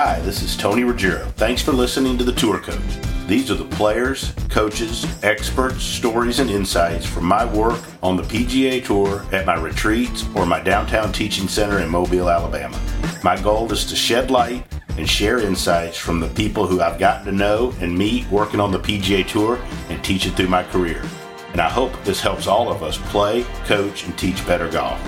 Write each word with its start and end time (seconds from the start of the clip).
Hi, 0.00 0.20
this 0.20 0.42
is 0.42 0.56
Tony 0.56 0.84
Ruggiero. 0.84 1.24
Thanks 1.32 1.60
for 1.60 1.72
listening 1.72 2.16
to 2.18 2.24
The 2.24 2.32
Tour 2.32 2.60
Coach. 2.60 2.78
These 3.26 3.50
are 3.50 3.56
the 3.56 3.64
players, 3.64 4.32
coaches, 4.48 5.04
experts, 5.24 5.82
stories, 5.82 6.38
and 6.38 6.48
insights 6.48 7.04
from 7.04 7.24
my 7.24 7.44
work 7.44 7.82
on 8.00 8.16
the 8.16 8.22
PGA 8.22 8.84
Tour 8.84 9.26
at 9.32 9.44
my 9.44 9.56
retreats 9.56 10.24
or 10.36 10.46
my 10.46 10.60
downtown 10.60 11.12
teaching 11.12 11.48
center 11.48 11.80
in 11.80 11.90
Mobile, 11.90 12.30
Alabama. 12.30 12.80
My 13.24 13.42
goal 13.42 13.72
is 13.72 13.84
to 13.86 13.96
shed 13.96 14.30
light 14.30 14.64
and 14.96 15.10
share 15.10 15.40
insights 15.40 15.98
from 15.98 16.20
the 16.20 16.28
people 16.28 16.64
who 16.64 16.80
I've 16.80 17.00
gotten 17.00 17.26
to 17.26 17.32
know 17.32 17.74
and 17.80 17.98
meet 17.98 18.24
working 18.30 18.60
on 18.60 18.70
the 18.70 18.78
PGA 18.78 19.26
Tour 19.26 19.58
and 19.88 20.04
teach 20.04 20.26
it 20.26 20.34
through 20.34 20.46
my 20.46 20.62
career. 20.62 21.02
And 21.50 21.60
I 21.60 21.68
hope 21.68 21.90
this 22.04 22.20
helps 22.20 22.46
all 22.46 22.70
of 22.70 22.84
us 22.84 22.98
play, 23.10 23.42
coach, 23.64 24.04
and 24.04 24.16
teach 24.16 24.46
better 24.46 24.70
golf. 24.70 25.00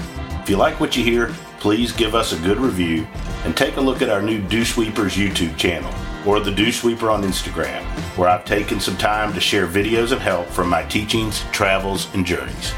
If 0.43 0.51
you 0.51 0.57
like 0.57 0.81
what 0.81 0.97
you 0.97 1.05
hear, 1.05 1.33
please 1.61 1.93
give 1.93 2.15
us 2.15 2.33
a 2.33 2.39
good 2.41 2.57
review 2.57 3.07
and 3.45 3.55
take 3.55 3.77
a 3.77 3.81
look 3.81 4.01
at 4.03 4.09
our 4.09 4.23
new 4.23 4.41
Dew 4.49 4.65
Sweepers 4.65 5.15
YouTube 5.15 5.57
channel 5.57 5.93
or 6.27 6.41
the 6.41 6.51
Dew 6.51 6.73
Sweeper 6.73 7.11
on 7.11 7.23
Instagram, 7.23 7.83
where 8.17 8.29
I've 8.29 8.45
taken 8.45 8.81
some 8.81 8.97
time 8.97 9.33
to 9.35 9.41
share 9.41 9.67
videos 9.67 10.11
of 10.11 10.21
help 10.21 10.49
from 10.49 10.69
my 10.69 10.83
teachings, 10.85 11.45
travels, 11.53 12.13
and 12.15 12.27
journeys. 12.27 12.73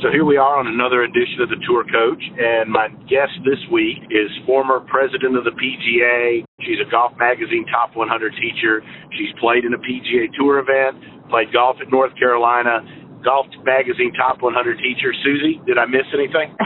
So 0.00 0.08
here 0.10 0.24
we 0.24 0.38
are 0.38 0.56
on 0.58 0.66
another 0.66 1.04
edition 1.04 1.44
of 1.44 1.50
the 1.50 1.60
Tour 1.68 1.84
Coach, 1.84 2.24
and 2.24 2.72
my 2.72 2.88
guest 3.04 3.36
this 3.44 3.60
week 3.70 4.00
is 4.08 4.32
former 4.46 4.80
president 4.80 5.36
of 5.36 5.44
the 5.44 5.52
PGA. 5.52 6.42
She's 6.64 6.80
a 6.80 6.90
Golf 6.90 7.12
Magazine 7.18 7.66
Top 7.70 7.94
100 7.94 8.32
teacher. 8.40 8.80
She's 9.12 9.28
played 9.38 9.64
in 9.64 9.74
a 9.74 9.78
PGA 9.78 10.32
Tour 10.38 10.64
event, 10.64 11.28
played 11.28 11.52
golf 11.52 11.76
at 11.80 11.92
North 11.92 12.16
Carolina, 12.18 12.80
Golf 13.24 13.46
Magazine 13.64 14.12
Top 14.16 14.42
100 14.42 14.78
teacher. 14.78 15.12
Suzy, 15.24 15.60
did 15.66 15.78
I 15.78 15.86
miss 15.86 16.08
anything? 16.12 16.56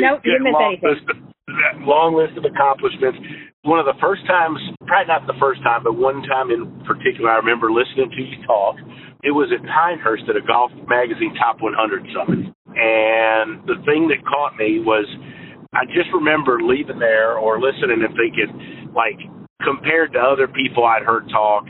nope, 0.00 0.20
you 0.24 0.32
didn't 0.32 0.44
miss 0.44 0.60
anything. 0.60 0.88
List 0.88 1.06
of, 1.08 1.16
long 1.84 2.14
list 2.14 2.36
of 2.36 2.44
accomplishments. 2.44 3.18
One 3.62 3.80
of 3.80 3.84
the 3.84 3.98
first 4.00 4.24
times, 4.24 4.56
probably 4.88 5.08
not 5.08 5.26
the 5.28 5.36
first 5.36 5.60
time, 5.62 5.84
but 5.84 5.96
one 5.96 6.24
time 6.24 6.48
in 6.48 6.68
particular, 6.88 7.28
I 7.30 7.36
remember 7.40 7.68
listening 7.72 8.08
to 8.08 8.20
you 8.20 8.40
talk. 8.46 8.76
It 9.20 9.36
was 9.36 9.52
at 9.52 9.60
Pinehurst 9.68 10.24
at 10.28 10.36
a 10.36 10.44
Golf 10.44 10.72
Magazine 10.88 11.36
Top 11.36 11.60
100 11.60 11.76
summit. 12.16 12.48
And 12.72 13.60
the 13.68 13.76
thing 13.84 14.08
that 14.08 14.24
caught 14.24 14.56
me 14.56 14.80
was 14.80 15.04
I 15.76 15.84
just 15.92 16.08
remember 16.14 16.58
leaving 16.62 16.98
there 16.98 17.36
or 17.36 17.60
listening 17.60 18.02
and 18.02 18.14
thinking, 18.16 18.90
like, 18.96 19.20
compared 19.62 20.12
to 20.14 20.18
other 20.18 20.48
people 20.48 20.84
I'd 20.84 21.06
heard 21.06 21.28
talk, 21.28 21.64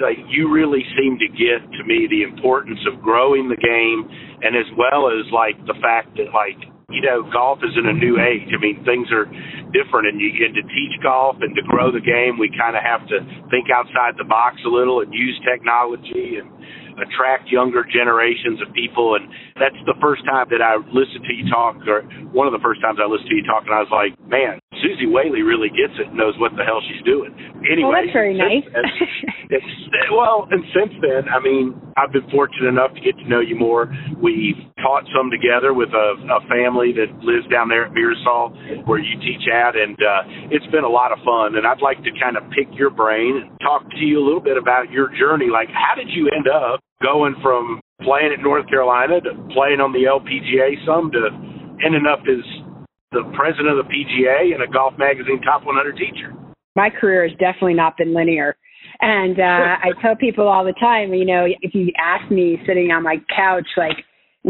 like 0.00 0.18
you 0.28 0.50
really 0.50 0.82
seem 0.98 1.18
to 1.18 1.28
get 1.30 1.62
to 1.78 1.82
me 1.86 2.06
the 2.10 2.22
importance 2.22 2.80
of 2.90 3.00
growing 3.02 3.48
the 3.48 3.58
game 3.58 4.06
and 4.42 4.56
as 4.56 4.66
well 4.74 5.10
as 5.10 5.26
like 5.30 5.54
the 5.66 5.76
fact 5.78 6.16
that 6.18 6.34
like 6.34 6.58
you 6.90 7.02
know 7.02 7.22
golf 7.30 7.58
is 7.62 7.74
in 7.78 7.86
a 7.86 7.96
new 7.96 8.18
age. 8.18 8.50
I 8.50 8.58
mean 8.58 8.82
things 8.82 9.08
are 9.14 9.26
different 9.70 10.10
and 10.10 10.20
you 10.20 10.34
get 10.34 10.54
to 10.54 10.62
teach 10.62 10.94
golf 11.02 11.36
and 11.40 11.54
to 11.54 11.62
grow 11.66 11.90
the 11.90 12.02
game. 12.02 12.38
We 12.38 12.50
kind 12.54 12.74
of 12.74 12.82
have 12.82 13.06
to 13.08 13.22
think 13.50 13.70
outside 13.70 14.18
the 14.18 14.26
box 14.26 14.58
a 14.66 14.70
little 14.70 15.00
and 15.00 15.12
use 15.14 15.38
technology 15.46 16.42
and 16.42 16.50
attract 16.98 17.48
younger 17.48 17.84
generations 17.84 18.60
of 18.62 18.72
people. 18.74 19.14
And 19.14 19.28
that's 19.56 19.78
the 19.86 19.94
first 20.00 20.24
time 20.24 20.46
that 20.50 20.62
I 20.62 20.76
listened 20.92 21.24
to 21.26 21.34
you 21.34 21.48
talk, 21.50 21.76
or 21.86 22.02
one 22.30 22.46
of 22.46 22.52
the 22.52 22.62
first 22.62 22.80
times 22.80 22.98
I 23.02 23.06
listened 23.06 23.30
to 23.30 23.38
you 23.38 23.46
talk, 23.46 23.64
and 23.66 23.74
I 23.74 23.82
was 23.82 23.92
like, 23.92 24.12
man, 24.28 24.58
Suzy 24.82 25.06
Whaley 25.06 25.40
really 25.40 25.72
gets 25.72 25.96
it 25.96 26.12
and 26.12 26.16
knows 26.16 26.34
what 26.36 26.52
the 26.56 26.64
hell 26.64 26.82
she's 26.84 27.02
doing. 27.08 27.32
Anyway, 27.64 27.88
well, 27.88 27.96
that's 27.96 28.12
very 28.12 28.36
nice. 28.36 28.66
then, 28.74 29.62
well, 30.12 30.46
and 30.50 30.60
since 30.76 30.92
then, 31.00 31.24
I 31.32 31.40
mean, 31.40 31.72
I've 31.96 32.12
been 32.12 32.28
fortunate 32.28 32.68
enough 32.68 32.92
to 32.92 33.00
get 33.00 33.16
to 33.16 33.26
know 33.28 33.40
you 33.40 33.56
more. 33.56 33.88
We've 34.20 34.60
taught 34.84 35.08
some 35.16 35.32
together 35.32 35.72
with 35.72 35.88
a, 35.96 36.20
a 36.28 36.40
family 36.52 36.92
that 37.00 37.08
lives 37.24 37.48
down 37.48 37.72
there 37.72 37.86
at 37.88 37.96
Mirasol, 37.96 38.84
where 38.84 38.98
you 38.98 39.16
teach 39.24 39.48
at, 39.48 39.72
and 39.72 39.96
uh, 39.96 40.52
it's 40.52 40.66
been 40.68 40.84
a 40.84 40.92
lot 40.92 41.12
of 41.12 41.18
fun. 41.24 41.56
And 41.56 41.64
I'd 41.64 41.80
like 41.80 42.04
to 42.04 42.12
kind 42.20 42.36
of 42.36 42.44
pick 42.52 42.68
your 42.76 42.90
brain 42.90 43.40
and 43.40 43.48
talk 43.64 43.88
to 43.88 44.04
you 44.04 44.20
a 44.20 44.24
little 44.24 44.44
bit 44.44 44.60
about 44.60 44.90
your 44.90 45.08
journey. 45.16 45.48
Like, 45.48 45.72
how 45.72 45.96
did 45.96 46.12
you 46.12 46.28
end 46.28 46.44
up 46.44 46.83
going 47.04 47.36
from 47.42 47.80
playing 48.00 48.32
at 48.32 48.42
North 48.42 48.66
Carolina 48.68 49.20
to 49.20 49.30
playing 49.52 49.84
on 49.84 49.92
the 49.92 50.08
LPGA 50.08 50.80
some 50.88 51.12
to 51.12 51.28
ending 51.84 52.08
up 52.08 52.24
as 52.24 52.40
the 53.12 53.22
president 53.36 53.76
of 53.76 53.84
the 53.84 53.88
PGA 53.92 54.56
and 54.56 54.64
a 54.64 54.70
Golf 54.72 54.94
Magazine 54.96 55.40
Top 55.44 55.64
100 55.64 55.96
teacher. 55.96 56.32
My 56.74 56.88
career 56.88 57.28
has 57.28 57.36
definitely 57.38 57.74
not 57.74 57.96
been 57.96 58.14
linear. 58.14 58.56
And 59.00 59.38
uh, 59.38 59.76
I 59.84 59.92
tell 60.02 60.16
people 60.16 60.48
all 60.48 60.64
the 60.64 60.74
time, 60.80 61.12
you 61.14 61.24
know, 61.24 61.46
if 61.46 61.74
you 61.74 61.92
ask 62.00 62.30
me 62.30 62.58
sitting 62.66 62.90
on 62.90 63.02
my 63.02 63.16
couch, 63.34 63.68
like, 63.76 64.00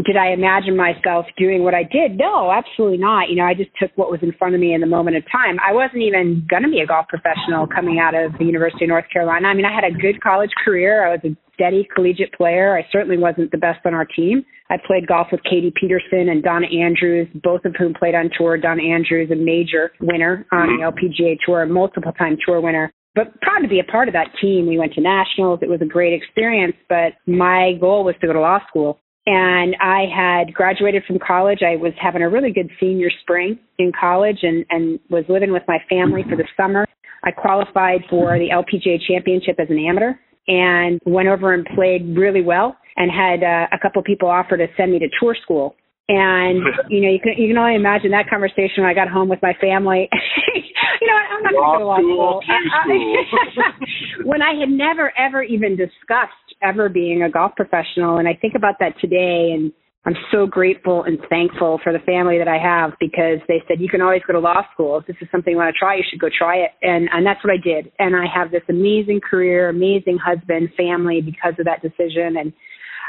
did 0.03 0.17
I 0.17 0.33
imagine 0.33 0.75
myself 0.75 1.25
doing 1.37 1.63
what 1.63 1.73
I 1.73 1.83
did? 1.83 2.17
No, 2.17 2.51
absolutely 2.51 2.97
not. 2.97 3.29
You 3.29 3.37
know, 3.37 3.45
I 3.45 3.53
just 3.53 3.69
took 3.79 3.91
what 3.95 4.11
was 4.11 4.19
in 4.21 4.33
front 4.33 4.53
of 4.53 4.59
me 4.59 4.73
in 4.73 4.81
the 4.81 4.87
moment 4.91 5.15
of 5.15 5.23
time. 5.31 5.55
I 5.63 5.71
wasn't 5.71 6.03
even 6.03 6.45
going 6.49 6.63
to 6.63 6.69
be 6.69 6.81
a 6.81 6.85
golf 6.85 7.07
professional 7.07 7.65
coming 7.65 7.97
out 7.97 8.13
of 8.13 8.33
the 8.37 8.43
University 8.43 8.83
of 8.83 8.89
North 8.89 9.05
Carolina. 9.07 9.47
I 9.47 9.53
mean, 9.53 9.63
I 9.63 9.71
had 9.71 9.85
a 9.85 9.95
good 9.95 10.19
college 10.19 10.51
career. 10.65 11.07
I 11.07 11.11
was 11.11 11.21
a 11.23 11.37
steady 11.55 11.87
collegiate 11.95 12.33
player. 12.33 12.77
I 12.77 12.85
certainly 12.91 13.17
wasn't 13.17 13.49
the 13.49 13.57
best 13.57 13.79
on 13.85 13.95
our 13.95 14.05
team. 14.05 14.45
I 14.69 14.75
played 14.85 15.07
golf 15.07 15.27
with 15.31 15.41
Katie 15.43 15.73
Peterson 15.79 16.29
and 16.29 16.43
Donna 16.43 16.67
Andrews, 16.67 17.27
both 17.43 17.65
of 17.65 17.75
whom 17.77 17.93
played 17.93 18.13
on 18.13 18.29
tour. 18.37 18.57
Donna 18.57 18.83
Andrews, 18.83 19.31
a 19.31 19.35
major 19.35 19.91
winner 19.99 20.45
on 20.51 20.67
the. 20.67 20.85
LPGA 20.85 21.37
tour, 21.43 21.63
a 21.63 21.67
multiple 21.67 22.11
time 22.13 22.37
tour 22.45 22.61
winner 22.61 22.91
but 23.15 23.39
proud 23.41 23.59
to 23.59 23.67
be 23.67 23.79
a 23.79 23.83
part 23.91 24.09
of 24.09 24.13
that 24.13 24.27
team. 24.41 24.67
We 24.67 24.77
went 24.77 24.93
to 24.93 25.01
nationals. 25.01 25.59
It 25.61 25.69
was 25.69 25.79
a 25.81 25.85
great 25.85 26.13
experience, 26.13 26.75
but 26.89 27.13
my 27.25 27.71
goal 27.79 28.03
was 28.03 28.15
to 28.19 28.27
go 28.27 28.33
to 28.33 28.41
law 28.41 28.59
school. 28.67 28.99
And 29.25 29.75
I 29.81 30.03
had 30.13 30.53
graduated 30.53 31.03
from 31.07 31.17
college. 31.17 31.59
I 31.65 31.77
was 31.77 31.93
having 31.99 32.21
a 32.21 32.29
really 32.29 32.51
good 32.51 32.69
senior 32.79 33.09
spring 33.21 33.57
in 33.79 33.91
college 33.99 34.39
and, 34.43 34.65
and 34.69 34.99
was 35.09 35.23
living 35.29 35.51
with 35.51 35.63
my 35.67 35.79
family 35.89 36.23
for 36.29 36.35
the 36.35 36.47
summer. 36.55 36.85
I 37.23 37.31
qualified 37.31 38.01
for 38.07 38.37
the 38.37 38.49
LPGA 38.49 38.99
championship 39.07 39.59
as 39.59 39.67
an 39.71 39.79
amateur 39.79 40.13
and 40.47 40.99
went 41.05 41.27
over 41.27 41.53
and 41.53 41.65
played 41.75 42.17
really 42.17 42.41
well 42.41 42.77
and 42.97 43.11
had 43.11 43.43
uh, 43.43 43.67
a 43.71 43.79
couple 43.81 44.01
people 44.03 44.29
offer 44.29 44.57
to 44.57 44.67
send 44.77 44.91
me 44.91 44.99
to 44.99 45.07
tour 45.19 45.35
school. 45.41 45.75
And 46.07 46.63
you 46.89 47.01
know, 47.01 47.09
you 47.09 47.19
can 47.19 47.33
you 47.37 47.49
can 47.49 47.57
only 47.57 47.75
imagine 47.75 48.11
that 48.11 48.29
conversation 48.29 48.83
when 48.83 48.85
I 48.85 48.93
got 48.93 49.09
home 49.09 49.29
with 49.29 49.39
my 49.41 49.53
family. 49.59 50.07
you 51.01 51.07
know, 51.07 51.13
I'm 51.13 51.43
not 51.43 51.51
going 51.51 51.63
to 51.63 51.77
go 51.77 51.79
to 51.79 51.85
law 51.85 51.97
school. 51.99 52.41
school. 52.83 54.25
when 54.25 54.41
I 54.41 54.53
had 54.59 54.69
never 54.69 55.11
ever 55.17 55.41
even 55.41 55.75
discussed 55.75 56.33
ever 56.61 56.89
being 56.89 57.23
a 57.23 57.29
golf 57.29 57.53
professional. 57.55 58.17
And 58.17 58.27
I 58.27 58.33
think 58.33 58.53
about 58.55 58.75
that 58.79 58.93
today 58.99 59.51
and 59.53 59.71
I'm 60.05 60.15
so 60.31 60.45
grateful 60.45 61.03
and 61.03 61.17
thankful 61.29 61.79
for 61.83 61.91
the 61.91 61.99
family 61.99 62.37
that 62.37 62.47
I 62.47 62.59
have 62.61 62.93
because 62.99 63.41
they 63.47 63.63
said 63.67 63.81
you 63.81 63.89
can 63.89 64.01
always 64.01 64.21
go 64.27 64.33
to 64.33 64.39
law 64.39 64.61
school. 64.71 64.99
If 64.99 65.07
this 65.07 65.15
is 65.19 65.27
something 65.31 65.51
you 65.51 65.57
want 65.57 65.73
to 65.73 65.79
try, 65.79 65.95
you 65.95 66.03
should 66.07 66.19
go 66.19 66.29
try 66.29 66.57
it. 66.57 66.71
And 66.83 67.09
and 67.11 67.25
that's 67.25 67.43
what 67.43 67.51
I 67.51 67.57
did. 67.57 67.91
And 67.97 68.15
I 68.15 68.25
have 68.29 68.51
this 68.51 68.61
amazing 68.69 69.21
career, 69.21 69.69
amazing 69.69 70.19
husband, 70.23 70.69
family 70.77 71.21
because 71.21 71.53
of 71.57 71.65
that 71.65 71.81
decision. 71.81 72.37
And 72.37 72.53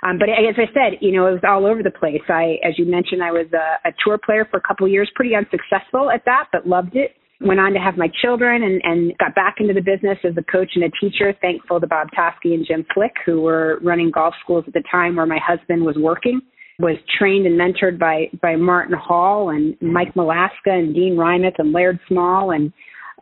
um, 0.02 0.18
but 0.18 0.28
as 0.28 0.56
I 0.56 0.72
said, 0.72 0.98
you 1.00 1.12
know, 1.12 1.26
it 1.26 1.32
was 1.32 1.44
all 1.46 1.66
over 1.66 1.82
the 1.82 1.90
place. 1.90 2.22
I, 2.28 2.56
as 2.64 2.78
you 2.78 2.84
mentioned, 2.86 3.22
I 3.22 3.32
was 3.32 3.46
a, 3.52 3.88
a 3.88 3.92
tour 4.04 4.18
player 4.22 4.46
for 4.50 4.56
a 4.58 4.60
couple 4.60 4.86
of 4.86 4.92
years, 4.92 5.10
pretty 5.14 5.34
unsuccessful 5.34 6.10
at 6.10 6.24
that, 6.24 6.48
but 6.52 6.66
loved 6.66 6.96
it 6.96 7.16
went 7.40 7.60
on 7.60 7.72
to 7.74 7.78
have 7.78 7.98
my 7.98 8.08
children 8.22 8.62
and, 8.62 8.80
and 8.84 9.12
got 9.18 9.34
back 9.34 9.56
into 9.58 9.74
the 9.74 9.80
business 9.82 10.16
as 10.24 10.32
a 10.38 10.42
coach 10.50 10.70
and 10.74 10.84
a 10.84 10.90
teacher, 11.00 11.34
thankful 11.42 11.78
to 11.78 11.86
Bob 11.86 12.08
Toski 12.16 12.54
and 12.54 12.66
Jim 12.66 12.86
Flick, 12.94 13.12
who 13.26 13.42
were 13.42 13.78
running 13.82 14.10
golf 14.10 14.34
schools 14.42 14.64
at 14.66 14.72
the 14.72 14.82
time 14.90 15.16
where 15.16 15.26
my 15.26 15.38
husband 15.44 15.84
was 15.84 15.96
working. 15.98 16.40
Was 16.78 16.96
trained 17.18 17.46
and 17.46 17.58
mentored 17.58 17.98
by 17.98 18.26
by 18.42 18.56
Martin 18.56 18.96
Hall 18.98 19.50
and 19.50 19.76
Mike 19.80 20.14
Malaska 20.14 20.66
and 20.66 20.94
Dean 20.94 21.16
Reinmuth 21.16 21.58
and 21.58 21.72
Laird 21.72 21.98
Small 22.06 22.50
and 22.50 22.72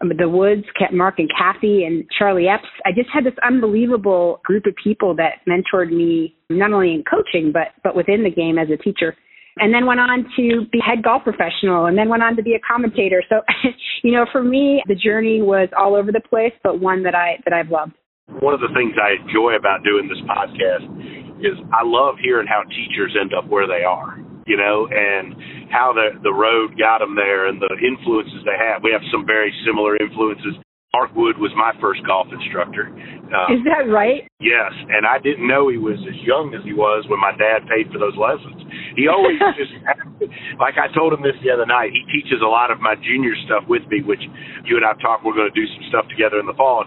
um, 0.02 0.10
the 0.18 0.28
Woods, 0.28 0.64
Mark 0.92 1.18
and 1.18 1.30
Kathy 1.30 1.84
and 1.84 2.04
Charlie 2.18 2.48
Epps. 2.48 2.64
I 2.84 2.90
just 2.90 3.08
had 3.12 3.24
this 3.24 3.38
unbelievable 3.46 4.40
group 4.44 4.66
of 4.66 4.74
people 4.82 5.14
that 5.16 5.40
mentored 5.48 5.92
me 5.92 6.34
not 6.50 6.72
only 6.72 6.94
in 6.94 7.04
coaching 7.08 7.52
but 7.52 7.68
but 7.84 7.94
within 7.94 8.24
the 8.24 8.30
game 8.30 8.58
as 8.58 8.68
a 8.70 8.76
teacher 8.76 9.16
and 9.58 9.72
then 9.72 9.86
went 9.86 10.00
on 10.00 10.26
to 10.36 10.66
be 10.72 10.80
head 10.80 11.02
golf 11.02 11.22
professional 11.22 11.86
and 11.86 11.96
then 11.96 12.08
went 12.08 12.22
on 12.22 12.36
to 12.36 12.42
be 12.42 12.54
a 12.54 12.60
commentator. 12.60 13.22
So, 13.28 13.40
you 14.02 14.12
know, 14.12 14.26
for 14.32 14.42
me, 14.42 14.82
the 14.88 14.94
journey 14.94 15.42
was 15.42 15.68
all 15.78 15.94
over 15.94 16.10
the 16.10 16.20
place, 16.20 16.52
but 16.62 16.80
one 16.80 17.02
that 17.04 17.14
I, 17.14 17.38
that 17.44 17.52
I've 17.52 17.70
loved. 17.70 17.92
One 18.40 18.54
of 18.54 18.60
the 18.60 18.72
things 18.74 18.96
I 18.98 19.20
enjoy 19.22 19.54
about 19.54 19.84
doing 19.84 20.08
this 20.08 20.18
podcast 20.26 20.88
is 21.44 21.60
I 21.70 21.84
love 21.84 22.16
hearing 22.18 22.48
how 22.48 22.64
teachers 22.64 23.12
end 23.14 23.36
up 23.36 23.46
where 23.46 23.68
they 23.68 23.84
are, 23.84 24.18
you 24.46 24.56
know, 24.56 24.88
and 24.88 25.36
how 25.70 25.92
the, 25.92 26.16
the 26.24 26.32
road 26.32 26.74
got 26.80 26.98
them 26.98 27.14
there 27.14 27.46
and 27.46 27.60
the 27.60 27.70
influences 27.84 28.40
they 28.48 28.56
have. 28.56 28.82
We 28.82 28.90
have 28.90 29.04
some 29.12 29.28
very 29.28 29.52
similar 29.64 29.96
influences 30.00 30.56
Mark 30.94 31.10
Wood 31.18 31.42
was 31.42 31.50
my 31.58 31.74
first 31.82 32.06
golf 32.06 32.30
instructor. 32.30 32.86
Uh, 32.86 33.50
Is 33.50 33.66
that 33.66 33.90
right? 33.90 34.30
Yes, 34.38 34.70
and 34.94 35.02
I 35.02 35.18
didn't 35.18 35.42
know 35.42 35.66
he 35.66 35.74
was 35.74 35.98
as 36.06 36.14
young 36.22 36.54
as 36.54 36.62
he 36.62 36.70
was 36.70 37.02
when 37.10 37.18
my 37.18 37.34
dad 37.34 37.66
paid 37.66 37.90
for 37.90 37.98
those 37.98 38.14
lessons. 38.14 38.62
He 38.94 39.10
always 39.10 39.34
just, 39.58 39.74
like 40.62 40.78
I 40.78 40.86
told 40.94 41.10
him 41.10 41.26
this 41.26 41.34
the 41.42 41.50
other 41.50 41.66
night. 41.66 41.90
He 41.90 42.06
teaches 42.14 42.38
a 42.38 42.46
lot 42.46 42.70
of 42.70 42.78
my 42.78 42.94
junior 42.94 43.34
stuff 43.42 43.66
with 43.66 43.82
me, 43.90 44.06
which 44.06 44.22
you 44.70 44.78
and 44.78 44.86
I've 44.86 45.02
talked. 45.02 45.26
We're 45.26 45.34
going 45.34 45.50
to 45.50 45.58
do 45.58 45.66
some 45.66 45.82
stuff 45.90 46.06
together 46.06 46.38
in 46.38 46.46
the 46.46 46.54
fall. 46.54 46.86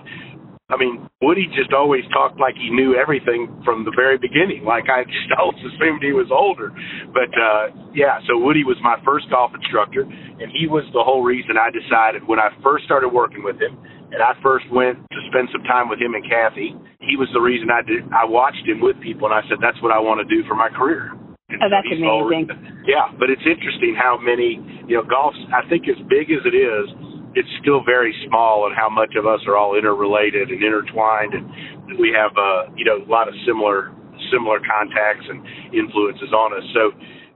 I 0.68 0.76
mean, 0.76 1.08
Woody 1.24 1.48
just 1.56 1.72
always 1.72 2.04
talked 2.12 2.44
like 2.44 2.60
he 2.60 2.68
knew 2.68 2.92
everything 2.92 3.48
from 3.64 3.88
the 3.88 3.96
very 3.96 4.20
beginning. 4.20 4.68
Like 4.68 4.92
I 4.92 5.04
just 5.08 5.32
always 5.40 5.64
assumed 5.64 6.04
he 6.04 6.12
was 6.12 6.28
older. 6.28 6.76
But 7.16 7.32
uh 7.40 7.72
yeah, 7.96 8.20
so 8.28 8.36
Woody 8.36 8.68
was 8.68 8.76
my 8.84 9.00
first 9.08 9.32
golf 9.32 9.56
instructor 9.56 10.04
and 10.04 10.52
he 10.52 10.68
was 10.68 10.84
the 10.92 11.00
whole 11.00 11.24
reason 11.24 11.56
I 11.56 11.72
decided 11.72 12.28
when 12.28 12.40
I 12.40 12.52
first 12.60 12.84
started 12.84 13.16
working 13.16 13.48
with 13.48 13.56
him 13.56 13.80
and 14.12 14.20
I 14.20 14.36
first 14.44 14.68
went 14.68 15.00
to 15.00 15.20
spend 15.32 15.48
some 15.56 15.64
time 15.64 15.88
with 15.88 16.04
him 16.04 16.16
and 16.16 16.24
Kathy, 16.28 16.76
he 17.00 17.16
was 17.16 17.32
the 17.32 17.40
reason 17.40 17.72
I 17.72 17.80
did 17.88 18.04
I 18.12 18.28
watched 18.28 18.68
him 18.68 18.84
with 18.84 19.00
people 19.00 19.32
and 19.32 19.36
I 19.40 19.48
said 19.48 19.64
that's 19.64 19.80
what 19.80 19.96
I 19.96 20.04
want 20.04 20.20
to 20.20 20.28
do 20.28 20.44
for 20.52 20.56
my 20.60 20.68
career. 20.68 21.16
And 21.48 21.64
oh, 21.64 21.72
that's 21.72 21.88
amazing. 21.88 22.12
Already, 22.12 22.52
yeah, 22.92 23.08
but 23.16 23.32
it's 23.32 23.48
interesting 23.48 23.96
how 23.96 24.20
many, 24.20 24.60
you 24.84 25.00
know, 25.00 25.04
golf's 25.08 25.40
I 25.56 25.64
think 25.72 25.88
as 25.88 25.96
big 26.12 26.28
as 26.28 26.44
it 26.44 26.52
is, 26.52 26.92
it's 27.38 27.54
still 27.62 27.86
very 27.86 28.10
small 28.26 28.66
and 28.66 28.74
how 28.74 28.90
much 28.90 29.14
of 29.14 29.30
us 29.30 29.46
are 29.46 29.56
all 29.56 29.78
interrelated 29.78 30.50
and 30.50 30.58
intertwined. 30.58 31.38
And 31.38 31.46
we 32.02 32.10
have 32.18 32.34
uh 32.34 32.74
you 32.74 32.84
know 32.84 32.98
a 32.98 33.10
lot 33.10 33.30
of 33.30 33.38
similar 33.46 33.94
similar 34.34 34.58
contacts 34.66 35.30
and 35.30 35.46
influences 35.72 36.34
on 36.34 36.58
us. 36.58 36.66
So 36.74 36.92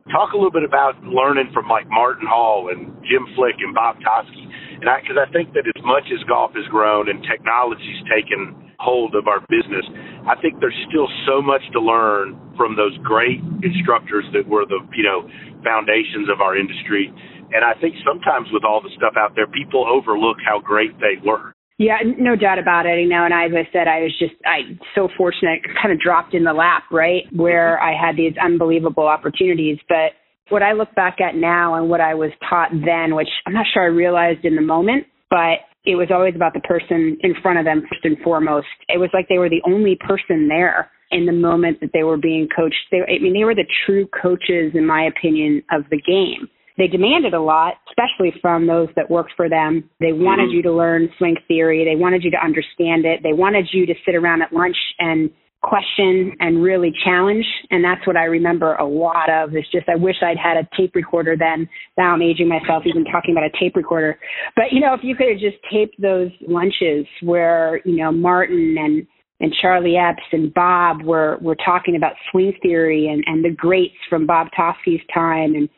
talk 0.09 0.33
a 0.33 0.38
little 0.38 0.51
bit 0.51 0.65
about 0.65 0.98
learning 1.06 1.53
from 1.53 1.69
like 1.69 1.86
Martin 1.88 2.25
Hall 2.25 2.74
and 2.74 2.89
Jim 3.06 3.30
Flick 3.38 3.62
and 3.62 3.74
Bob 3.77 4.01
Toski 4.01 4.50
and 4.81 4.89
I 4.89 5.01
because 5.06 5.21
I 5.21 5.30
think 5.30 5.53
that 5.53 5.69
as 5.69 5.81
much 5.86 6.09
as 6.09 6.18
golf 6.25 6.57
has 6.57 6.65
grown 6.74 7.06
and 7.06 7.21
technology's 7.30 8.01
taken 8.09 8.57
hold 8.81 9.13
of 9.13 9.30
our 9.30 9.45
business 9.45 9.86
I 10.25 10.33
think 10.42 10.57
there's 10.57 10.77
still 10.89 11.06
so 11.30 11.38
much 11.38 11.62
to 11.74 11.80
learn 11.80 12.33
from 12.57 12.74
those 12.74 12.98
great 13.06 13.38
instructors 13.62 14.25
that 14.33 14.50
were 14.50 14.65
the 14.65 14.81
you 14.98 15.06
know 15.06 15.30
foundations 15.62 16.25
of 16.33 16.42
our 16.42 16.57
industry 16.57 17.13
and 17.53 17.63
I 17.63 17.80
think 17.80 17.95
sometimes 18.06 18.48
with 18.51 18.63
all 18.63 18.81
the 18.81 18.92
stuff 18.95 19.13
out 19.18 19.36
there, 19.36 19.48
people 19.48 19.86
overlook 19.88 20.38
how 20.45 20.59
great 20.59 20.98
they 21.00 21.19
were. 21.24 21.53
Yeah, 21.77 21.98
no 22.19 22.36
doubt 22.36 22.59
about 22.59 22.86
it. 22.86 23.01
You 23.01 23.09
know, 23.09 23.25
and 23.25 23.33
as 23.33 23.51
I 23.57 23.68
said, 23.74 23.88
I 23.88 24.01
was 24.01 24.13
just 24.19 24.36
I 24.45 24.77
so 24.94 25.09
fortunate, 25.18 25.62
kind 25.81 25.92
of 25.92 26.00
dropped 26.00 26.33
in 26.33 26.44
the 26.44 26.53
lap, 26.53 26.83
right, 26.92 27.24
where 27.33 27.80
mm-hmm. 27.81 27.89
I 27.89 28.07
had 28.07 28.15
these 28.15 28.33
unbelievable 28.38 29.07
opportunities. 29.07 29.80
But 29.89 30.13
what 30.50 30.62
I 30.62 30.74
look 30.74 30.94
back 30.95 31.18
at 31.19 31.36
now 31.36 31.75
and 31.75 31.89
what 31.89 32.01
I 32.01 32.13
was 32.13 32.30
taught 32.48 32.69
then, 32.71 33.15
which 33.15 33.30
I'm 33.48 33.53
not 33.53 33.65
sure 33.74 33.83
I 33.83 33.88
realized 33.88 34.45
in 34.45 34.56
the 34.56 34.62
moment, 34.62 35.07
but 35.30 35.65
it 35.83 35.95
was 35.95 36.09
always 36.13 36.36
about 36.36 36.53
the 36.53 36.59
person 36.59 37.18
in 37.21 37.33
front 37.42 37.57
of 37.57 37.65
them 37.65 37.81
first 37.89 38.06
and 38.06 38.18
foremost. 38.24 38.68
It 38.88 39.00
was 39.00 39.09
like 39.13 39.25
they 39.27 39.39
were 39.39 39.50
the 39.50 39.63
only 39.65 39.98
person 40.00 40.48
there 40.48 40.92
in 41.09 41.25
the 41.25 41.33
moment 41.33 41.80
that 41.81 41.89
they 41.94 42.03
were 42.03 42.18
being 42.18 42.48
coached. 42.56 42.77
They, 42.92 43.00
I 43.00 43.18
mean, 43.19 43.33
they 43.33 43.44
were 43.44 43.56
the 43.56 43.68
true 43.86 44.07
coaches, 44.21 44.74
in 44.75 44.86
my 44.86 45.03
opinion, 45.03 45.63
of 45.71 45.83
the 45.89 45.98
game 45.98 46.48
they 46.81 46.88
demanded 46.88 47.36
a 47.36 47.39
lot, 47.39 47.75
especially 47.89 48.33
from 48.42 48.66
those 48.66 48.88
that 48.95 49.12
worked 49.12 49.33
for 49.38 49.48
them. 49.48 49.88
They 50.00 50.13
wanted 50.13 50.50
mm-hmm. 50.50 50.56
you 50.56 50.62
to 50.63 50.72
learn 50.72 51.10
swing 51.19 51.36
theory. 51.48 51.86
They 51.86 52.00
wanted 52.00 52.24
you 52.24 52.31
to 52.31 52.44
understand 52.44 53.06
it. 53.06 53.19
They 53.22 53.33
wanted 53.33 53.69
you 53.72 53.86
to 53.86 53.94
sit 54.04 54.16
around 54.16 54.42
at 54.42 54.51
lunch 54.51 54.78
and 54.98 55.30
question 55.62 56.36
and 56.39 56.63
really 56.63 56.92
challenge. 57.06 57.45
And 57.69 57.83
that's 57.83 58.01
what 58.07 58.18
I 58.18 58.24
remember 58.24 58.74
a 58.78 58.86
lot 58.86 59.30
of. 59.30 59.56
It's 59.56 59.69
just 59.72 59.88
I 59.89 59.95
wish 59.95 60.16
I'd 60.24 60.42
had 60.42 60.57
a 60.57 60.68
tape 60.75 60.95
recorder 60.95 61.36
then. 61.38 61.69
Now 62.00 62.16
I'm 62.16 62.22
aging 62.24 62.50
myself 62.50 62.81
even 62.88 63.06
talking 63.06 63.36
about 63.38 63.44
a 63.44 63.51
tape 63.60 63.75
recorder. 63.75 64.18
But 64.56 64.72
you 64.72 64.80
know, 64.80 64.95
if 64.95 65.01
you 65.04 65.16
could 65.16 65.30
have 65.30 65.39
just 65.39 65.57
taped 65.72 66.01
those 66.01 66.31
lunches 66.48 67.06
where, 67.22 67.80
you 67.86 67.98
know, 67.98 68.12
Martin 68.12 68.75
and 68.80 69.06
and 69.39 69.54
Charlie 69.62 69.98
Epps 69.98 70.25
and 70.31 70.51
Bob 70.51 71.04
were 71.04 71.38
were 71.42 71.57
talking 71.63 71.95
about 71.95 72.13
swing 72.31 72.54
theory 72.63 73.07
and, 73.07 73.24
and 73.27 73.45
the 73.45 73.56
greats 73.56 74.01
from 74.10 74.25
Bob 74.25 74.48
Toski's 74.57 75.01
time 75.13 75.54
and 75.54 75.69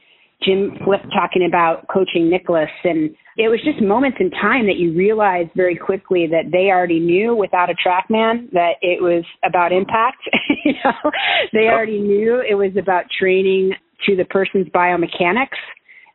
Jim 0.46 0.72
Flick 0.84 1.02
talking 1.14 1.46
about 1.48 1.88
coaching 1.88 2.30
Nicklaus. 2.30 2.70
And 2.84 3.16
it 3.38 3.50
was 3.50 3.60
just 3.64 3.82
moments 3.82 4.18
in 4.20 4.30
time 4.32 4.68
that 4.68 4.78
you 4.78 4.94
realized 4.94 5.50
very 5.56 5.76
quickly 5.76 6.28
that 6.28 6.52
they 6.52 6.70
already 6.70 7.00
knew 7.00 7.36
without 7.36 7.70
a 7.70 7.76
TrackMan 7.76 8.52
that 8.52 8.74
it 8.82 9.02
was 9.02 9.24
about 9.44 9.72
impact. 9.72 10.22
you 10.66 10.74
know, 10.84 11.12
they 11.52 11.68
already 11.68 12.00
knew 12.00 12.42
it 12.48 12.56
was 12.56 12.72
about 12.78 13.06
training 13.20 13.74
to 14.06 14.16
the 14.16 14.26
person's 14.26 14.68
biomechanics. 14.68 15.58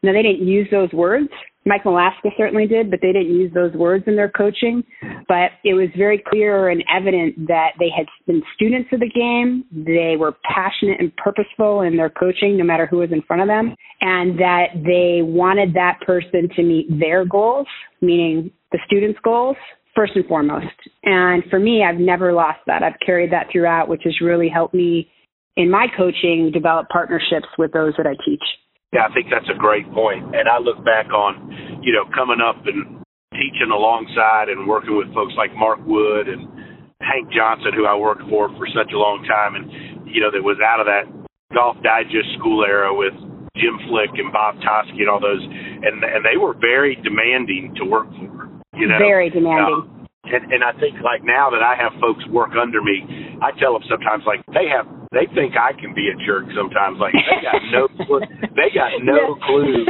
Now 0.03 0.13
they 0.13 0.23
didn't 0.23 0.47
use 0.47 0.69
those 0.71 0.93
words, 0.93 1.29
Mike 1.69 1.85
Malaska 1.85 2.31
certainly 2.37 2.67
did, 2.67 2.91
but 2.91 3.01
they 3.03 3.13
didn't 3.13 3.35
use 3.35 3.53
those 3.53 3.73
words 3.75 4.05
in 4.07 4.17
their 4.17 4.31
coaching. 4.31 4.83
But 5.29 5.51
it 5.65 5.75
was 5.75 5.89
very 5.97 6.23
clear 6.27 6.71
and 6.71 6.83
evident 6.91 7.47
that 7.47 7.73
they 7.79 7.91
had 7.95 8.07
been 8.27 8.43
students 8.55 8.89
of 8.93 9.01
the 9.01 9.11
game. 9.11 9.65
They 9.71 10.17
were 10.19 10.35
passionate 10.45 10.99
and 10.99 11.15
purposeful 11.17 11.83
in 11.83 11.97
their 11.97 12.09
coaching, 12.09 12.57
no 12.57 12.65
matter 12.65 12.87
who 12.87 12.99
was 12.99 13.13
in 13.13 13.21
front 13.23 13.43
of 13.43 13.49
them, 13.49 13.75
and 14.01 14.39
that 14.39 14.69
they 14.75 15.21
wanted 15.23 15.75
that 15.75 16.01
person 16.07 16.49
to 16.57 16.63
meet 16.63 16.87
their 16.99 17.27
goals, 17.27 17.67
meaning 18.01 18.51
the 18.73 18.79
students' 18.87 19.19
goals, 19.23 19.57
first 19.95 20.13
and 20.17 20.25
foremost. 20.27 20.67
And 21.05 21.43
for 21.51 21.59
me, 21.59 21.85
I've 21.85 22.01
never 22.01 22.33
lost 22.33 22.61
that. 22.67 22.83
I've 22.83 22.99
carried 23.05 23.33
that 23.33 23.49
throughout, 23.53 23.89
which 23.89 24.03
has 24.05 24.21
really 24.23 24.49
helped 24.49 24.73
me 24.73 25.11
in 25.57 25.71
my 25.71 25.87
coaching 25.97 26.51
develop 26.53 26.89
partnerships 26.89 27.49
with 27.59 27.73
those 27.73 27.93
that 27.99 28.07
I 28.07 28.15
teach. 28.25 28.43
Yeah, 28.93 29.05
I 29.05 29.13
think 29.13 29.29
that's 29.29 29.49
a 29.53 29.59
great 29.59 29.85
point. 29.93 30.33
And 30.33 30.49
I 30.49 30.59
look 30.59 30.81
back 30.85 31.13
on, 31.13 31.81
you 31.85 31.93
know, 31.93 32.09
coming 32.17 32.41
up 32.41 32.65
and 32.65 33.05
teaching 33.37 33.69
alongside 33.69 34.49
and 34.49 34.67
working 34.67 34.97
with 34.97 35.13
folks 35.13 35.35
like 35.37 35.53
Mark 35.55 35.79
Wood 35.85 36.29
and 36.29 36.49
Hank 37.05 37.31
Johnson, 37.31 37.77
who 37.77 37.87
I 37.87 37.95
worked 37.95 38.25
for 38.29 38.49
for 38.57 38.67
such 38.73 38.91
a 38.93 38.99
long 38.99 39.23
time, 39.29 39.55
and 39.55 40.09
you 40.09 40.21
know, 40.21 40.33
that 40.33 40.43
was 40.43 40.59
out 40.65 40.81
of 40.81 40.89
that 40.89 41.05
Golf 41.55 41.77
Digest 41.85 42.33
school 42.41 42.65
era 42.65 42.91
with 42.91 43.15
Jim 43.57 43.79
Flick 43.89 44.17
and 44.19 44.33
Bob 44.33 44.57
Toski 44.65 45.05
and 45.05 45.09
all 45.09 45.21
those, 45.21 45.43
and 45.45 46.03
and 46.03 46.25
they 46.25 46.37
were 46.37 46.55
very 46.59 46.97
demanding 47.05 47.75
to 47.77 47.85
work 47.85 48.09
for. 48.17 48.49
You 48.75 48.89
know, 48.89 48.99
very 48.99 49.31
demanding. 49.31 49.85
Uh, 49.85 50.33
and 50.33 50.53
and 50.53 50.61
I 50.65 50.73
think 50.81 50.99
like 51.05 51.23
now 51.23 51.51
that 51.51 51.63
I 51.63 51.77
have 51.79 51.93
folks 52.01 52.27
work 52.29 52.57
under 52.59 52.83
me, 52.83 53.05
I 53.41 53.53
tell 53.61 53.73
them 53.73 53.85
sometimes 53.89 54.25
like 54.27 54.43
they 54.53 54.67
have 54.69 54.87
they 55.13 55.27
think 55.35 55.57
I 55.57 55.73
can 55.73 55.95
be 55.95 56.09
a 56.13 56.17
jerk 56.27 56.45
sometimes. 56.53 57.01
Like 57.01 57.13
they 57.17 57.41
got 57.41 57.63
no 57.73 57.89
clue, 58.05 58.21
they 58.55 58.69
got 58.75 58.93
no 59.03 59.37
clue 59.47 59.87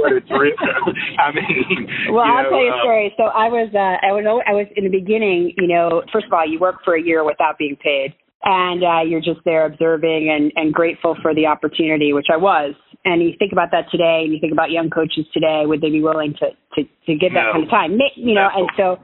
what 0.00 0.12
it's 0.12 0.30
written. 0.32 0.96
I 1.20 1.32
mean, 1.32 1.88
well, 2.12 2.24
I'll 2.24 2.44
know, 2.44 2.50
tell 2.50 2.64
you 2.64 2.72
a 2.72 2.76
uh, 2.76 2.82
story. 2.82 3.14
So 3.16 3.24
I 3.24 3.48
was, 3.48 3.68
uh, 3.74 3.96
I 4.00 4.12
was, 4.12 4.24
I 4.48 4.52
was 4.52 4.66
in 4.76 4.84
the 4.84 4.90
beginning. 4.90 5.52
You 5.58 5.68
know, 5.68 6.02
first 6.12 6.26
of 6.26 6.32
all, 6.32 6.48
you 6.48 6.58
work 6.58 6.84
for 6.84 6.96
a 6.96 7.02
year 7.02 7.24
without 7.24 7.58
being 7.58 7.76
paid, 7.76 8.14
and 8.44 8.82
uh, 8.82 9.02
you're 9.04 9.20
just 9.24 9.40
there 9.44 9.66
observing 9.66 10.30
and 10.32 10.52
and 10.56 10.72
grateful 10.72 11.16
for 11.20 11.34
the 11.34 11.46
opportunity, 11.46 12.12
which 12.12 12.28
I 12.32 12.36
was 12.36 12.74
and 13.04 13.22
you 13.22 13.32
think 13.38 13.52
about 13.52 13.70
that 13.72 13.90
today, 13.90 14.22
and 14.24 14.32
you 14.32 14.38
think 14.40 14.52
about 14.52 14.70
young 14.70 14.90
coaches 14.90 15.26
today, 15.34 15.62
would 15.66 15.80
they 15.80 15.90
be 15.90 16.02
willing 16.02 16.34
to 16.38 16.50
to 16.74 16.82
to 17.06 17.14
give 17.14 17.32
that 17.34 17.46
no. 17.46 17.52
kind 17.52 17.64
of 17.64 17.70
time? 17.70 17.98
You 18.16 18.34
know, 18.34 18.48
and 18.54 18.68
so 18.76 18.98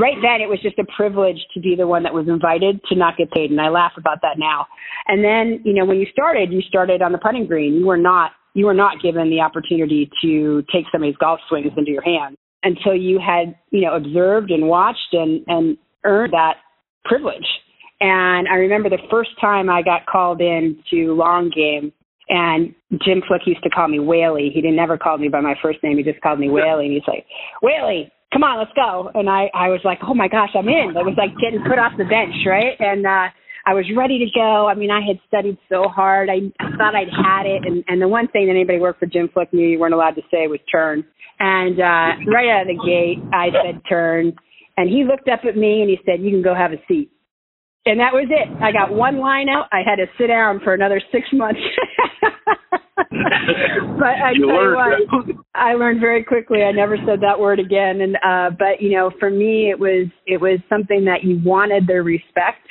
right 0.00 0.16
then 0.22 0.40
it 0.40 0.48
was 0.48 0.60
just 0.62 0.78
a 0.78 0.86
privilege 0.96 1.38
to 1.54 1.60
be 1.60 1.74
the 1.76 1.86
one 1.86 2.02
that 2.02 2.14
was 2.14 2.28
invited 2.28 2.80
to 2.88 2.94
not 2.94 3.16
get 3.16 3.30
paid, 3.30 3.50
and 3.50 3.60
I 3.60 3.68
laugh 3.68 3.92
about 3.96 4.18
that 4.22 4.38
now. 4.38 4.66
And 5.06 5.24
then 5.24 5.60
you 5.64 5.74
know 5.74 5.84
when 5.84 5.98
you 5.98 6.06
started, 6.12 6.52
you 6.52 6.60
started 6.62 7.02
on 7.02 7.12
the 7.12 7.18
putting 7.18 7.46
green. 7.46 7.74
You 7.74 7.86
were 7.86 7.96
not 7.96 8.32
you 8.54 8.66
were 8.66 8.74
not 8.74 9.02
given 9.02 9.30
the 9.30 9.40
opportunity 9.40 10.10
to 10.22 10.64
take 10.72 10.84
somebody's 10.90 11.16
golf 11.16 11.40
swings 11.48 11.72
into 11.76 11.90
your 11.90 12.02
hands 12.02 12.36
until 12.62 12.94
you 12.94 13.18
had 13.18 13.54
you 13.70 13.82
know 13.82 13.94
observed 13.94 14.50
and 14.50 14.68
watched 14.68 15.12
and 15.12 15.44
and 15.46 15.76
earned 16.04 16.32
that 16.32 16.56
privilege. 17.04 17.46
And 18.00 18.46
I 18.46 18.54
remember 18.54 18.88
the 18.88 19.02
first 19.10 19.30
time 19.40 19.68
I 19.68 19.82
got 19.82 20.06
called 20.06 20.40
in 20.40 20.82
to 20.90 21.14
long 21.14 21.50
game 21.50 21.92
and 22.28 22.74
Jim 23.04 23.22
Flick 23.26 23.42
used 23.46 23.62
to 23.62 23.70
call 23.70 23.88
me 23.88 23.98
Whaley. 23.98 24.50
He 24.52 24.60
didn't 24.60 24.76
never 24.76 24.98
call 24.98 25.18
me 25.18 25.28
by 25.28 25.40
my 25.40 25.54
first 25.62 25.78
name. 25.82 25.96
He 25.96 26.02
just 26.02 26.20
called 26.20 26.38
me 26.38 26.50
Whaley. 26.50 26.86
And 26.86 26.94
he's 26.94 27.08
like, 27.08 27.26
Whaley, 27.62 28.12
come 28.32 28.42
on, 28.42 28.58
let's 28.58 28.72
go. 28.74 29.10
And 29.14 29.28
I, 29.28 29.50
I 29.54 29.68
was 29.68 29.80
like, 29.84 29.98
oh 30.06 30.14
my 30.14 30.28
gosh, 30.28 30.50
I'm 30.54 30.68
in. 30.68 30.94
It 30.96 31.04
was 31.04 31.16
like 31.16 31.30
getting 31.40 31.64
put 31.66 31.78
off 31.78 31.92
the 31.96 32.04
bench, 32.04 32.34
right? 32.46 32.76
And, 32.78 33.06
uh, 33.06 33.28
I 33.66 33.74
was 33.74 33.84
ready 33.94 34.18
to 34.18 34.26
go. 34.34 34.66
I 34.66 34.74
mean, 34.74 34.90
I 34.90 35.00
had 35.04 35.20
studied 35.28 35.58
so 35.68 35.88
hard. 35.88 36.30
I, 36.30 36.40
I 36.58 36.70
thought 36.78 36.94
I'd 36.94 37.12
had 37.12 37.44
it. 37.44 37.66
And, 37.66 37.84
and 37.88 38.00
the 38.00 38.08
one 38.08 38.26
thing 38.28 38.46
that 38.46 38.52
anybody 38.52 38.78
worked 38.78 39.00
for 39.00 39.04
Jim 39.06 39.28
Flick 39.28 39.52
knew 39.52 39.66
you 39.66 39.78
weren't 39.78 39.92
allowed 39.92 40.16
to 40.16 40.22
say 40.30 40.46
was 40.46 40.60
turn. 40.72 41.04
And, 41.38 41.78
uh, 41.78 42.32
right 42.32 42.48
out 42.48 42.62
of 42.62 42.68
the 42.68 42.80
gate, 42.80 43.22
I 43.32 43.48
said 43.52 43.82
turn. 43.86 44.32
And 44.78 44.88
he 44.88 45.04
looked 45.04 45.28
up 45.28 45.40
at 45.46 45.56
me 45.56 45.82
and 45.82 45.90
he 45.90 45.98
said, 46.06 46.22
you 46.22 46.30
can 46.30 46.42
go 46.42 46.54
have 46.54 46.72
a 46.72 46.80
seat 46.88 47.10
and 47.88 48.00
that 48.00 48.12
was 48.12 48.28
it. 48.30 48.48
I 48.62 48.70
got 48.72 48.92
one 48.92 49.18
line 49.18 49.48
out. 49.48 49.66
I 49.72 49.80
had 49.84 49.96
to 49.96 50.06
sit 50.18 50.28
down 50.28 50.60
for 50.62 50.74
another 50.74 51.00
six 51.10 51.26
months. 51.32 51.60
but 52.96 54.14
I 54.20 54.32
you 54.34 54.46
tell 54.46 54.62
you 54.62 54.74
what, 54.76 55.46
I 55.54 55.74
learned 55.74 56.00
very 56.00 56.22
quickly. 56.22 56.62
I 56.62 56.72
never 56.72 56.96
said 57.06 57.20
that 57.22 57.40
word 57.40 57.58
again. 57.58 58.00
And 58.00 58.16
uh, 58.16 58.54
but 58.56 58.80
you 58.80 58.90
know, 58.92 59.10
for 59.18 59.30
me, 59.30 59.70
it 59.70 59.78
was 59.78 60.08
it 60.26 60.40
was 60.40 60.60
something 60.68 61.04
that 61.06 61.24
you 61.24 61.40
wanted 61.44 61.86
their 61.86 62.02
respect. 62.02 62.66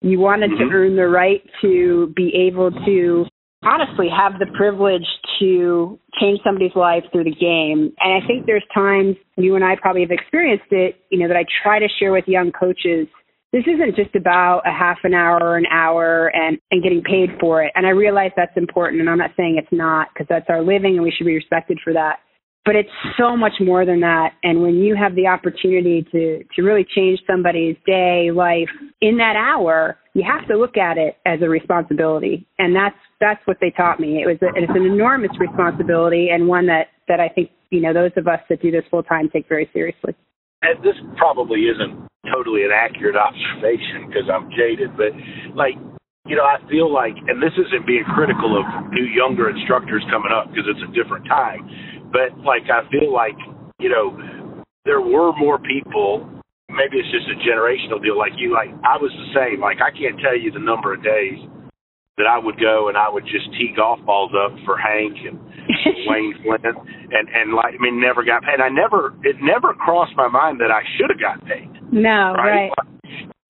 You 0.00 0.20
wanted 0.20 0.50
mm-hmm. 0.50 0.68
to 0.70 0.74
earn 0.74 0.96
the 0.96 1.08
right 1.08 1.42
to 1.62 2.12
be 2.16 2.32
able 2.48 2.70
to 2.70 3.26
honestly 3.62 4.08
have 4.14 4.38
the 4.38 4.46
privilege 4.56 5.06
to 5.40 5.98
change 6.20 6.40
somebody's 6.44 6.76
life 6.76 7.02
through 7.10 7.24
the 7.24 7.34
game. 7.34 7.92
And 7.98 8.22
I 8.22 8.26
think 8.26 8.46
there's 8.46 8.64
times 8.74 9.16
you 9.36 9.56
and 9.56 9.64
I 9.64 9.76
probably 9.80 10.02
have 10.02 10.10
experienced 10.10 10.70
it. 10.70 10.96
You 11.10 11.18
know 11.18 11.28
that 11.28 11.36
I 11.36 11.44
try 11.62 11.78
to 11.78 11.88
share 11.98 12.12
with 12.12 12.24
young 12.26 12.52
coaches 12.52 13.08
this 13.54 13.62
isn't 13.68 13.94
just 13.94 14.16
about 14.16 14.62
a 14.66 14.72
half 14.72 14.98
an 15.04 15.14
hour 15.14 15.38
or 15.40 15.56
an 15.56 15.66
hour 15.70 16.26
and, 16.34 16.58
and 16.72 16.82
getting 16.82 17.02
paid 17.02 17.30
for 17.38 17.62
it. 17.62 17.70
And 17.76 17.86
I 17.86 17.90
realize 17.90 18.32
that's 18.36 18.56
important, 18.56 19.00
and 19.00 19.08
I'm 19.08 19.18
not 19.18 19.30
saying 19.36 19.56
it's 19.62 19.68
not 19.70 20.08
because 20.12 20.26
that's 20.28 20.46
our 20.48 20.60
living 20.60 20.96
and 20.96 21.04
we 21.04 21.12
should 21.16 21.24
be 21.24 21.36
respected 21.36 21.78
for 21.84 21.92
that. 21.92 22.18
but 22.64 22.74
it's 22.74 22.88
so 23.18 23.36
much 23.36 23.52
more 23.60 23.84
than 23.84 24.00
that. 24.00 24.32
And 24.42 24.62
when 24.62 24.76
you 24.76 24.96
have 24.96 25.14
the 25.14 25.26
opportunity 25.26 26.02
to, 26.12 26.42
to 26.56 26.62
really 26.62 26.86
change 26.94 27.20
somebody's 27.26 27.76
day, 27.84 28.30
life 28.34 28.70
in 29.02 29.18
that 29.18 29.36
hour, 29.36 29.98
you 30.14 30.24
have 30.26 30.48
to 30.48 30.56
look 30.56 30.78
at 30.78 30.96
it 30.96 31.16
as 31.26 31.40
a 31.42 31.48
responsibility. 31.48 32.46
And 32.58 32.74
that's, 32.74 32.96
that's 33.20 33.40
what 33.46 33.58
they 33.60 33.70
taught 33.70 34.00
me. 34.00 34.22
It 34.22 34.26
was, 34.26 34.38
a, 34.40 34.46
it's 34.56 34.72
an 34.74 34.86
enormous 34.86 35.32
responsibility 35.38 36.28
and 36.32 36.48
one 36.48 36.66
that, 36.66 36.88
that 37.06 37.20
I 37.20 37.28
think, 37.28 37.50
you 37.70 37.82
know, 37.82 37.92
those 37.92 38.12
of 38.16 38.26
us 38.28 38.40
that 38.48 38.62
do 38.62 38.70
this 38.70 38.84
full 38.90 39.02
time 39.02 39.28
take 39.30 39.46
very 39.46 39.68
seriously. 39.72 40.14
And 40.64 40.80
this 40.80 40.96
probably 41.20 41.68
isn't 41.68 42.08
totally 42.32 42.64
an 42.64 42.72
accurate 42.72 43.16
observation 43.20 44.08
because 44.08 44.24
I'm 44.32 44.48
jaded, 44.56 44.96
but 44.96 45.12
like 45.52 45.76
you 46.24 46.36
know, 46.36 46.44
I 46.48 46.56
feel 46.72 46.88
like, 46.88 47.12
and 47.28 47.36
this 47.36 47.52
isn't 47.52 47.84
being 47.86 48.04
critical 48.16 48.56
of 48.56 48.64
new 48.92 49.04
younger 49.04 49.52
instructors 49.52 50.00
coming 50.08 50.32
up 50.32 50.48
because 50.48 50.64
it's 50.64 50.80
a 50.80 50.92
different 50.96 51.28
time, 51.28 51.68
but 52.08 52.32
like 52.40 52.64
I 52.72 52.88
feel 52.88 53.12
like, 53.12 53.36
you 53.76 53.92
know, 53.92 54.16
there 54.88 55.04
were 55.04 55.36
more 55.36 55.60
people. 55.60 56.24
Maybe 56.72 56.96
it's 56.96 57.12
just 57.12 57.28
a 57.28 57.36
generational 57.44 58.00
deal. 58.00 58.16
Like 58.16 58.32
you, 58.40 58.56
like 58.56 58.72
I 58.88 58.96
was 58.96 59.12
the 59.12 59.28
same. 59.36 59.60
Like 59.60 59.84
I 59.84 59.92
can't 59.92 60.16
tell 60.16 60.32
you 60.32 60.48
the 60.48 60.64
number 60.64 60.96
of 60.96 61.04
days 61.04 61.44
that 62.16 62.26
I 62.26 62.38
would 62.38 62.60
go 62.60 62.88
and 62.88 62.96
I 62.96 63.10
would 63.10 63.24
just 63.24 63.50
tee 63.58 63.74
golf 63.74 63.98
balls 64.06 64.32
up 64.32 64.54
for 64.64 64.78
Hank 64.78 65.18
and 65.26 65.38
Wayne 66.06 66.34
Flynn, 66.42 66.62
and 66.62 67.26
and 67.28 67.54
like 67.54 67.74
I 67.74 67.82
mean, 67.82 68.00
never 68.00 68.22
got 68.24 68.42
paid. 68.42 68.60
And 68.60 68.62
I 68.62 68.68
never, 68.68 69.14
it 69.22 69.36
never 69.42 69.74
crossed 69.74 70.14
my 70.16 70.28
mind 70.28 70.60
that 70.60 70.70
I 70.70 70.82
should 70.96 71.10
have 71.10 71.20
got 71.20 71.44
paid. 71.46 71.70
No, 71.90 72.34
right. 72.36 72.70
right 72.70 72.94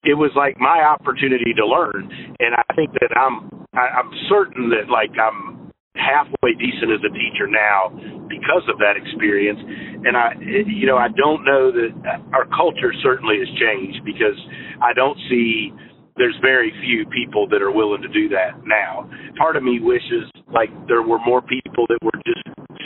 it 0.04 0.14
was 0.14 0.30
like 0.36 0.60
my 0.60 0.84
opportunity 0.84 1.56
to 1.56 1.64
learn, 1.64 2.04
and 2.38 2.52
I 2.54 2.64
think 2.76 2.92
that 3.00 3.16
I'm 3.16 3.48
I, 3.72 4.00
I'm 4.00 4.12
certain 4.28 4.68
that 4.70 4.92
like 4.92 5.10
I'm 5.16 5.72
halfway 5.96 6.52
decent 6.58 6.92
as 6.92 7.00
a 7.00 7.12
teacher 7.12 7.48
now 7.48 7.88
because 8.28 8.66
of 8.68 8.76
that 8.84 9.00
experience, 9.00 9.58
and 10.04 10.16
I 10.16 10.36
you 10.68 10.86
know 10.86 11.00
I 11.00 11.08
don't 11.08 11.44
know 11.44 11.72
that 11.72 11.92
uh, 12.04 12.36
our 12.36 12.44
culture 12.52 12.92
certainly 13.02 13.40
has 13.40 13.48
changed 13.56 14.04
because 14.04 14.36
I 14.84 14.92
don't 14.92 15.16
see 15.32 15.72
there's 16.16 16.36
very 16.42 16.72
few 16.82 17.06
people 17.10 17.48
that 17.48 17.62
are 17.62 17.72
willing 17.72 18.02
to 18.02 18.08
do 18.08 18.28
that 18.30 18.62
now. 18.64 19.08
Part 19.36 19.56
of 19.56 19.62
me 19.62 19.80
wishes 19.82 20.30
like 20.46 20.70
there 20.86 21.02
were 21.02 21.18
more 21.26 21.42
people 21.42 21.86
that 21.90 21.98
were 22.02 22.14
just 22.22 22.44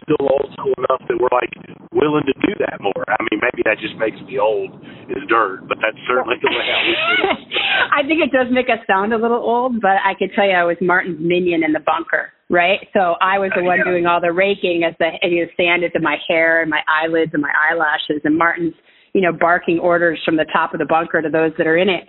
still 0.08 0.24
old 0.24 0.48
school 0.56 0.72
enough 0.80 1.04
that 1.04 1.20
we're 1.20 1.32
like 1.36 1.52
willing 1.92 2.24
to 2.24 2.36
do 2.40 2.52
that 2.64 2.80
more. 2.80 3.04
I 3.04 3.20
mean, 3.28 3.40
maybe 3.44 3.60
that 3.68 3.76
just 3.76 3.96
makes 4.00 4.16
me 4.24 4.40
old 4.40 4.72
as 5.12 5.20
dirt, 5.28 5.68
but 5.68 5.76
that's 5.84 6.00
certainly 6.08 6.40
the 6.40 6.48
way 6.48 6.64
I 6.64 6.78
wish 6.88 7.04
I 7.92 8.00
think 8.08 8.24
it 8.24 8.32
does 8.32 8.48
make 8.48 8.72
us 8.72 8.80
sound 8.88 9.12
a 9.12 9.20
little 9.20 9.40
old, 9.40 9.80
but 9.80 10.00
I 10.00 10.16
could 10.16 10.32
tell 10.32 10.48
you 10.48 10.56
I 10.56 10.64
was 10.64 10.76
Martin's 10.80 11.20
minion 11.20 11.64
in 11.64 11.72
the 11.72 11.84
bunker, 11.84 12.32
right? 12.48 12.80
So 12.96 13.20
I 13.20 13.36
was 13.38 13.52
the 13.52 13.60
oh, 13.60 13.68
one 13.68 13.84
doing 13.84 14.06
all 14.06 14.20
the 14.20 14.32
raking 14.32 14.84
as 14.88 14.94
the 14.98 15.12
and, 15.20 15.32
you 15.32 15.44
know, 15.44 15.52
sand 15.56 15.84
into 15.84 16.00
my 16.00 16.16
hair 16.28 16.62
and 16.62 16.70
my 16.70 16.80
eyelids 16.88 17.32
and 17.34 17.42
my 17.42 17.52
eyelashes, 17.52 18.24
and 18.24 18.36
Martin's 18.36 18.74
you 19.14 19.20
know 19.20 19.32
barking 19.32 19.78
orders 19.78 20.20
from 20.24 20.36
the 20.36 20.46
top 20.52 20.72
of 20.74 20.78
the 20.78 20.86
bunker 20.86 21.22
to 21.22 21.28
those 21.28 21.52
that 21.58 21.66
are 21.66 21.76
in 21.76 21.88
it 21.88 22.04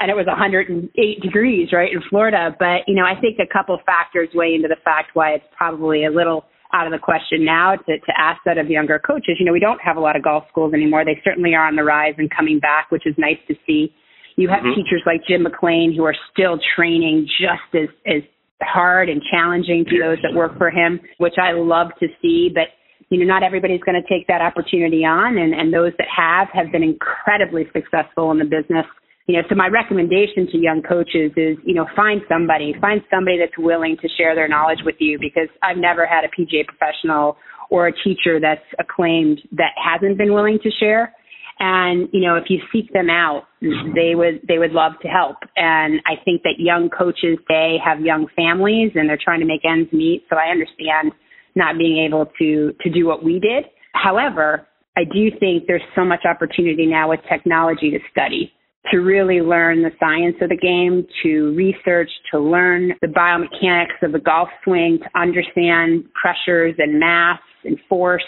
and 0.00 0.10
it 0.10 0.14
was 0.14 0.26
108 0.26 1.20
degrees 1.20 1.68
right 1.72 1.92
in 1.92 2.00
Florida. 2.08 2.54
But 2.58 2.86
you 2.86 2.94
know, 2.94 3.04
I 3.04 3.18
think 3.20 3.38
a 3.38 3.52
couple 3.52 3.78
factors 3.84 4.28
weigh 4.34 4.54
into 4.54 4.68
the 4.68 4.80
fact 4.84 5.10
why 5.14 5.32
it's 5.32 5.44
probably 5.56 6.04
a 6.04 6.10
little 6.10 6.44
out 6.72 6.86
of 6.86 6.92
the 6.92 6.98
question 6.98 7.44
now 7.44 7.76
to, 7.76 7.98
to 7.98 8.12
ask 8.16 8.40
that 8.46 8.56
of 8.56 8.70
younger 8.70 8.98
coaches. 8.98 9.36
You 9.38 9.44
know, 9.44 9.52
we 9.52 9.60
don't 9.60 9.80
have 9.82 9.96
a 9.96 10.00
lot 10.00 10.16
of 10.16 10.24
golf 10.24 10.44
schools 10.48 10.72
anymore. 10.72 11.04
They 11.04 11.20
certainly 11.22 11.54
are 11.54 11.66
on 11.66 11.76
the 11.76 11.84
rise 11.84 12.14
and 12.16 12.30
coming 12.34 12.58
back, 12.58 12.90
which 12.90 13.06
is 13.06 13.14
nice 13.18 13.36
to 13.48 13.54
see. 13.66 13.94
You 14.36 14.48
have 14.48 14.60
mm-hmm. 14.60 14.80
teachers 14.80 15.02
like 15.04 15.20
Jim 15.28 15.42
McLean 15.42 15.92
who 15.94 16.04
are 16.04 16.16
still 16.32 16.58
training 16.74 17.28
just 17.38 17.68
as, 17.74 17.88
as 18.06 18.22
hard 18.62 19.10
and 19.10 19.20
challenging 19.30 19.84
to 19.90 19.98
those 20.00 20.16
that 20.22 20.34
work 20.34 20.56
for 20.56 20.70
him, 20.70 20.98
which 21.18 21.34
I 21.36 21.52
love 21.52 21.88
to 22.00 22.06
see. 22.22 22.48
But 22.52 22.72
you 23.12 23.20
know, 23.20 23.26
not 23.26 23.42
everybody's 23.42 23.82
going 23.82 24.00
to 24.00 24.08
take 24.08 24.26
that 24.26 24.40
opportunity 24.40 25.04
on, 25.04 25.36
and, 25.36 25.52
and 25.52 25.72
those 25.72 25.92
that 25.98 26.08
have 26.08 26.48
have 26.52 26.72
been 26.72 26.82
incredibly 26.82 27.68
successful 27.72 28.32
in 28.32 28.38
the 28.38 28.48
business 28.48 28.86
you 29.26 29.36
know, 29.36 29.42
so 29.48 29.54
my 29.54 29.68
recommendation 29.68 30.48
to 30.50 30.58
young 30.58 30.82
coaches 30.82 31.30
is, 31.36 31.56
you 31.64 31.74
know, 31.74 31.86
find 31.94 32.22
somebody, 32.28 32.74
find 32.80 33.00
somebody 33.10 33.38
that's 33.38 33.56
willing 33.56 33.96
to 34.02 34.08
share 34.18 34.34
their 34.34 34.48
knowledge 34.48 34.80
with 34.84 34.96
you 34.98 35.18
because 35.20 35.48
I've 35.62 35.76
never 35.76 36.06
had 36.06 36.24
a 36.24 36.28
PGA 36.28 36.66
professional 36.66 37.36
or 37.70 37.86
a 37.86 37.92
teacher 37.92 38.40
that's 38.40 38.66
acclaimed 38.80 39.40
that 39.52 39.72
hasn't 39.78 40.18
been 40.18 40.34
willing 40.34 40.58
to 40.62 40.70
share. 40.80 41.14
And, 41.60 42.08
you 42.12 42.20
know, 42.20 42.34
if 42.34 42.44
you 42.48 42.58
seek 42.72 42.92
them 42.92 43.08
out, 43.08 43.44
they 43.60 44.16
would, 44.16 44.40
they 44.48 44.58
would 44.58 44.72
love 44.72 44.92
to 45.02 45.08
help. 45.08 45.36
And 45.54 46.00
I 46.04 46.20
think 46.24 46.42
that 46.42 46.54
young 46.58 46.90
coaches, 46.90 47.38
they 47.48 47.76
have 47.84 48.00
young 48.00 48.26
families 48.34 48.90
and 48.96 49.08
they're 49.08 49.20
trying 49.22 49.40
to 49.40 49.46
make 49.46 49.64
ends 49.64 49.92
meet. 49.92 50.24
So 50.28 50.36
I 50.36 50.50
understand 50.50 51.12
not 51.54 51.78
being 51.78 52.04
able 52.04 52.26
to, 52.38 52.72
to 52.80 52.90
do 52.90 53.06
what 53.06 53.24
we 53.24 53.38
did. 53.40 53.64
However, 53.94 54.66
I 54.96 55.04
do 55.04 55.30
think 55.38 55.64
there's 55.66 55.82
so 55.94 56.04
much 56.04 56.24
opportunity 56.24 56.86
now 56.86 57.10
with 57.10 57.20
technology 57.28 57.90
to 57.90 57.98
study 58.10 58.52
to 58.90 58.98
really 58.98 59.40
learn 59.40 59.82
the 59.82 59.90
science 60.00 60.36
of 60.40 60.48
the 60.48 60.56
game, 60.56 61.06
to 61.22 61.54
research, 61.54 62.10
to 62.32 62.40
learn 62.40 62.92
the 63.00 63.06
biomechanics 63.06 64.02
of 64.02 64.12
the 64.12 64.18
golf 64.18 64.48
swing, 64.64 64.98
to 64.98 65.18
understand 65.18 66.04
pressures 66.20 66.74
and 66.78 66.98
mass 66.98 67.38
and 67.64 67.78
force 67.88 68.24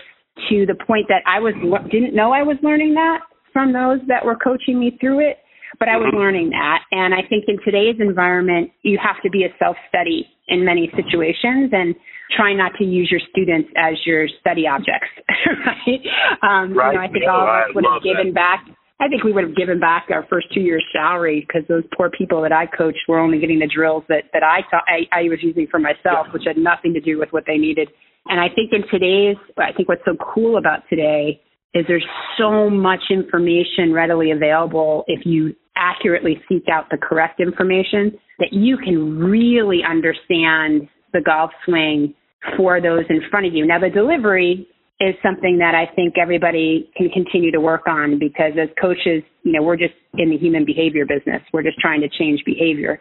to 0.49 0.64
the 0.66 0.75
point 0.87 1.07
that 1.09 1.23
I 1.26 1.40
was 1.40 1.54
didn't 1.90 2.14
know 2.14 2.33
I 2.33 2.43
was 2.43 2.57
learning 2.62 2.95
that 2.95 3.21
from 3.52 3.73
those 3.73 4.00
that 4.09 4.25
were 4.25 4.37
coaching 4.37 4.78
me 4.78 4.97
through 5.00 5.21
it, 5.21 5.38
but 5.78 5.88
I 5.88 5.97
was 5.97 6.09
mm-hmm. 6.09 6.19
learning 6.19 6.50
that. 6.50 6.83
And 6.90 7.14
I 7.14 7.23
think 7.28 7.45
in 7.49 7.59
today's 7.64 7.97
environment, 7.99 8.71
you 8.83 8.99
have 9.02 9.23
to 9.23 9.31
be 9.31 9.45
a 9.45 9.54
self-study 9.59 10.26
in 10.49 10.64
many 10.64 10.90
situations 10.95 11.71
and 11.73 11.95
try 12.37 12.54
not 12.54 12.73
to 12.78 12.85
use 12.85 13.09
your 13.11 13.21
students 13.31 13.69
as 13.76 13.95
your 14.07 14.26
study 14.40 14.66
objects, 14.66 15.09
right? 15.66 16.00
Um, 16.43 16.73
right. 16.73 16.93
You 16.93 16.99
know, 16.99 17.04
I 17.04 17.09
think 17.09 17.25
all 17.28 17.43
of 17.43 17.49
us 17.49 17.75
would 17.75 17.85
have 17.85 18.02
given 18.02 18.33
that. 18.35 18.64
back 18.64 18.76
I 19.00 19.09
think 19.09 19.25
we 19.25 19.33
would 19.33 19.45
have 19.45 19.57
given 19.57 19.81
back 19.81 20.07
our 20.11 20.25
first 20.31 20.47
two 20.54 20.61
years' 20.61 20.85
salary 20.93 21.45
because 21.47 21.66
those 21.69 21.83
poor 21.97 22.11
people 22.11 22.40
that 22.43 22.52
I 22.52 22.66
coached 22.66 23.00
were 23.09 23.19
only 23.19 23.40
getting 23.40 23.59
the 23.59 23.66
drills 23.66 24.04
that 24.09 24.25
that 24.33 24.43
I 24.43 24.61
taught 24.71 24.85
I, 24.87 25.04
I 25.12 25.23
was 25.25 25.40
using 25.43 25.66
for 25.71 25.81
myself, 25.81 26.28
which 26.33 26.45
had 26.47 26.57
nothing 26.57 26.95
to 26.95 27.00
do 27.00 27.19
with 27.19 27.31
what 27.33 27.45
they 27.47 27.59
needed. 27.59 27.88
And 28.26 28.40
I 28.40 28.47
think 28.49 28.73
in 28.73 28.83
today's, 28.90 29.37
I 29.59 29.73
think 29.76 29.88
what's 29.88 30.04
so 30.04 30.16
cool 30.35 30.57
about 30.57 30.88
today 30.88 31.40
is 31.75 31.85
there's 31.88 32.07
so 32.38 32.71
much 32.71 33.02
information 33.11 33.93
readily 33.93 34.31
available 34.31 35.04
if 35.09 35.26
you 35.26 35.54
accurately 35.76 36.40
seek 36.49 36.64
out 36.73 36.87
the 36.90 36.97
correct 36.97 37.40
information 37.40 38.16
that 38.38 38.52
you 38.52 38.76
can 38.78 39.19
really 39.19 39.81
understand 39.83 40.88
the 41.14 41.23
golf 41.23 41.50
swing 41.64 42.12
for 42.56 42.80
those 42.83 43.04
in 43.09 43.23
front 43.30 43.47
of 43.47 43.54
you. 43.54 43.66
Now 43.66 43.78
the 43.78 43.88
delivery 43.88 44.68
is 45.00 45.14
something 45.23 45.59
that 45.59 45.75
I 45.75 45.92
think 45.94 46.14
everybody 46.21 46.90
can 46.97 47.09
continue 47.09 47.50
to 47.50 47.61
work 47.61 47.88
on 47.88 48.18
because 48.18 48.52
as 48.61 48.68
coaches, 48.80 49.23
you 49.42 49.52
know, 49.52 49.62
we're 49.62 49.76
just 49.76 49.94
in 50.14 50.30
the 50.30 50.37
human 50.37 50.64
behavior 50.64 51.04
business. 51.04 51.42
We're 51.52 51.62
just 51.62 51.78
trying 51.78 52.00
to 52.02 52.09
change 52.09 52.42
behavior. 52.44 53.00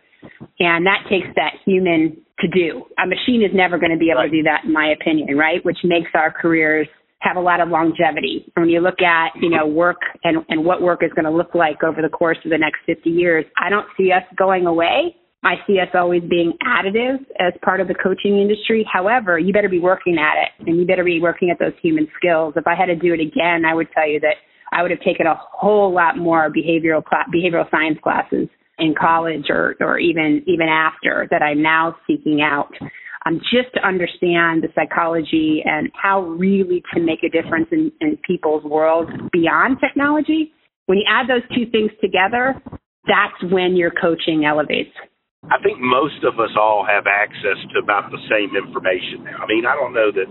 And 0.59 0.85
that 0.85 1.03
takes 1.09 1.27
that 1.35 1.53
human 1.65 2.17
to 2.39 2.47
do. 2.47 2.85
A 3.03 3.05
machine 3.05 3.43
is 3.43 3.51
never 3.53 3.77
going 3.77 3.91
to 3.91 3.97
be 3.97 4.09
able 4.09 4.21
right. 4.21 4.31
to 4.31 4.37
do 4.37 4.43
that 4.43 4.63
in 4.65 4.73
my 4.73 4.87
opinion, 4.87 5.37
right? 5.37 5.63
Which 5.63 5.77
makes 5.83 6.09
our 6.15 6.31
careers 6.31 6.87
have 7.19 7.37
a 7.37 7.41
lot 7.41 7.61
of 7.61 7.69
longevity. 7.69 8.51
When 8.55 8.69
you 8.69 8.81
look 8.81 9.01
at, 9.01 9.31
you 9.41 9.49
know, 9.49 9.65
work 9.65 10.01
and, 10.23 10.43
and 10.49 10.65
what 10.65 10.81
work 10.81 11.03
is 11.03 11.11
going 11.15 11.25
to 11.25 11.31
look 11.31 11.55
like 11.55 11.83
over 11.83 12.01
the 12.01 12.09
course 12.09 12.37
of 12.43 12.51
the 12.51 12.57
next 12.57 12.79
50 12.85 13.09
years, 13.09 13.45
I 13.61 13.69
don't 13.69 13.87
see 13.97 14.11
us 14.11 14.23
going 14.37 14.65
away. 14.65 15.15
I 15.43 15.55
see 15.67 15.79
us 15.79 15.89
always 15.93 16.23
being 16.23 16.53
additive 16.65 17.19
as 17.39 17.53
part 17.63 17.81
of 17.81 17.87
the 17.87 17.95
coaching 17.95 18.39
industry. 18.39 18.87
However, 18.91 19.37
you 19.37 19.51
better 19.51 19.69
be 19.69 19.79
working 19.79 20.17
at 20.17 20.41
it 20.41 20.67
and 20.67 20.77
you 20.77 20.85
better 20.85 21.03
be 21.03 21.19
working 21.19 21.49
at 21.49 21.59
those 21.59 21.73
human 21.81 22.07
skills. 22.17 22.53
If 22.55 22.65
I 22.65 22.75
had 22.75 22.85
to 22.85 22.95
do 22.95 23.13
it 23.13 23.19
again, 23.19 23.65
I 23.65 23.73
would 23.73 23.87
tell 23.93 24.07
you 24.07 24.19
that 24.21 24.35
I 24.71 24.81
would 24.81 24.91
have 24.91 25.01
taken 25.01 25.27
a 25.27 25.35
whole 25.35 25.93
lot 25.93 26.17
more 26.17 26.49
behavioral 26.49 27.03
cl- 27.09 27.25
behavioral 27.33 27.69
science 27.69 27.99
classes 28.01 28.47
in 28.79 28.95
college 28.99 29.45
or 29.49 29.75
or 29.79 29.99
even 29.99 30.43
even 30.47 30.67
after 30.67 31.27
that 31.29 31.41
I'm 31.41 31.61
now 31.61 31.95
seeking 32.07 32.41
out. 32.41 32.71
Um, 33.25 33.39
just 33.53 33.73
to 33.75 33.87
understand 33.87 34.63
the 34.63 34.67
psychology 34.75 35.63
and 35.63 35.89
how 35.93 36.23
really 36.23 36.83
to 36.93 36.99
make 36.99 37.23
a 37.23 37.29
difference 37.29 37.67
in, 37.71 37.89
in 38.01 38.17
people's 38.27 38.65
worlds 38.65 39.11
beyond 39.31 39.77
technology. 39.79 40.51
When 40.87 40.97
you 40.97 41.05
add 41.07 41.29
those 41.29 41.47
two 41.55 41.71
things 41.71 41.91
together, 42.01 42.61
that's 43.07 43.53
when 43.53 43.77
your 43.77 43.91
coaching 43.91 44.43
elevates. 44.43 44.91
I 45.51 45.59
think 45.59 45.79
most 45.79 46.23
of 46.23 46.39
us 46.39 46.55
all 46.55 46.87
have 46.87 47.03
access 47.03 47.59
to 47.75 47.83
about 47.83 48.11
the 48.11 48.21
same 48.31 48.55
information 48.55 49.27
now. 49.27 49.43
I 49.43 49.47
mean, 49.47 49.67
I 49.67 49.75
don't 49.75 49.91
know 49.91 50.07
that, 50.07 50.29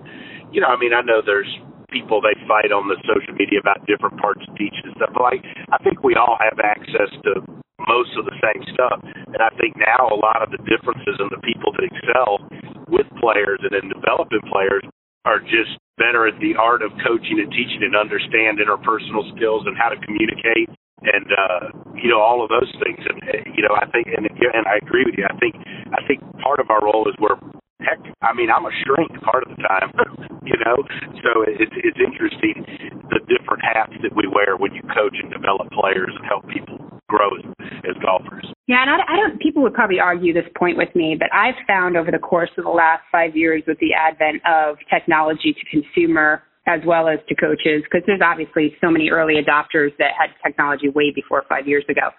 you 0.49 0.65
know, 0.65 0.73
I 0.73 0.81
mean, 0.81 0.97
I 0.97 1.05
know 1.05 1.21
there's 1.21 1.51
people 1.93 2.25
they 2.25 2.33
fight 2.49 2.73
on 2.73 2.89
the 2.89 2.97
social 3.05 3.37
media 3.37 3.61
about 3.61 3.85
different 3.85 4.17
parts 4.17 4.41
of 4.49 4.57
teaching 4.57 4.89
and 4.89 4.97
stuff. 4.97 5.13
But 5.13 5.37
like, 5.37 5.45
I 5.69 5.77
think 5.85 6.01
we 6.01 6.17
all 6.17 6.41
have 6.41 6.57
access 6.65 7.13
to 7.29 7.45
most 7.85 8.17
of 8.17 8.25
the 8.25 8.37
same 8.41 8.65
stuff. 8.73 9.05
And 9.05 9.41
I 9.45 9.53
think 9.61 9.77
now 9.77 10.09
a 10.09 10.17
lot 10.17 10.41
of 10.41 10.49
the 10.49 10.61
differences 10.65 11.21
in 11.21 11.29
the 11.29 11.43
people 11.45 11.77
that 11.77 11.85
excel 11.85 12.41
with 12.89 13.05
players 13.21 13.61
and 13.61 13.77
in 13.77 13.93
developing 13.93 14.41
players 14.49 14.83
are 15.29 15.45
just 15.45 15.77
better 16.01 16.27
at 16.27 16.35
the 16.41 16.57
art 16.57 16.81
of 16.81 16.91
coaching 17.05 17.39
and 17.39 17.53
teaching 17.53 17.85
and 17.85 17.95
understand 17.95 18.59
interpersonal 18.59 19.29
skills 19.37 19.69
and 19.69 19.77
how 19.77 19.93
to 19.93 19.99
communicate 20.03 20.73
and 21.05 21.27
uh, 21.33 21.63
you 21.99 22.11
know 22.11 22.21
all 22.21 22.43
of 22.43 22.49
those 22.49 22.71
things. 22.83 23.03
And 23.03 23.19
uh, 23.27 23.43
you 23.55 23.63
know, 23.63 23.75
I 23.75 23.87
think, 23.91 24.09
and 24.11 24.27
and 24.27 24.65
I 24.67 24.79
agree 24.79 25.05
with 25.05 25.15
you. 25.19 25.27
I 25.27 25.37
think 25.39 25.57
I 25.93 26.01
think 26.07 26.23
part 26.43 26.61
of 26.61 26.71
our 26.71 26.83
role 26.83 27.07
is 27.09 27.15
we're 27.19 27.39
heck, 27.83 27.99
I 28.23 28.33
mean, 28.35 28.49
I'm 28.51 28.65
a 28.65 28.75
shrink 28.87 29.11
part 29.23 29.43
of 29.43 29.57
the 29.57 29.63
time, 29.63 29.91
you 30.47 30.57
know. 30.65 30.77
So 31.23 31.43
it's 31.47 31.75
it's 31.77 31.99
interesting 31.99 32.65
the 33.11 33.21
different 33.27 33.63
hats 33.63 33.95
that 34.03 34.15
we 34.15 34.27
wear 34.31 34.57
when 34.57 34.73
you 34.75 34.83
coach 34.95 35.19
and 35.21 35.31
develop 35.31 35.71
players 35.71 36.11
and 36.15 36.25
help 36.27 36.47
people 36.49 36.79
grow 37.09 37.29
as, 37.37 37.45
as 37.85 37.97
golfers. 38.01 38.47
Yeah, 38.67 38.83
and 38.83 38.91
I, 38.91 38.97
I 39.05 39.17
don't. 39.17 39.41
People 39.41 39.63
would 39.63 39.75
probably 39.75 40.01
argue 40.01 40.33
this 40.33 40.49
point 40.57 40.77
with 40.77 40.95
me, 40.95 41.17
but 41.19 41.29
I've 41.35 41.59
found 41.67 41.97
over 41.97 42.11
the 42.11 42.23
course 42.23 42.51
of 42.57 42.65
the 42.65 42.71
last 42.71 43.03
five 43.11 43.37
years, 43.37 43.63
with 43.67 43.79
the 43.79 43.93
advent 43.95 44.43
of 44.47 44.79
technology 44.89 45.53
to 45.53 45.65
consumer 45.69 46.43
as 46.67 46.81
well 46.87 47.09
as 47.09 47.19
to 47.29 47.35
coaches, 47.35 47.83
because 47.85 48.03
there's 48.07 48.21
obviously 48.25 48.75
so 48.81 48.91
many 48.91 49.11
early 49.11 49.35
adopters 49.35 49.91
that 49.99 50.13
had 50.19 50.31
technology 50.45 50.89
way 50.89 51.11
before 51.15 51.43
five 51.49 51.67
years 51.67 51.85
ago. 51.89 52.11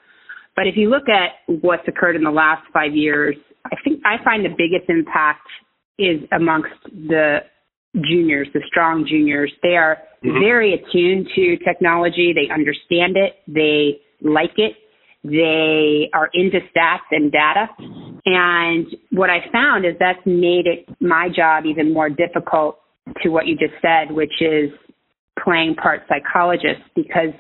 But 0.56 0.68
if 0.68 0.76
you 0.76 0.90
look 0.90 1.08
at 1.10 1.32
what's 1.62 1.88
occurred 1.88 2.16
in 2.16 2.24
the 2.24 2.32
last 2.32 2.64
five 2.74 2.94
years, 2.94 3.36
I 3.66 3.76
think 3.84 4.02
I 4.06 4.24
find 4.24 4.44
the 4.44 4.50
biggest 4.50 4.90
impact 4.90 5.48
is 5.98 6.22
amongst 6.32 6.74
the 6.92 7.40
juniors, 7.96 8.48
the 8.54 8.62
strong 8.68 9.06
juniors. 9.08 9.52
They 9.62 9.78
are 9.78 9.98
mm-hmm. 10.24 10.40
very 10.40 10.74
attuned 10.74 11.28
to 11.36 11.58
technology. 11.64 12.34
They 12.34 12.54
understand 12.54 13.16
it. 13.16 13.38
They 13.48 14.02
like 14.22 14.58
it. 14.58 14.74
They 15.24 16.10
are 16.14 16.30
into 16.34 16.60
stats 16.76 17.08
and 17.12 17.32
data. 17.32 17.68
And 18.26 18.88
what 19.12 19.30
I 19.30 19.40
found 19.52 19.86
is 19.86 19.94
that's 20.00 20.20
made 20.26 20.68
it 20.68 20.86
my 21.00 21.30
job 21.34 21.66
even 21.66 21.94
more 21.94 22.10
difficult 22.10 22.80
to 23.22 23.30
what 23.30 23.48
you 23.48 23.56
just 23.56 23.74
said, 23.82 24.12
which 24.12 24.42
is 24.42 24.70
playing 25.44 25.76
part 25.76 26.02
psychologist 26.08 26.82
because 26.96 27.34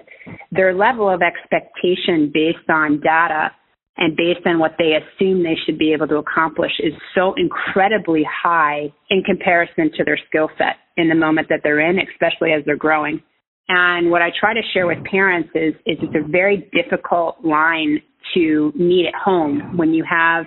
their 0.51 0.73
level 0.73 1.09
of 1.09 1.21
expectation 1.21 2.31
based 2.33 2.69
on 2.69 2.99
data 2.99 3.51
and 3.97 4.15
based 4.17 4.45
on 4.45 4.59
what 4.59 4.71
they 4.79 4.93
assume 4.97 5.43
they 5.43 5.57
should 5.65 5.77
be 5.77 5.93
able 5.93 6.07
to 6.07 6.15
accomplish 6.15 6.71
is 6.79 6.93
so 7.13 7.33
incredibly 7.37 8.25
high 8.43 8.91
in 9.09 9.21
comparison 9.23 9.91
to 9.95 10.03
their 10.03 10.17
skill 10.27 10.49
set 10.57 10.77
in 10.97 11.09
the 11.09 11.15
moment 11.15 11.47
that 11.49 11.59
they're 11.63 11.79
in, 11.79 11.99
especially 11.99 12.51
as 12.51 12.63
they're 12.65 12.75
growing. 12.75 13.21
And 13.69 14.09
what 14.09 14.21
I 14.21 14.29
try 14.37 14.53
to 14.53 14.61
share 14.73 14.87
with 14.87 15.03
parents 15.05 15.49
is, 15.55 15.73
is 15.85 15.97
it's 16.01 16.15
a 16.15 16.27
very 16.27 16.69
difficult 16.73 17.37
line 17.43 18.01
to 18.33 18.73
meet 18.75 19.07
at 19.07 19.13
home 19.13 19.77
when 19.77 19.93
you 19.93 20.03
have 20.09 20.45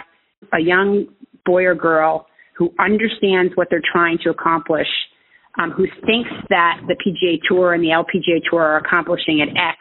a 0.52 0.60
young 0.60 1.06
boy 1.44 1.64
or 1.64 1.74
girl 1.74 2.26
who 2.56 2.72
understands 2.78 3.52
what 3.54 3.68
they're 3.70 3.82
trying 3.92 4.18
to 4.24 4.30
accomplish, 4.30 4.88
um, 5.60 5.70
who 5.70 5.86
thinks 6.06 6.30
that 6.48 6.80
the 6.88 6.94
PGA 6.94 7.38
Tour 7.48 7.74
and 7.74 7.82
the 7.82 7.88
LPGA 7.88 8.40
Tour 8.48 8.62
are 8.62 8.76
accomplishing 8.78 9.40
at 9.40 9.48
X 9.48 9.78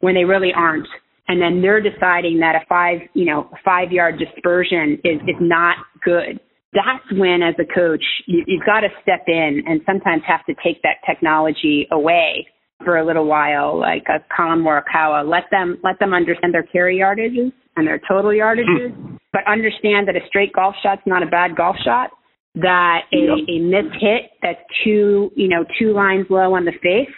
when 0.00 0.14
they 0.14 0.24
really 0.24 0.52
aren't 0.54 0.88
and 1.28 1.40
then 1.40 1.62
they're 1.62 1.80
deciding 1.80 2.40
that 2.40 2.54
a 2.54 2.60
five, 2.68 2.98
you 3.14 3.24
know, 3.24 3.48
five 3.64 3.90
yard 3.90 4.18
dispersion 4.18 4.98
is, 5.04 5.20
is 5.22 5.36
not 5.40 5.76
good. 6.04 6.38
That's 6.72 7.18
when, 7.18 7.40
as 7.42 7.54
a 7.58 7.72
coach, 7.72 8.04
you, 8.26 8.44
you've 8.46 8.66
got 8.66 8.80
to 8.80 8.88
step 9.02 9.24
in 9.26 9.62
and 9.66 9.80
sometimes 9.86 10.22
have 10.26 10.44
to 10.46 10.54
take 10.62 10.82
that 10.82 10.96
technology 11.06 11.86
away 11.92 12.46
for 12.84 12.98
a 12.98 13.06
little 13.06 13.26
while, 13.26 13.78
like 13.78 14.04
a 14.08 14.18
Collin 14.34 14.62
Morikawa. 14.62 15.26
Let 15.26 15.44
them 15.50 15.78
let 15.82 15.98
them 15.98 16.12
understand 16.12 16.52
their 16.52 16.64
carry 16.64 16.98
yardages 16.98 17.52
and 17.76 17.86
their 17.86 18.00
total 18.06 18.32
yardages, 18.32 18.94
hmm. 18.94 19.13
But 19.34 19.42
understand 19.50 20.06
that 20.06 20.14
a 20.14 20.22
straight 20.28 20.52
golf 20.52 20.76
shot's 20.80 21.02
not 21.04 21.24
a 21.24 21.26
bad 21.26 21.56
golf 21.56 21.74
shot. 21.84 22.10
That 22.54 23.00
a, 23.12 23.50
a 23.50 23.58
missed 23.58 23.98
hit 24.00 24.30
that's 24.40 24.62
two 24.84 25.32
you 25.34 25.48
know 25.48 25.64
two 25.76 25.92
lines 25.92 26.26
low 26.30 26.54
on 26.54 26.64
the 26.64 26.72
face 26.80 27.14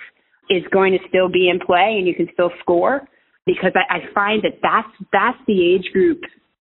is 0.49 0.63
going 0.73 0.93
to 0.93 0.99
still 1.09 1.29
be 1.29 1.51
in 1.51 1.61
play, 1.61 1.97
and 1.99 2.07
you 2.09 2.15
can 2.15 2.27
still 2.33 2.51
score 2.61 3.07
because 3.45 3.73
I, 3.77 3.99
I 3.99 4.15
find 4.15 4.43
that 4.45 4.59
that's 4.63 4.89
that's 5.13 5.37
the 5.47 5.61
age 5.61 5.93
group 5.93 6.23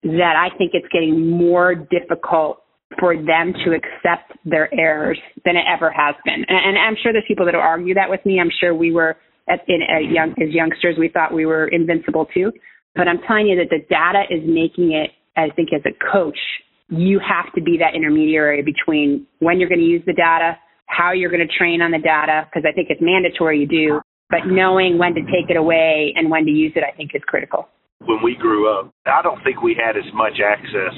that 0.02 0.34
I 0.34 0.50
think 0.58 0.72
it's 0.74 0.90
getting 0.92 1.30
more 1.30 1.76
difficult 1.76 2.62
for 2.98 3.14
them 3.14 3.54
to 3.64 3.70
accept 3.70 4.32
their 4.44 4.72
errors 4.74 5.18
than 5.44 5.56
it 5.56 5.64
ever 5.72 5.90
has 5.90 6.14
been. 6.24 6.44
And, 6.48 6.58
and 6.58 6.78
I'm 6.78 6.96
sure 7.02 7.12
there's 7.12 7.24
people 7.26 7.44
that 7.46 7.54
will 7.54 7.60
argue 7.60 7.94
that 7.94 8.10
with 8.10 8.24
me. 8.26 8.40
I'm 8.40 8.50
sure 8.60 8.74
we 8.74 8.92
were 8.92 9.16
at, 9.48 9.60
in, 9.68 9.80
at 9.82 10.10
young 10.10 10.30
as 10.42 10.50
youngsters 10.50 10.96
we 10.98 11.08
thought 11.08 11.32
we 11.32 11.46
were 11.46 11.68
invincible 11.68 12.26
too. 12.34 12.52
But 12.96 13.08
I'm 13.08 13.18
telling 13.26 13.46
you 13.46 13.56
that 13.56 13.70
the 13.70 13.84
data 13.88 14.24
is 14.30 14.42
making 14.44 14.92
it. 14.92 15.10
I 15.36 15.50
think 15.54 15.70
as 15.72 15.82
a 15.84 15.92
coach, 16.12 16.38
you 16.88 17.20
have 17.20 17.52
to 17.54 17.62
be 17.62 17.78
that 17.78 17.94
intermediary 17.94 18.62
between 18.62 19.26
when 19.40 19.58
you're 19.58 19.68
going 19.68 19.80
to 19.80 19.86
use 19.86 20.02
the 20.06 20.12
data, 20.12 20.56
how 20.86 21.12
you're 21.12 21.30
going 21.30 21.46
to 21.46 21.54
train 21.58 21.82
on 21.82 21.90
the 21.90 21.98
data, 21.98 22.46
because 22.46 22.64
I 22.68 22.72
think 22.72 22.88
it's 22.90 23.02
mandatory 23.02 23.60
you 23.60 23.66
do, 23.66 24.00
but 24.30 24.46
knowing 24.46 24.98
when 24.98 25.14
to 25.14 25.22
take 25.22 25.50
it 25.50 25.56
away 25.56 26.12
and 26.16 26.30
when 26.30 26.44
to 26.46 26.50
use 26.50 26.72
it, 26.76 26.84
I 26.84 26.96
think 26.96 27.10
is 27.14 27.22
critical. 27.26 27.68
When 28.06 28.22
we 28.22 28.36
grew 28.36 28.70
up, 28.70 28.92
I 29.06 29.22
don't 29.22 29.42
think 29.42 29.62
we 29.62 29.74
had 29.74 29.96
as 29.96 30.06
much 30.14 30.38
access 30.38 30.94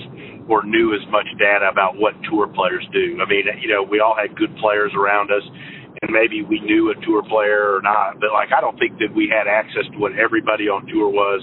or 0.49 0.65
knew 0.65 0.95
as 0.95 1.05
much 1.11 1.27
data 1.39 1.69
about 1.71 1.97
what 1.97 2.15
tour 2.29 2.49
players 2.49 2.85
do. 2.93 3.19
I 3.23 3.29
mean, 3.29 3.45
you 3.61 3.69
know, 3.69 3.83
we 3.83 4.01
all 4.01 4.17
had 4.17 4.37
good 4.37 4.55
players 4.59 4.93
around 4.97 5.31
us, 5.31 5.43
and 6.03 6.11
maybe 6.11 6.43
we 6.43 6.61
knew 6.61 6.91
a 6.91 6.97
tour 7.07 7.23
player 7.23 7.75
or 7.75 7.81
not, 7.83 8.21
but 8.21 8.33
like 8.33 8.49
I 8.57 8.61
don't 8.61 8.79
think 8.79 8.99
that 8.99 9.15
we 9.15 9.31
had 9.31 9.49
access 9.49 9.87
to 9.93 9.99
what 9.99 10.12
everybody 10.19 10.69
on 10.69 10.87
tour 10.87 11.09
was 11.09 11.41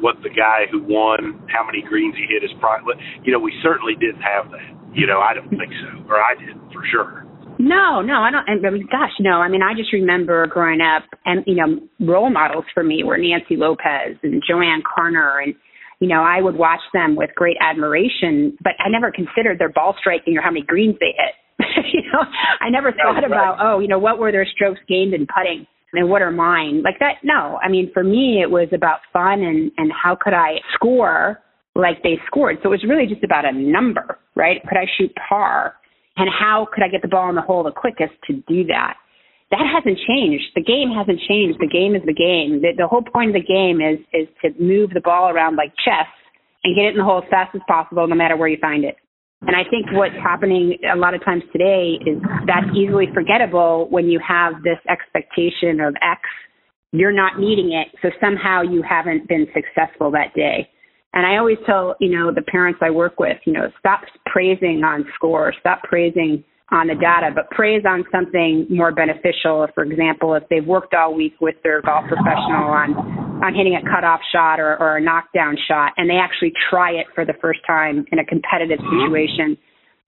what 0.00 0.16
the 0.22 0.30
guy 0.30 0.66
who 0.70 0.82
won, 0.82 1.40
how 1.48 1.64
many 1.64 1.82
greens 1.82 2.14
he 2.16 2.26
hit 2.26 2.44
is 2.44 2.50
probably. 2.60 2.94
You 3.22 3.32
know, 3.32 3.38
we 3.38 3.52
certainly 3.62 3.94
didn't 3.94 4.22
have 4.22 4.50
that. 4.50 4.64
You 4.94 5.06
know, 5.06 5.20
I 5.20 5.34
don't 5.34 5.50
think 5.50 5.72
so, 5.82 6.06
or 6.08 6.22
I 6.22 6.34
didn't 6.38 6.70
for 6.72 6.82
sure. 6.90 7.26
No, 7.58 8.02
no, 8.02 8.22
I 8.22 8.30
don't. 8.30 8.66
I 8.66 8.70
mean, 8.70 8.86
gosh, 8.90 9.14
no. 9.20 9.38
I 9.38 9.48
mean, 9.48 9.62
I 9.62 9.74
just 9.74 9.92
remember 9.92 10.46
growing 10.46 10.80
up, 10.80 11.04
and 11.24 11.44
you 11.46 11.54
know, 11.54 11.78
role 12.00 12.30
models 12.30 12.64
for 12.74 12.82
me 12.82 13.02
were 13.04 13.18
Nancy 13.18 13.56
Lopez 13.56 14.18
and 14.22 14.42
JoAnne 14.42 14.82
Carner, 14.82 15.42
and 15.42 15.54
you 16.00 16.08
know, 16.08 16.22
I 16.22 16.42
would 16.42 16.56
watch 16.56 16.82
them 16.92 17.16
with 17.16 17.30
great 17.34 17.56
admiration, 17.60 18.56
but 18.62 18.72
I 18.78 18.88
never 18.90 19.12
considered 19.12 19.58
their 19.58 19.70
ball 19.70 19.94
striking 19.98 20.36
or 20.36 20.42
how 20.42 20.50
many 20.50 20.66
greens 20.66 20.96
they 21.00 21.14
hit. 21.16 21.34
you 21.94 22.02
know, 22.12 22.20
I 22.60 22.68
never 22.70 22.90
thought 22.90 23.14
right. 23.14 23.24
about, 23.24 23.58
oh, 23.60 23.78
you 23.78 23.88
know, 23.88 23.98
what 23.98 24.18
were 24.18 24.32
their 24.32 24.46
strokes 24.46 24.80
gained 24.88 25.14
in 25.14 25.26
putting 25.26 25.66
and 25.96 26.08
what 26.08 26.22
are 26.22 26.30
mine? 26.30 26.82
Like 26.82 26.98
that. 27.00 27.16
No, 27.22 27.58
I 27.62 27.68
mean, 27.68 27.90
for 27.92 28.04
me, 28.04 28.40
it 28.42 28.50
was 28.50 28.68
about 28.72 29.00
fun 29.12 29.42
and 29.42 29.70
and 29.76 29.92
how 29.92 30.16
could 30.20 30.34
I 30.34 30.56
score 30.74 31.40
like 31.74 32.02
they 32.02 32.18
scored. 32.26 32.58
So 32.62 32.68
it 32.68 32.70
was 32.70 32.84
really 32.88 33.06
just 33.06 33.24
about 33.24 33.44
a 33.44 33.52
number, 33.52 34.18
right? 34.36 34.62
Could 34.68 34.78
I 34.78 34.86
shoot 34.96 35.12
par? 35.28 35.74
and 36.16 36.28
how 36.30 36.66
could 36.72 36.82
I 36.82 36.88
get 36.88 37.02
the 37.02 37.08
ball 37.08 37.28
in 37.28 37.34
the 37.34 37.42
hole 37.42 37.62
the 37.62 37.72
quickest 37.72 38.14
to 38.26 38.34
do 38.46 38.64
that? 38.66 38.94
That 39.50 39.66
hasn't 39.72 39.98
changed. 40.06 40.44
The 40.54 40.62
game 40.62 40.90
hasn't 40.90 41.20
changed. 41.28 41.58
The 41.60 41.68
game 41.68 41.94
is 41.94 42.02
the 42.06 42.14
game. 42.14 42.62
The, 42.62 42.72
the 42.76 42.88
whole 42.88 43.02
point 43.02 43.34
of 43.34 43.42
the 43.42 43.46
game 43.46 43.80
is 43.80 44.00
is 44.12 44.28
to 44.42 44.50
move 44.62 44.90
the 44.90 45.00
ball 45.00 45.30
around 45.30 45.56
like 45.56 45.72
chess 45.84 46.08
and 46.64 46.74
get 46.74 46.86
it 46.86 46.92
in 46.92 46.98
the 46.98 47.04
hole 47.04 47.22
as 47.22 47.30
fast 47.30 47.54
as 47.54 47.60
possible, 47.68 48.06
no 48.06 48.14
matter 48.14 48.36
where 48.36 48.48
you 48.48 48.58
find 48.60 48.84
it. 48.84 48.96
And 49.42 49.54
I 49.54 49.68
think 49.68 49.86
what's 49.92 50.14
happening 50.22 50.78
a 50.90 50.96
lot 50.96 51.14
of 51.14 51.24
times 51.24 51.42
today 51.52 51.98
is 52.06 52.18
that's 52.46 52.66
easily 52.74 53.06
forgettable 53.12 53.88
when 53.90 54.08
you 54.08 54.18
have 54.26 54.54
this 54.62 54.78
expectation 54.88 55.80
of 55.80 55.94
X. 55.96 56.20
You're 56.92 57.12
not 57.12 57.38
needing 57.38 57.72
it, 57.72 57.88
so 58.00 58.10
somehow 58.20 58.62
you 58.62 58.82
haven't 58.82 59.28
been 59.28 59.46
successful 59.52 60.10
that 60.12 60.32
day. 60.34 60.70
And 61.12 61.26
I 61.26 61.36
always 61.36 61.58
tell, 61.66 61.94
you 62.00 62.16
know, 62.16 62.32
the 62.32 62.42
parents 62.42 62.80
I 62.82 62.90
work 62.90 63.20
with, 63.20 63.36
you 63.44 63.52
know, 63.52 63.68
stop 63.78 64.00
praising 64.26 64.82
on 64.84 65.04
score, 65.14 65.52
stop 65.60 65.82
praising 65.82 66.42
on 66.72 66.88
the 66.88 66.94
data, 66.94 67.30
but 67.34 67.50
praise 67.50 67.84
on 67.86 68.04
something 68.10 68.66
more 68.70 68.90
beneficial. 68.90 69.66
For 69.74 69.84
example, 69.84 70.34
if 70.34 70.44
they've 70.48 70.64
worked 70.64 70.94
all 70.94 71.14
week 71.14 71.34
with 71.40 71.56
their 71.62 71.82
golf 71.82 72.04
professional 72.08 72.72
on 72.72 72.96
on 73.44 73.52
hitting 73.52 73.76
a 73.76 73.82
cutoff 73.84 74.20
shot 74.32 74.58
or, 74.58 74.80
or 74.80 74.96
a 74.96 75.00
knockdown 75.02 75.56
shot, 75.68 75.92
and 75.98 76.08
they 76.08 76.16
actually 76.16 76.52
try 76.70 76.92
it 76.92 77.06
for 77.14 77.26
the 77.26 77.34
first 77.42 77.60
time 77.66 78.06
in 78.10 78.18
a 78.18 78.24
competitive 78.24 78.78
mm-hmm. 78.78 79.04
situation, 79.04 79.58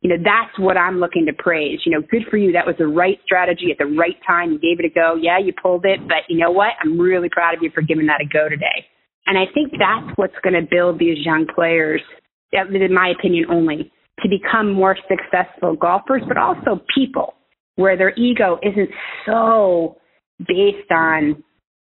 you 0.01 0.09
know, 0.09 0.17
that's 0.23 0.57
what 0.59 0.77
I'm 0.77 1.01
looking 1.01 1.27
to 1.27 1.33
praise. 1.33 1.81
You 1.85 1.93
know, 1.93 2.01
good 2.01 2.23
for 2.31 2.37
you. 2.37 2.53
That 2.53 2.67
was 2.67 2.77
the 2.79 2.87
right 2.87 3.19
strategy 3.25 3.69
at 3.71 3.79
the 3.79 3.87
right 3.87 4.17
time. 4.27 4.53
You 4.53 4.59
gave 4.59 4.79
it 4.79 4.87
a 4.87 4.93
go. 4.93 5.19
Yeah, 5.21 5.39
you 5.39 5.53
pulled 5.53 5.85
it, 5.85 6.01
but 6.07 6.25
you 6.29 6.39
know 6.39 6.51
what? 6.51 6.73
I'm 6.81 6.99
really 6.99 7.29
proud 7.29 7.55
of 7.55 7.63
you 7.63 7.71
for 7.75 7.83
giving 7.83 8.07
that 8.07 8.21
a 8.21 8.29
go 8.29 8.49
today. 8.49 8.87
And 9.27 9.37
I 9.37 9.45
think 9.53 9.73
that's 9.73 10.17
what's 10.17 10.37
going 10.43 10.55
to 10.55 10.63
build 10.63 10.99
these 10.99 11.19
young 11.25 11.47
players, 11.53 12.01
in 12.53 12.95
my 12.95 13.13
opinion 13.19 13.47
only, 13.51 13.91
to 14.23 14.29
become 14.29 14.73
more 14.73 14.97
successful 15.09 15.77
golfers, 15.77 16.23
but 16.27 16.37
also 16.37 16.81
people 16.95 17.35
where 17.77 17.97
their 17.97 18.15
ego 18.15 18.59
isn't 18.63 18.91
so 19.27 19.97
based 20.39 20.91
on 20.91 21.43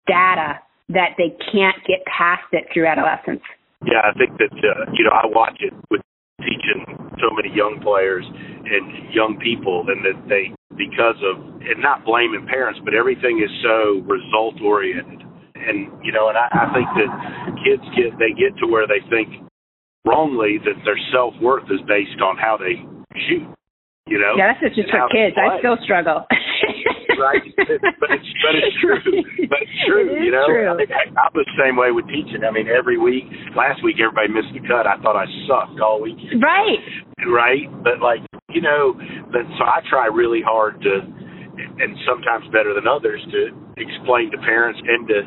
data 0.08 0.60
that 0.90 1.16
they 1.18 1.36
can't 1.52 1.78
get 1.88 2.00
past 2.06 2.44
it 2.52 2.66
through 2.74 2.88
adolescence. 2.88 3.44
Yeah, 3.86 4.04
I 4.04 4.14
think 4.18 4.38
that, 4.38 4.52
uh, 4.52 4.92
you 4.94 5.04
know, 5.04 5.12
I 5.12 5.26
watch 5.28 5.58
it 5.60 5.74
with 5.90 6.02
teaching 6.40 6.86
so 7.20 7.30
many 7.36 7.54
young 7.56 7.80
players 7.84 8.26
and 8.26 9.14
young 9.14 9.38
people 9.42 9.86
and 9.88 10.04
that 10.06 10.30
they, 10.30 10.54
because 10.78 11.20
of, 11.24 11.44
and 11.62 11.82
not 11.82 12.06
blaming 12.06 12.48
parents, 12.48 12.80
but 12.84 12.94
everything 12.94 13.44
is 13.44 13.52
so 13.64 14.00
result 14.08 14.62
oriented 14.62 15.22
and 15.68 15.92
you 16.04 16.12
know, 16.12 16.30
and 16.30 16.38
I, 16.38 16.48
I 16.50 16.66
think 16.74 16.90
that 16.98 17.12
kids 17.62 17.86
get 17.94 18.18
they 18.18 18.34
get 18.34 18.58
to 18.62 18.66
where 18.68 18.88
they 18.88 19.02
think 19.10 19.46
wrongly 20.06 20.58
that 20.66 20.78
their 20.86 21.00
self 21.14 21.34
worth 21.42 21.66
is 21.72 21.82
based 21.88 22.22
on 22.22 22.38
how 22.38 22.58
they 22.58 22.82
shoot. 23.28 23.48
You 24.10 24.20
know? 24.20 24.34
Yeah, 24.36 24.58
that's 24.60 24.76
just 24.76 24.90
for 24.90 25.08
kids. 25.14 25.38
I 25.38 25.60
still 25.60 25.78
struggle. 25.86 26.26
right, 27.22 27.42
but 27.56 27.70
it's 27.70 28.32
but 28.42 28.54
it's 28.58 28.78
true. 28.82 28.98
But 29.52 29.68
it's 29.68 29.80
true. 29.84 30.08
It 30.08 30.24
you 30.24 30.32
know, 30.32 30.48
true. 30.48 30.68
I, 30.68 30.76
mean, 30.76 30.88
I, 30.92 31.12
I 31.12 31.28
was 31.36 31.44
the 31.44 31.60
same 31.60 31.76
way 31.76 31.92
with 31.92 32.08
teaching. 32.08 32.48
I 32.48 32.52
mean, 32.52 32.72
every 32.72 32.98
week. 32.98 33.28
Last 33.56 33.84
week, 33.84 34.00
everybody 34.00 34.32
missed 34.32 34.52
the 34.56 34.64
cut. 34.64 34.88
I 34.88 34.96
thought 35.04 35.20
I 35.20 35.28
sucked 35.44 35.80
all 35.84 36.00
week. 36.02 36.18
Right. 36.40 36.80
Right, 37.28 37.68
but 37.84 38.00
like 38.02 38.24
You 38.50 38.62
know, 38.62 38.96
but 39.32 39.44
so 39.60 39.64
I 39.64 39.84
try 39.90 40.08
really 40.08 40.42
hard 40.42 40.82
to, 40.82 40.94
and 41.04 41.92
sometimes 42.08 42.48
better 42.52 42.74
than 42.74 42.88
others, 42.88 43.22
to 43.32 43.52
explain 43.78 44.32
to 44.32 44.40
parents 44.40 44.80
and 44.82 45.08
to 45.08 45.18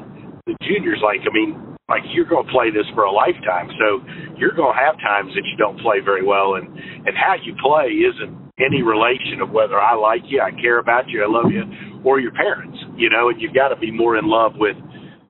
the 0.47 0.55
juniors. 0.67 1.01
Like, 1.05 1.21
I 1.23 1.33
mean, 1.33 1.74
like 1.89 2.03
you're 2.13 2.29
going 2.29 2.47
to 2.47 2.53
play 2.53 2.71
this 2.73 2.89
for 2.95 3.05
a 3.05 3.13
lifetime, 3.13 3.69
so 3.77 4.01
you're 4.41 4.57
going 4.57 4.73
to 4.73 4.81
have 4.81 4.97
times 5.05 5.33
that 5.37 5.45
you 5.45 5.57
don't 5.57 5.79
play 5.81 6.01
very 6.01 6.25
well, 6.25 6.55
and 6.57 6.67
and 6.69 7.13
how 7.13 7.37
you 7.37 7.55
play 7.61 7.93
isn't 7.93 8.33
any 8.59 8.83
relation 8.83 9.43
of 9.43 9.51
whether 9.51 9.77
I 9.77 9.95
like 9.95 10.23
you, 10.27 10.41
I 10.41 10.51
care 10.61 10.79
about 10.79 11.09
you, 11.09 11.23
I 11.23 11.29
love 11.29 11.51
you, 11.53 11.67
or 12.05 12.21
your 12.21 12.33
parents. 12.33 12.79
You 12.97 13.11
know, 13.11 13.29
and 13.29 13.41
you've 13.41 13.55
got 13.55 13.69
to 13.69 13.77
be 13.77 13.91
more 13.91 14.17
in 14.17 14.27
love 14.27 14.57
with 14.57 14.77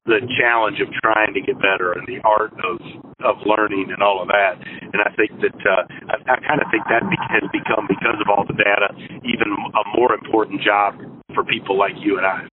the 0.07 0.21
challenge 0.39 0.79
of 0.85 0.89
trying 1.01 1.33
to 1.33 1.41
get 1.41 1.57
better 1.57 1.97
and 1.97 2.07
the 2.07 2.21
art 2.23 2.53
of 2.53 2.79
of 3.25 3.41
learning 3.49 3.89
and 3.89 4.03
all 4.05 4.21
of 4.21 4.29
that. 4.29 4.61
And 4.61 5.01
I 5.01 5.11
think 5.17 5.33
that 5.41 5.57
uh, 5.65 5.83
I, 6.13 6.17
I 6.29 6.37
kind 6.45 6.61
of 6.61 6.69
think 6.71 6.85
that 6.93 7.03
has 7.33 7.49
become 7.51 7.89
because 7.89 8.21
of 8.21 8.29
all 8.29 8.45
the 8.47 8.55
data 8.55 8.93
even 9.25 9.49
a 9.51 9.83
more 9.97 10.13
important 10.13 10.61
job 10.61 10.95
for 11.35 11.43
people 11.45 11.79
like 11.79 11.97
you 11.99 12.19
and 12.19 12.27
I. 12.27 12.54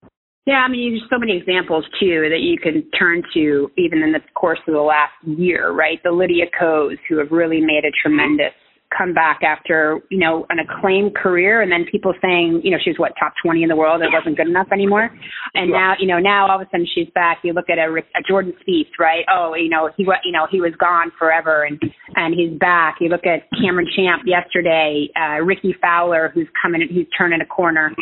Yeah, 0.50 0.66
I 0.66 0.68
mean, 0.68 0.98
there's 0.98 1.06
so 1.12 1.20
many 1.20 1.38
examples 1.38 1.86
too 2.00 2.26
that 2.34 2.42
you 2.42 2.58
can 2.58 2.82
turn 2.98 3.22
to 3.36 3.70
even 3.78 4.02
in 4.02 4.14
the 4.14 4.20
course 4.34 4.58
of 4.68 4.74
the 4.74 4.82
last 4.82 5.14
year, 5.22 5.70
right? 5.70 6.02
The 6.04 6.10
Lydia 6.10 6.46
Ko's 6.58 6.98
who 7.08 7.20
have 7.20 7.30
really 7.30 7.62
made 7.62 7.86
a 7.86 7.94
tremendous 8.02 8.58
come 8.90 9.14
back 9.14 9.42
after 9.44 10.00
you 10.10 10.18
know 10.18 10.48
an 10.50 10.58
acclaimed 10.58 11.14
career 11.14 11.62
and 11.62 11.72
then 11.72 11.86
people 11.92 12.12
saying 12.20 12.62
you 12.64 12.72
know 12.72 12.78
she 12.84 12.90
was 12.90 12.98
what 12.98 13.12
top 13.20 13.34
20 13.46 13.62
in 13.62 13.70
the 13.70 13.76
world 13.76 14.02
it 14.02 14.10
wasn't 14.12 14.36
good 14.36 14.48
enough 14.48 14.66
anymore? 14.74 15.12
And 15.54 15.70
now 15.70 15.94
you 16.00 16.08
know 16.08 16.18
now 16.18 16.50
all 16.50 16.60
of 16.60 16.66
a 16.66 16.70
sudden 16.72 16.88
she's 16.96 17.10
back. 17.14 17.42
You 17.44 17.54
look 17.54 17.70
at 17.70 17.78
a, 17.78 17.86
a 17.94 18.22
Jordan 18.28 18.54
Spieth 18.66 18.98
right? 18.98 19.26
Oh 19.32 19.54
you 19.54 19.70
know 19.70 19.92
he 19.96 20.02
you 20.26 20.32
know 20.32 20.48
he 20.50 20.62
was 20.62 20.74
gone 20.80 21.12
forever 21.20 21.62
and 21.62 21.80
and 22.16 22.34
he's 22.34 22.58
back. 22.58 22.96
You 23.00 23.10
look 23.10 23.28
at 23.28 23.46
Cameron 23.62 23.88
Champ 23.96 24.24
yesterday 24.26 25.10
uh 25.14 25.46
Rickie 25.46 25.76
Fowler 25.80 26.32
who's 26.34 26.48
coming 26.60 26.82
who's 26.92 27.06
turning 27.16 27.42
a 27.42 27.46
corner 27.46 27.94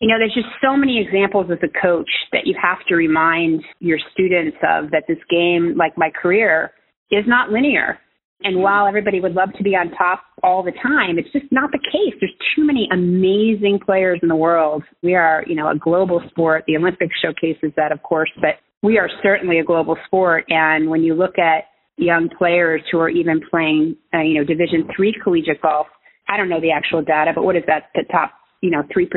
you 0.00 0.08
know, 0.08 0.18
there's 0.18 0.34
just 0.34 0.48
so 0.62 0.76
many 0.76 1.00
examples 1.00 1.46
as 1.50 1.58
a 1.62 1.80
coach 1.80 2.10
that 2.32 2.46
you 2.46 2.54
have 2.60 2.78
to 2.88 2.94
remind 2.94 3.62
your 3.80 3.98
students 4.12 4.56
of 4.62 4.90
that 4.90 5.04
this 5.06 5.18
game, 5.28 5.74
like 5.76 5.96
my 5.96 6.10
career, 6.10 6.72
is 7.10 7.24
not 7.26 7.50
linear 7.50 7.98
and 8.42 8.54
mm-hmm. 8.54 8.62
while 8.62 8.86
everybody 8.86 9.20
would 9.20 9.34
love 9.34 9.50
to 9.56 9.62
be 9.62 9.70
on 9.70 9.90
top 9.90 10.22
all 10.42 10.62
the 10.62 10.72
time, 10.72 11.18
it's 11.18 11.30
just 11.32 11.50
not 11.50 11.70
the 11.72 11.78
case. 11.78 12.14
There's 12.20 12.34
too 12.56 12.64
many 12.64 12.88
amazing 12.92 13.80
players 13.84 14.20
in 14.22 14.28
the 14.28 14.36
world. 14.36 14.82
We 15.02 15.14
are, 15.14 15.44
you 15.46 15.54
know, 15.54 15.68
a 15.68 15.76
global 15.76 16.22
sport. 16.30 16.64
The 16.66 16.76
Olympics 16.76 17.14
showcases 17.22 17.72
that, 17.76 17.92
of 17.92 18.02
course, 18.02 18.30
but 18.40 18.56
we 18.82 18.98
are 18.98 19.08
certainly 19.22 19.58
a 19.58 19.64
global 19.64 19.96
sport. 20.06 20.44
And 20.48 20.88
when 20.88 21.02
you 21.02 21.14
look 21.14 21.38
at 21.38 21.64
young 21.96 22.30
players 22.38 22.80
who 22.90 22.98
are 22.98 23.10
even 23.10 23.40
playing, 23.50 23.96
uh, 24.14 24.22
you 24.22 24.38
know, 24.38 24.44
Division 24.44 24.88
three 24.96 25.14
collegiate 25.22 25.60
golf, 25.60 25.86
I 26.28 26.36
don't 26.36 26.48
know 26.48 26.60
the 26.60 26.70
actual 26.70 27.02
data, 27.02 27.32
but 27.34 27.44
what 27.44 27.56
is 27.56 27.64
that? 27.66 27.90
The 27.94 28.04
top 28.10 28.32
you 28.60 28.70
know, 28.70 28.82
3% 28.94 29.08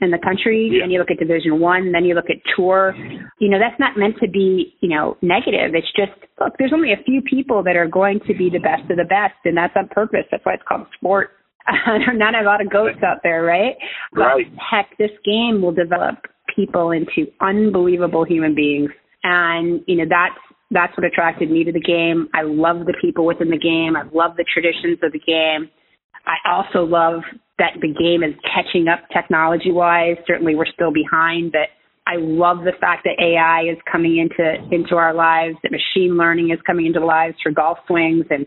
in 0.00 0.10
the 0.10 0.18
country. 0.18 0.70
Yeah. 0.72 0.82
Then 0.82 0.90
you 0.90 0.98
look 0.98 1.10
at 1.10 1.18
Division 1.18 1.60
One, 1.60 1.92
then 1.92 2.04
you 2.04 2.14
look 2.14 2.30
at 2.30 2.36
Tour. 2.56 2.94
You 3.38 3.48
know, 3.48 3.58
that's 3.58 3.78
not 3.78 3.96
meant 3.96 4.16
to 4.20 4.28
be, 4.28 4.74
you 4.80 4.88
know, 4.88 5.16
negative. 5.22 5.74
It's 5.74 5.86
just, 5.94 6.18
look, 6.40 6.54
there's 6.58 6.72
only 6.74 6.92
a 6.92 7.02
few 7.04 7.22
people 7.22 7.62
that 7.62 7.76
are 7.76 7.86
going 7.86 8.20
to 8.26 8.34
be 8.34 8.50
the 8.50 8.58
best 8.58 8.90
of 8.90 8.96
the 8.96 9.04
best, 9.04 9.38
and 9.44 9.56
that's 9.56 9.74
on 9.76 9.88
purpose. 9.88 10.26
That's 10.30 10.44
why 10.44 10.54
it's 10.54 10.62
called 10.66 10.86
sport. 10.94 11.30
there 11.86 12.10
are 12.10 12.14
not 12.14 12.34
a 12.34 12.42
lot 12.42 12.60
of 12.60 12.70
goats 12.70 12.98
out 13.06 13.18
there, 13.22 13.42
right? 13.42 13.76
Right. 14.12 14.46
But 14.50 14.58
heck, 14.58 14.98
this 14.98 15.14
game 15.24 15.62
will 15.62 15.72
develop 15.72 16.26
people 16.54 16.90
into 16.90 17.30
unbelievable 17.40 18.24
human 18.24 18.54
beings. 18.54 18.90
And, 19.22 19.82
you 19.86 19.96
know, 19.96 20.06
that's 20.08 20.38
that's 20.70 20.94
what 20.98 21.06
attracted 21.06 21.50
me 21.50 21.64
to 21.64 21.72
the 21.72 21.80
game. 21.80 22.28
I 22.34 22.42
love 22.42 22.84
the 22.84 22.94
people 23.00 23.24
within 23.24 23.48
the 23.48 23.58
game. 23.58 23.96
I 23.96 24.02
love 24.12 24.36
the 24.36 24.44
traditions 24.44 24.98
of 25.02 25.12
the 25.12 25.18
game. 25.18 25.70
I 26.28 26.36
also 26.46 26.84
love 26.84 27.22
that 27.58 27.72
the 27.80 27.88
game 27.88 28.22
is 28.22 28.34
catching 28.44 28.86
up 28.86 29.00
technology 29.12 29.72
wise. 29.72 30.16
Certainly 30.26 30.54
we're 30.54 30.66
still 30.72 30.92
behind, 30.92 31.52
but 31.52 31.72
I 32.06 32.16
love 32.16 32.58
the 32.64 32.72
fact 32.80 33.04
that 33.04 33.20
AI 33.20 33.70
is 33.70 33.78
coming 33.90 34.18
into 34.18 34.54
into 34.70 34.96
our 34.96 35.12
lives, 35.12 35.56
that 35.62 35.72
machine 35.72 36.16
learning 36.16 36.50
is 36.50 36.58
coming 36.66 36.86
into 36.86 37.04
lives 37.04 37.36
for 37.42 37.50
golf 37.50 37.78
swings 37.86 38.26
and 38.30 38.46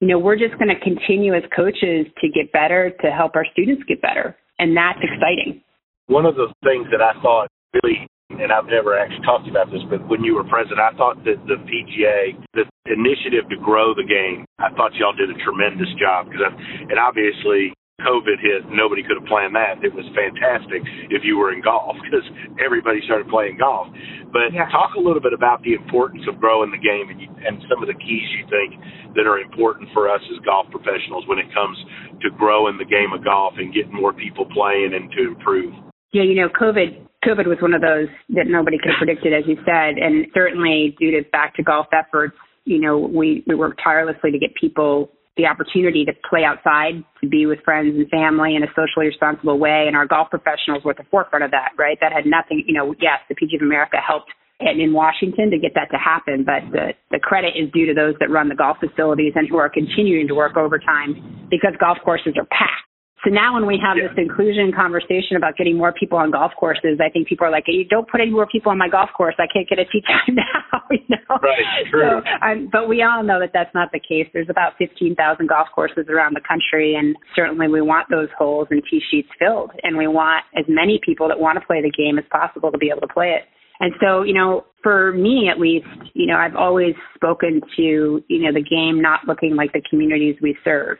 you 0.00 0.08
know, 0.08 0.18
we're 0.18 0.36
just 0.36 0.52
going 0.58 0.68
to 0.68 0.78
continue 0.80 1.34
as 1.34 1.42
coaches 1.54 2.06
to 2.20 2.28
get 2.28 2.52
better 2.52 2.92
to 3.00 3.10
help 3.10 3.34
our 3.34 3.46
students 3.52 3.82
get 3.88 4.02
better. 4.02 4.36
And 4.58 4.76
that's 4.76 4.98
exciting. 5.00 5.62
One 6.06 6.26
of 6.26 6.34
the 6.34 6.52
things 6.62 6.86
that 6.92 7.00
I 7.00 7.20
thought 7.22 7.48
really 7.72 8.06
and 8.30 8.52
I've 8.52 8.66
never 8.66 8.98
actually 8.98 9.24
talked 9.24 9.48
about 9.48 9.70
this, 9.70 9.82
but 9.88 10.02
when 10.08 10.22
you 10.22 10.34
were 10.34 10.44
president, 10.44 10.80
I 10.80 10.92
thought 10.98 11.22
that 11.24 11.38
the 11.46 11.58
PGA, 11.62 12.34
the 12.54 12.64
initiative 12.86 13.48
to 13.50 13.56
grow 13.58 13.94
the 13.94 14.06
game, 14.06 14.44
I 14.58 14.70
thought 14.74 14.94
y'all 14.94 15.16
did 15.16 15.30
a 15.30 15.38
tremendous 15.42 15.88
job 15.98 16.30
because, 16.30 16.52
and 16.90 16.98
obviously 16.98 17.72
COVID 18.04 18.38
hit, 18.38 18.68
nobody 18.68 19.02
could 19.02 19.16
have 19.16 19.26
planned 19.26 19.56
that. 19.56 19.80
It 19.80 19.94
was 19.94 20.04
fantastic 20.12 20.84
if 21.08 21.24
you 21.24 21.38
were 21.38 21.50
in 21.50 21.62
golf 21.62 21.96
because 22.04 22.26
everybody 22.60 23.00
started 23.08 23.26
playing 23.32 23.56
golf. 23.56 23.88
But 24.30 24.52
yeah. 24.52 24.68
talk 24.68 24.98
a 24.98 25.02
little 25.02 25.22
bit 25.22 25.32
about 25.32 25.62
the 25.62 25.72
importance 25.72 26.22
of 26.28 26.38
growing 26.38 26.70
the 26.70 26.82
game 26.82 27.08
and, 27.08 27.18
you, 27.18 27.30
and 27.40 27.62
some 27.72 27.80
of 27.80 27.88
the 27.88 27.96
keys 27.96 28.28
you 28.36 28.44
think 28.52 28.76
that 29.16 29.24
are 29.24 29.40
important 29.40 29.88
for 29.96 30.12
us 30.12 30.20
as 30.28 30.38
golf 30.44 30.68
professionals 30.68 31.24
when 31.26 31.38
it 31.40 31.48
comes 31.56 31.78
to 32.20 32.28
growing 32.36 32.76
the 32.76 32.84
game 32.84 33.16
of 33.16 33.24
golf 33.24 33.54
and 33.56 33.72
getting 33.72 33.94
more 33.94 34.12
people 34.12 34.44
playing 34.52 34.92
and 34.92 35.08
to 35.16 35.32
improve. 35.32 35.72
Yeah, 36.12 36.22
you 36.22 36.36
know, 36.36 36.52
COVID 36.52 37.05
COVID 37.24 37.46
was 37.46 37.58
one 37.60 37.74
of 37.74 37.80
those 37.80 38.08
that 38.30 38.46
nobody 38.46 38.78
could 38.78 38.90
have 38.90 38.98
predicted, 38.98 39.32
as 39.32 39.44
you 39.46 39.56
said, 39.64 39.98
and 39.98 40.26
certainly 40.34 40.94
due 40.98 41.10
to 41.12 41.28
back 41.30 41.54
to 41.56 41.62
golf 41.62 41.86
efforts, 41.92 42.36
you 42.64 42.80
know, 42.80 42.98
we 42.98 43.42
we 43.46 43.54
worked 43.54 43.80
tirelessly 43.82 44.30
to 44.30 44.38
get 44.38 44.54
people 44.54 45.10
the 45.36 45.46
opportunity 45.46 46.04
to 46.04 46.12
play 46.28 46.44
outside, 46.44 47.04
to 47.20 47.28
be 47.28 47.44
with 47.44 47.60
friends 47.60 47.94
and 47.94 48.08
family 48.08 48.56
in 48.56 48.62
a 48.62 48.68
socially 48.72 49.06
responsible 49.06 49.58
way. 49.58 49.84
And 49.86 49.94
our 49.94 50.06
golf 50.06 50.30
professionals 50.30 50.82
were 50.82 50.92
at 50.92 50.96
the 50.96 51.04
forefront 51.10 51.44
of 51.44 51.50
that, 51.50 51.72
right? 51.76 51.98
That 52.00 52.12
had 52.12 52.24
nothing, 52.24 52.64
you 52.66 52.72
know, 52.72 52.94
yes, 53.00 53.20
the 53.28 53.34
PGA 53.34 53.60
of 53.60 53.62
America 53.62 53.98
helped 54.00 54.32
and 54.58 54.80
in 54.80 54.94
Washington 54.94 55.50
to 55.50 55.58
get 55.58 55.72
that 55.74 55.90
to 55.92 55.98
happen, 55.98 56.44
but 56.44 56.64
the, 56.72 56.96
the 57.10 57.20
credit 57.20 57.52
is 57.52 57.70
due 57.72 57.84
to 57.84 57.92
those 57.92 58.14
that 58.20 58.30
run 58.30 58.48
the 58.48 58.54
golf 58.54 58.78
facilities 58.80 59.34
and 59.36 59.46
who 59.48 59.58
are 59.58 59.68
continuing 59.68 60.26
to 60.28 60.34
work 60.34 60.56
overtime 60.56 61.46
because 61.50 61.76
golf 61.78 61.98
courses 62.02 62.32
are 62.40 62.48
packed 62.48 62.85
so 63.26 63.34
now 63.34 63.54
when 63.54 63.66
we 63.66 63.74
have 63.82 63.98
yeah. 63.98 64.06
this 64.06 64.14
inclusion 64.16 64.70
conversation 64.70 65.34
about 65.34 65.56
getting 65.56 65.76
more 65.76 65.90
people 65.90 66.16
on 66.16 66.30
golf 66.30 66.52
courses, 66.54 67.02
I 67.02 67.10
think 67.10 67.26
people 67.26 67.44
are 67.44 67.50
like, 67.50 67.64
hey, 67.66 67.82
don't 67.82 68.08
put 68.08 68.20
any 68.20 68.30
more 68.30 68.46
people 68.46 68.70
on 68.70 68.78
my 68.78 68.88
golf 68.88 69.10
course. 69.16 69.34
I 69.38 69.50
can't 69.52 69.68
get 69.68 69.80
a 69.80 69.84
tee 69.84 70.00
time 70.06 70.36
now. 70.38 70.78
you 70.90 71.02
know? 71.10 71.34
Right, 71.42 71.90
true. 71.90 72.22
So, 72.22 72.46
um, 72.46 72.68
but 72.70 72.88
we 72.88 73.02
all 73.02 73.24
know 73.24 73.40
that 73.40 73.50
that's 73.52 73.74
not 73.74 73.90
the 73.90 73.98
case. 73.98 74.30
There's 74.32 74.48
about 74.48 74.74
15,000 74.78 75.18
golf 75.48 75.66
courses 75.74 76.06
around 76.08 76.36
the 76.36 76.46
country, 76.46 76.94
and 76.94 77.16
certainly 77.34 77.66
we 77.66 77.82
want 77.82 78.06
those 78.10 78.28
holes 78.38 78.68
and 78.70 78.80
tee 78.88 79.02
sheets 79.10 79.28
filled, 79.40 79.72
and 79.82 79.96
we 79.96 80.06
want 80.06 80.44
as 80.56 80.64
many 80.68 81.00
people 81.04 81.26
that 81.26 81.40
want 81.40 81.58
to 81.58 81.66
play 81.66 81.82
the 81.82 81.90
game 81.90 82.18
as 82.18 82.24
possible 82.30 82.70
to 82.70 82.78
be 82.78 82.90
able 82.90 83.00
to 83.00 83.12
play 83.12 83.34
it. 83.34 83.42
And 83.80 83.92
so, 84.00 84.22
you 84.22 84.32
know, 84.32 84.64
for 84.82 85.12
me 85.12 85.48
at 85.52 85.60
least, 85.60 85.86
you 86.14 86.26
know, 86.26 86.36
I've 86.36 86.54
always 86.54 86.94
spoken 87.14 87.60
to, 87.76 88.22
you 88.28 88.42
know, 88.42 88.52
the 88.52 88.62
game 88.62 89.02
not 89.02 89.26
looking 89.26 89.56
like 89.56 89.72
the 89.72 89.82
communities 89.90 90.36
we 90.40 90.56
serve. 90.64 90.98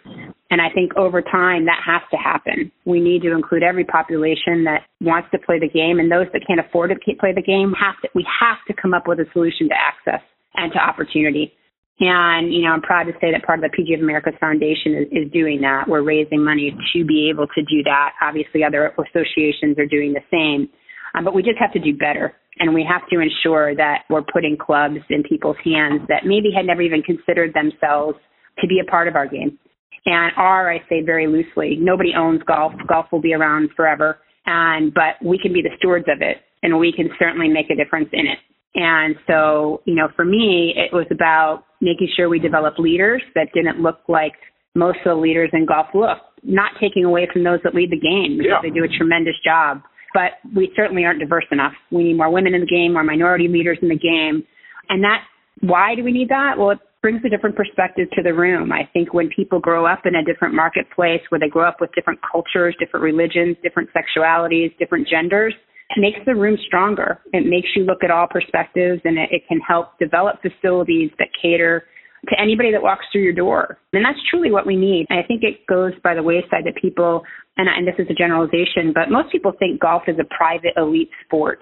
And 0.50 0.60
I 0.60 0.68
think 0.74 0.96
over 0.96 1.22
time 1.22 1.64
that 1.66 1.80
has 1.86 2.02
to 2.10 2.16
happen. 2.16 2.70
We 2.84 3.00
need 3.00 3.22
to 3.22 3.32
include 3.32 3.62
every 3.62 3.84
population 3.84 4.64
that 4.64 4.82
wants 5.00 5.28
to 5.32 5.38
play 5.38 5.58
the 5.58 5.68
game 5.68 5.98
and 5.98 6.10
those 6.10 6.26
that 6.32 6.42
can't 6.46 6.60
afford 6.60 6.90
to 6.90 7.14
play 7.18 7.32
the 7.34 7.42
game 7.42 7.72
have 7.78 7.94
to, 8.02 8.08
we 8.14 8.26
have 8.40 8.58
to 8.68 8.74
come 8.80 8.92
up 8.92 9.06
with 9.06 9.20
a 9.20 9.26
solution 9.32 9.68
to 9.68 9.74
access 9.74 10.22
and 10.54 10.72
to 10.72 10.78
opportunity. 10.78 11.52
And, 11.98 12.52
you 12.52 12.62
know, 12.62 12.72
I'm 12.72 12.82
proud 12.82 13.04
to 13.04 13.12
say 13.20 13.32
that 13.32 13.44
part 13.46 13.64
of 13.64 13.70
the 13.70 13.72
PGA 13.72 13.96
of 13.96 14.02
America 14.02 14.30
Foundation 14.38 14.94
is, 14.94 15.24
is 15.24 15.32
doing 15.32 15.62
that. 15.62 15.88
We're 15.88 16.02
raising 16.02 16.44
money 16.44 16.76
to 16.92 17.04
be 17.04 17.30
able 17.32 17.46
to 17.46 17.62
do 17.62 17.82
that. 17.84 18.12
Obviously 18.20 18.62
other 18.64 18.92
associations 18.98 19.78
are 19.78 19.86
doing 19.86 20.12
the 20.12 20.20
same. 20.30 20.68
Um, 21.16 21.24
but 21.24 21.34
we 21.34 21.42
just 21.42 21.58
have 21.58 21.72
to 21.72 21.80
do 21.80 21.96
better 21.96 22.34
and 22.58 22.74
we 22.74 22.86
have 22.88 23.08
to 23.08 23.20
ensure 23.20 23.74
that 23.74 24.04
we're 24.08 24.22
putting 24.22 24.56
clubs 24.56 24.98
in 25.10 25.22
people's 25.22 25.56
hands 25.64 26.02
that 26.08 26.24
maybe 26.24 26.50
had 26.54 26.66
never 26.66 26.82
even 26.82 27.02
considered 27.02 27.54
themselves 27.54 28.18
to 28.60 28.66
be 28.66 28.80
a 28.80 28.90
part 28.90 29.08
of 29.08 29.16
our 29.16 29.26
game. 29.26 29.58
And 30.06 30.32
are, 30.36 30.70
I 30.70 30.78
say 30.88 31.02
very 31.04 31.26
loosely, 31.26 31.76
nobody 31.80 32.12
owns 32.16 32.40
golf. 32.46 32.72
Golf 32.86 33.06
will 33.10 33.20
be 33.20 33.34
around 33.34 33.70
forever. 33.76 34.18
And, 34.46 34.94
but 34.94 35.24
we 35.24 35.38
can 35.38 35.52
be 35.52 35.62
the 35.62 35.74
stewards 35.78 36.06
of 36.08 36.22
it 36.22 36.38
and 36.62 36.78
we 36.78 36.92
can 36.92 37.08
certainly 37.18 37.48
make 37.48 37.70
a 37.70 37.74
difference 37.74 38.08
in 38.12 38.26
it. 38.26 38.38
And 38.74 39.16
so, 39.26 39.82
you 39.84 39.94
know, 39.94 40.08
for 40.14 40.24
me, 40.24 40.74
it 40.76 40.94
was 40.94 41.06
about 41.10 41.64
making 41.80 42.08
sure 42.14 42.28
we 42.28 42.38
develop 42.38 42.78
leaders 42.78 43.22
that 43.34 43.48
didn't 43.54 43.82
look 43.82 44.00
like 44.06 44.34
most 44.74 44.98
of 45.04 45.16
the 45.16 45.20
leaders 45.20 45.50
in 45.52 45.66
golf 45.66 45.86
look, 45.94 46.18
not 46.42 46.72
taking 46.80 47.04
away 47.04 47.26
from 47.32 47.42
those 47.42 47.58
that 47.64 47.74
lead 47.74 47.90
the 47.90 47.98
game 47.98 48.36
because 48.36 48.60
yeah. 48.62 48.62
they 48.62 48.70
do 48.70 48.84
a 48.84 48.98
tremendous 48.98 49.34
job 49.44 49.80
but 50.14 50.38
we 50.54 50.72
certainly 50.76 51.04
aren't 51.04 51.20
diverse 51.20 51.46
enough. 51.50 51.72
We 51.90 52.04
need 52.04 52.16
more 52.16 52.30
women 52.30 52.54
in 52.54 52.60
the 52.60 52.66
game, 52.66 52.92
more 52.92 53.04
minority 53.04 53.48
leaders 53.48 53.78
in 53.82 53.88
the 53.88 53.98
game. 53.98 54.44
And 54.88 55.02
that, 55.02 55.24
why 55.60 55.94
do 55.94 56.04
we 56.04 56.12
need 56.12 56.28
that? 56.28 56.58
Well, 56.58 56.70
it 56.70 56.78
brings 57.02 57.22
a 57.24 57.28
different 57.28 57.56
perspective 57.56 58.08
to 58.16 58.22
the 58.22 58.34
room. 58.34 58.72
I 58.72 58.88
think 58.92 59.14
when 59.14 59.28
people 59.28 59.60
grow 59.60 59.86
up 59.86 60.00
in 60.06 60.14
a 60.14 60.24
different 60.24 60.54
marketplace 60.54 61.20
where 61.28 61.38
they 61.38 61.48
grow 61.48 61.68
up 61.68 61.80
with 61.80 61.90
different 61.94 62.20
cultures, 62.20 62.74
different 62.78 63.04
religions, 63.04 63.56
different 63.62 63.88
sexualities, 63.94 64.76
different 64.78 65.06
genders, 65.08 65.54
it 65.90 66.00
makes 66.00 66.18
the 66.26 66.34
room 66.34 66.56
stronger. 66.66 67.20
It 67.32 67.46
makes 67.46 67.68
you 67.76 67.84
look 67.84 68.02
at 68.02 68.10
all 68.10 68.26
perspectives 68.28 69.00
and 69.04 69.18
it, 69.18 69.28
it 69.30 69.42
can 69.48 69.60
help 69.60 69.98
develop 69.98 70.42
facilities 70.42 71.10
that 71.18 71.28
cater 71.40 71.84
to 72.28 72.40
anybody 72.40 72.72
that 72.72 72.82
walks 72.82 73.04
through 73.12 73.22
your 73.22 73.32
door. 73.32 73.78
And 73.92 74.04
that's 74.04 74.18
truly 74.30 74.50
what 74.50 74.66
we 74.66 74.76
need. 74.76 75.06
I 75.10 75.22
think 75.26 75.42
it 75.42 75.66
goes 75.66 75.92
by 76.02 76.14
the 76.14 76.22
wayside 76.22 76.64
that 76.64 76.76
people, 76.80 77.22
and, 77.56 77.68
and 77.68 77.86
this 77.86 77.94
is 77.98 78.06
a 78.10 78.14
generalization, 78.14 78.92
but 78.94 79.10
most 79.10 79.30
people 79.32 79.52
think 79.58 79.80
golf 79.80 80.02
is 80.06 80.16
a 80.18 80.26
private 80.36 80.72
elite 80.76 81.10
sport. 81.24 81.60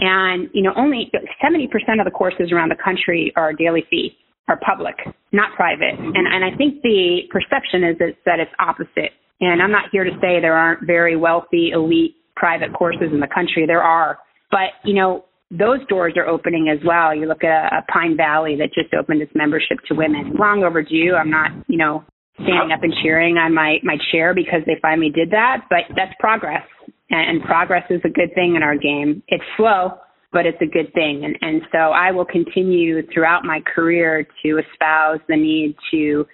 And, 0.00 0.48
you 0.52 0.62
know, 0.62 0.72
only 0.76 1.10
70% 1.42 1.64
of 1.98 2.04
the 2.04 2.10
courses 2.10 2.52
around 2.52 2.70
the 2.70 2.82
country 2.82 3.32
are 3.36 3.52
daily 3.52 3.84
fee, 3.88 4.16
are 4.48 4.58
public, 4.64 4.96
not 5.32 5.54
private. 5.56 5.94
Mm-hmm. 5.94 6.12
And, 6.14 6.26
and 6.26 6.44
I 6.44 6.56
think 6.56 6.82
the 6.82 7.22
perception 7.30 7.84
is 7.84 7.98
that, 7.98 8.16
that 8.26 8.40
it's 8.40 8.50
opposite. 8.58 9.12
And 9.40 9.62
I'm 9.62 9.72
not 9.72 9.84
here 9.92 10.04
to 10.04 10.12
say 10.20 10.40
there 10.40 10.56
aren't 10.56 10.86
very 10.86 11.16
wealthy, 11.16 11.70
elite 11.72 12.16
private 12.36 12.72
courses 12.72 13.08
in 13.12 13.20
the 13.20 13.28
country. 13.32 13.64
There 13.66 13.82
are. 13.82 14.18
But, 14.50 14.78
you 14.84 14.94
know, 14.94 15.25
those 15.50 15.84
doors 15.88 16.14
are 16.16 16.26
opening 16.26 16.68
as 16.68 16.84
well. 16.84 17.14
You 17.14 17.26
look 17.26 17.44
at 17.44 17.72
a, 17.72 17.82
Pine 17.92 18.16
Valley 18.16 18.56
that 18.56 18.74
just 18.74 18.92
opened 18.94 19.22
its 19.22 19.32
membership 19.34 19.78
to 19.88 19.94
women. 19.94 20.34
Long 20.38 20.64
overdue. 20.64 21.14
I'm 21.14 21.30
not, 21.30 21.50
you 21.68 21.78
know, 21.78 22.04
standing 22.34 22.72
up 22.72 22.82
and 22.82 22.92
cheering 23.02 23.36
on 23.36 23.54
my 23.54 23.78
my 23.82 23.96
chair 24.10 24.34
because 24.34 24.60
they 24.66 24.76
finally 24.82 25.10
did 25.10 25.30
that, 25.30 25.64
but 25.70 25.84
that's 25.94 26.12
progress. 26.18 26.66
And, 27.10 27.38
and 27.38 27.44
progress 27.44 27.84
is 27.90 28.00
a 28.04 28.08
good 28.08 28.34
thing 28.34 28.56
in 28.56 28.62
our 28.62 28.76
game. 28.76 29.22
It's 29.28 29.44
slow, 29.56 29.98
but 30.32 30.46
it's 30.46 30.60
a 30.60 30.66
good 30.66 30.92
thing. 30.92 31.24
And 31.24 31.36
and 31.40 31.62
so 31.70 31.78
I 31.78 32.10
will 32.10 32.26
continue 32.26 33.06
throughout 33.12 33.44
my 33.44 33.60
career 33.74 34.26
to 34.44 34.58
espouse 34.58 35.20
the 35.28 35.36
need 35.36 35.76
to 35.92 36.26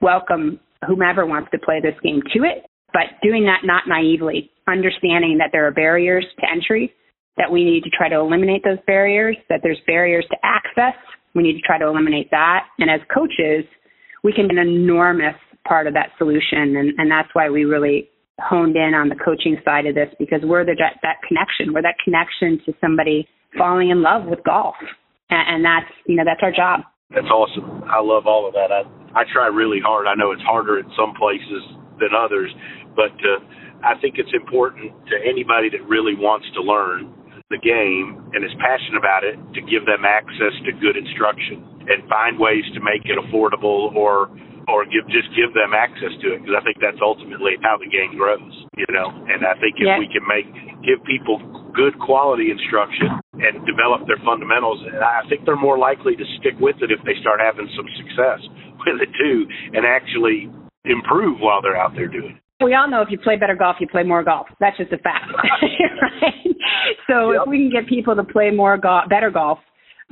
welcome 0.00 0.60
whomever 0.86 1.26
wants 1.26 1.50
to 1.50 1.58
play 1.58 1.80
this 1.82 1.94
game 2.02 2.22
to 2.34 2.44
it, 2.44 2.66
but 2.92 3.18
doing 3.22 3.44
that 3.44 3.62
not 3.64 3.84
naively, 3.88 4.50
understanding 4.68 5.38
that 5.38 5.50
there 5.50 5.66
are 5.66 5.72
barriers 5.72 6.26
to 6.38 6.46
entry 6.50 6.94
that 7.36 7.50
we 7.50 7.64
need 7.64 7.82
to 7.84 7.90
try 7.90 8.08
to 8.08 8.16
eliminate 8.16 8.62
those 8.64 8.78
barriers, 8.86 9.36
that 9.48 9.60
there's 9.62 9.80
barriers 9.86 10.24
to 10.30 10.36
access. 10.42 10.94
We 11.34 11.42
need 11.42 11.54
to 11.54 11.66
try 11.66 11.78
to 11.78 11.86
eliminate 11.86 12.30
that. 12.30 12.66
And 12.78 12.90
as 12.90 13.00
coaches, 13.12 13.64
we 14.22 14.32
can 14.32 14.48
be 14.48 14.56
an 14.56 14.66
enormous 14.66 15.34
part 15.66 15.86
of 15.86 15.94
that 15.94 16.10
solution. 16.18 16.76
And, 16.76 16.92
and 16.98 17.10
that's 17.10 17.28
why 17.32 17.50
we 17.50 17.64
really 17.64 18.08
honed 18.40 18.76
in 18.76 18.94
on 18.94 19.08
the 19.08 19.16
coaching 19.16 19.56
side 19.64 19.86
of 19.86 19.94
this 19.94 20.08
because 20.18 20.40
we're 20.42 20.64
the, 20.64 20.74
that 20.78 21.16
connection. 21.26 21.74
We're 21.74 21.82
that 21.82 21.96
connection 22.02 22.60
to 22.66 22.74
somebody 22.80 23.28
falling 23.58 23.90
in 23.90 24.02
love 24.02 24.26
with 24.26 24.42
golf. 24.44 24.74
And, 25.30 25.56
and 25.56 25.64
that's, 25.64 25.90
you 26.06 26.16
know, 26.16 26.24
that's 26.24 26.42
our 26.42 26.52
job. 26.52 26.86
That's 27.10 27.30
awesome. 27.30 27.84
I 27.86 28.00
love 28.00 28.26
all 28.26 28.46
of 28.46 28.54
that. 28.54 28.70
I, 28.70 28.82
I 29.14 29.22
try 29.32 29.46
really 29.46 29.78
hard. 29.78 30.06
I 30.06 30.14
know 30.14 30.32
it's 30.32 30.42
harder 30.42 30.78
in 30.78 30.86
some 30.98 31.14
places 31.14 31.62
than 32.00 32.10
others, 32.10 32.50
but 32.96 33.14
uh, 33.22 33.38
I 33.86 33.94
think 34.00 34.16
it's 34.18 34.32
important 34.34 34.90
to 35.10 35.16
anybody 35.22 35.70
that 35.70 35.86
really 35.86 36.14
wants 36.14 36.46
to 36.54 36.60
learn 36.62 37.12
the 37.50 37.60
game 37.60 38.16
and 38.32 38.40
is 38.44 38.54
passionate 38.56 38.96
about 38.96 39.24
it 39.24 39.36
to 39.52 39.60
give 39.68 39.84
them 39.84 40.08
access 40.08 40.54
to 40.64 40.72
good 40.80 40.96
instruction 40.96 41.60
and 41.88 42.00
find 42.08 42.40
ways 42.40 42.64
to 42.72 42.80
make 42.80 43.04
it 43.04 43.20
affordable 43.20 43.92
or 43.92 44.32
or 44.68 44.88
give 44.88 45.04
just 45.12 45.28
give 45.36 45.52
them 45.52 45.76
access 45.76 46.08
to 46.24 46.32
it 46.32 46.40
because 46.40 46.56
I 46.56 46.64
think 46.64 46.80
that's 46.80 47.00
ultimately 47.04 47.60
how 47.60 47.76
the 47.76 47.84
game 47.84 48.16
grows, 48.16 48.64
you 48.80 48.88
know. 48.88 49.12
And 49.28 49.44
I 49.44 49.52
think 49.60 49.76
if 49.76 49.84
yeah. 49.84 50.00
we 50.00 50.08
can 50.08 50.24
make 50.24 50.48
give 50.80 51.04
people 51.04 51.36
good 51.76 51.92
quality 52.00 52.48
instruction 52.48 53.20
and 53.44 53.60
develop 53.68 54.08
their 54.08 54.20
fundamentals, 54.24 54.80
I 54.88 55.28
think 55.28 55.44
they're 55.44 55.60
more 55.60 55.76
likely 55.76 56.16
to 56.16 56.24
stick 56.40 56.56
with 56.60 56.80
it 56.80 56.88
if 56.88 57.02
they 57.04 57.18
start 57.20 57.44
having 57.44 57.68
some 57.76 57.88
success 58.00 58.40
with 58.88 59.04
it 59.04 59.12
too, 59.20 59.44
and 59.76 59.84
actually 59.84 60.48
improve 60.84 61.40
while 61.40 61.60
they're 61.60 61.76
out 61.76 61.92
there 61.92 62.08
doing 62.08 62.36
it. 62.36 62.43
We 62.62 62.74
all 62.74 62.88
know 62.88 63.02
if 63.02 63.08
you 63.10 63.18
play 63.18 63.36
better 63.36 63.56
golf, 63.56 63.76
you 63.80 63.88
play 63.88 64.04
more 64.04 64.22
golf. 64.22 64.46
That's 64.60 64.76
just 64.76 64.92
a 64.92 64.98
fact, 64.98 65.26
right? 65.32 66.30
So 67.08 67.32
yep. 67.32 67.42
if 67.42 67.48
we 67.48 67.58
can 67.58 67.70
get 67.70 67.88
people 67.88 68.14
to 68.16 68.24
play 68.24 68.50
more 68.50 68.76
golf, 68.78 69.08
better 69.08 69.30
golf, 69.30 69.58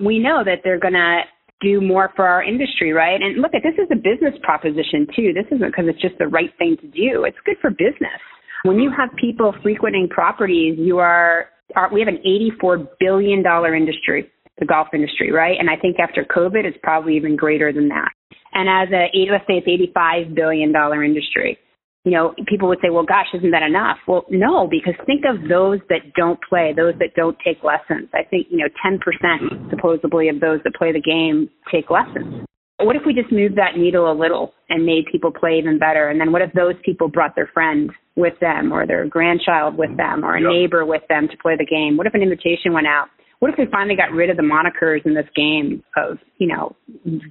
we 0.02 0.18
know 0.18 0.42
that 0.44 0.61
they're 0.64 0.81
going 0.81 0.94
to 0.94 1.20
do 1.61 1.81
more 1.81 2.11
for 2.16 2.26
our 2.26 2.42
industry, 2.42 2.92
right? 2.92 3.20
And 3.20 3.40
look, 3.40 3.55
at 3.55 3.62
this 3.62 3.74
is 3.78 3.88
a 3.92 3.96
business 3.96 4.35
proposition 4.42 5.07
too. 5.14 5.33
This 5.33 5.46
isn't 5.52 5.66
because 5.66 5.85
it's 5.87 6.00
just 6.00 6.18
the 6.18 6.26
right 6.26 6.50
thing 6.59 6.76
to 6.81 6.87
do. 6.88 7.24
It's 7.24 7.37
good 7.44 7.57
for 7.61 7.70
business. 7.70 8.20
When 8.64 8.78
you 8.78 8.90
have 8.90 9.11
people 9.16 9.55
frequenting 9.62 10.09
properties, 10.09 10.76
you 10.78 10.98
are, 10.98 11.46
are 11.76 11.92
we 11.92 12.00
have 12.00 12.09
an 12.09 12.22
$84 12.62 12.87
billion 12.98 13.44
industry, 13.74 14.31
the 14.59 14.66
golf 14.66 14.88
industry, 14.92 15.31
right? 15.31 15.57
And 15.59 15.70
I 15.70 15.76
think 15.76 15.96
after 15.98 16.24
COVID, 16.24 16.64
it's 16.64 16.78
probably 16.83 17.16
even 17.16 17.37
greater 17.37 17.72
than 17.72 17.88
that. 17.88 18.11
And 18.52 18.68
as 18.68 18.92
a, 18.92 19.09
let's 19.31 19.46
say 19.46 19.62
it's 19.64 19.94
$85 19.96 20.35
billion 20.35 20.72
industry 21.05 21.59
you 22.05 22.11
know, 22.11 22.35
people 22.49 22.69
would 22.69 22.79
say, 22.83 22.91
well, 22.91 23.05
gosh, 23.05 23.27
isn't 23.33 23.53
that 23.53 23.62
enough? 23.62 23.99
Well, 24.09 24.25
no, 24.29 24.67
because 24.69 24.95
think 25.07 25.23
of 25.25 25.49
those 25.49 25.79
that 25.88 26.12
don't 26.17 26.38
play, 26.43 26.73
those 26.75 26.95
that 26.99 27.15
don't 27.15 27.37
take 27.45 27.62
lessons. 27.62 28.09
I 28.12 28.25
think, 28.29 28.49
you 28.51 28.59
know, 28.59 28.69
10% 28.85 29.71
supposedly 29.71 30.29
of 30.29 30.41
those 30.41 30.61
that 30.65 30.75
play 30.75 30.93
the 30.93 31.01
game 31.01 31.49
take 31.71 31.91
lessons. 31.91 32.45
What 32.81 32.97
if 32.97 33.03
we 33.07 33.15
just 33.15 33.31
moved 33.31 33.57
that 33.57 33.77
needle 33.77 34.11
a 34.11 34.17
little 34.19 34.53
and 34.69 34.85
made 34.85 35.05
people 35.12 35.31
play 35.31 35.59
even 35.59 35.79
better? 35.79 36.09
And 36.09 36.21
then 36.21 36.33
what 36.33 36.43
if 36.43 36.53
those 36.55 36.75
people 36.85 37.07
brought 37.07 37.37
their 37.37 37.49
friend 37.55 37.93
with 38.17 38.35
them 38.41 38.73
or 38.73 38.85
their 38.85 39.07
grandchild 39.07 39.77
with 39.79 39.97
them 39.97 40.25
or 40.25 40.35
a 40.35 40.41
yep. 40.41 40.51
neighbor 40.51 40.85
with 40.85 41.03
them 41.09 41.29
to 41.29 41.37
play 41.37 41.55
the 41.57 41.67
game? 41.67 41.97
What 41.97 42.09
if 42.09 42.15
an 42.15 42.23
invitation 42.23 42.73
went 42.73 42.88
out? 42.88 43.07
What 43.38 43.53
if 43.53 43.59
we 43.59 43.67
finally 43.71 43.95
got 43.95 44.11
rid 44.11 44.31
of 44.31 44.37
the 44.37 44.43
monikers 44.43 45.07
in 45.07 45.15
this 45.15 45.27
game 45.37 45.85
of, 45.97 46.19
you 46.38 46.49
know, 46.49 46.75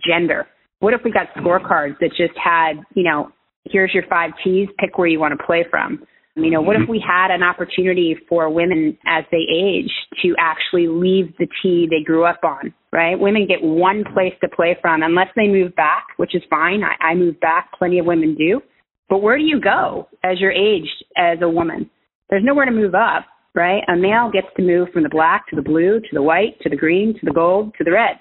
gender? 0.07 0.47
What 0.79 0.93
if 0.93 1.01
we 1.03 1.11
got 1.11 1.27
scorecards 1.35 1.99
that 1.99 2.11
just 2.15 2.37
had, 2.41 2.81
you 2.95 3.03
know, 3.03 3.31
here's 3.69 3.93
your 3.93 4.03
five 4.09 4.31
T's, 4.43 4.67
pick 4.79 4.97
where 4.97 5.07
you 5.07 5.19
want 5.19 5.37
to 5.37 5.45
play 5.45 5.65
from. 5.69 6.03
You 6.35 6.49
know, 6.49 6.61
what 6.61 6.77
if 6.77 6.83
mm-hmm. 6.83 6.91
we 6.91 7.03
had 7.05 7.29
an 7.29 7.43
opportunity 7.43 8.15
for 8.29 8.49
women 8.49 8.97
as 9.05 9.25
they 9.31 9.43
age 9.53 9.91
to 10.21 10.33
actually 10.39 10.87
leave 10.87 11.35
the 11.37 11.47
tee 11.61 11.87
they 11.89 12.03
grew 12.03 12.23
up 12.23 12.39
on, 12.43 12.73
right? 12.93 13.19
Women 13.19 13.47
get 13.47 13.61
one 13.61 14.05
place 14.13 14.33
to 14.41 14.47
play 14.47 14.77
from 14.81 15.03
unless 15.03 15.27
they 15.35 15.47
move 15.47 15.75
back, 15.75 16.07
which 16.15 16.33
is 16.33 16.41
fine. 16.49 16.83
I, 16.83 16.95
I 17.03 17.15
move 17.15 17.37
back, 17.41 17.71
plenty 17.77 17.99
of 17.99 18.05
women 18.05 18.35
do. 18.35 18.61
But 19.09 19.21
where 19.21 19.37
do 19.37 19.43
you 19.43 19.59
go 19.59 20.07
as 20.23 20.39
you're 20.39 20.53
aged 20.53 21.03
as 21.17 21.39
a 21.41 21.49
woman? 21.49 21.89
There's 22.29 22.45
nowhere 22.45 22.65
to 22.65 22.71
move 22.71 22.95
up, 22.95 23.25
right? 23.53 23.83
A 23.93 23.97
male 23.97 24.31
gets 24.31 24.47
to 24.55 24.63
move 24.63 24.87
from 24.93 25.03
the 25.03 25.09
black 25.09 25.47
to 25.49 25.57
the 25.57 25.61
blue 25.61 25.99
to 25.99 26.09
the 26.13 26.23
white 26.23 26.57
to 26.61 26.69
the 26.69 26.77
green 26.77 27.13
to 27.19 27.25
the 27.25 27.33
gold 27.33 27.73
to 27.77 27.83
the 27.83 27.91
red 27.91 28.19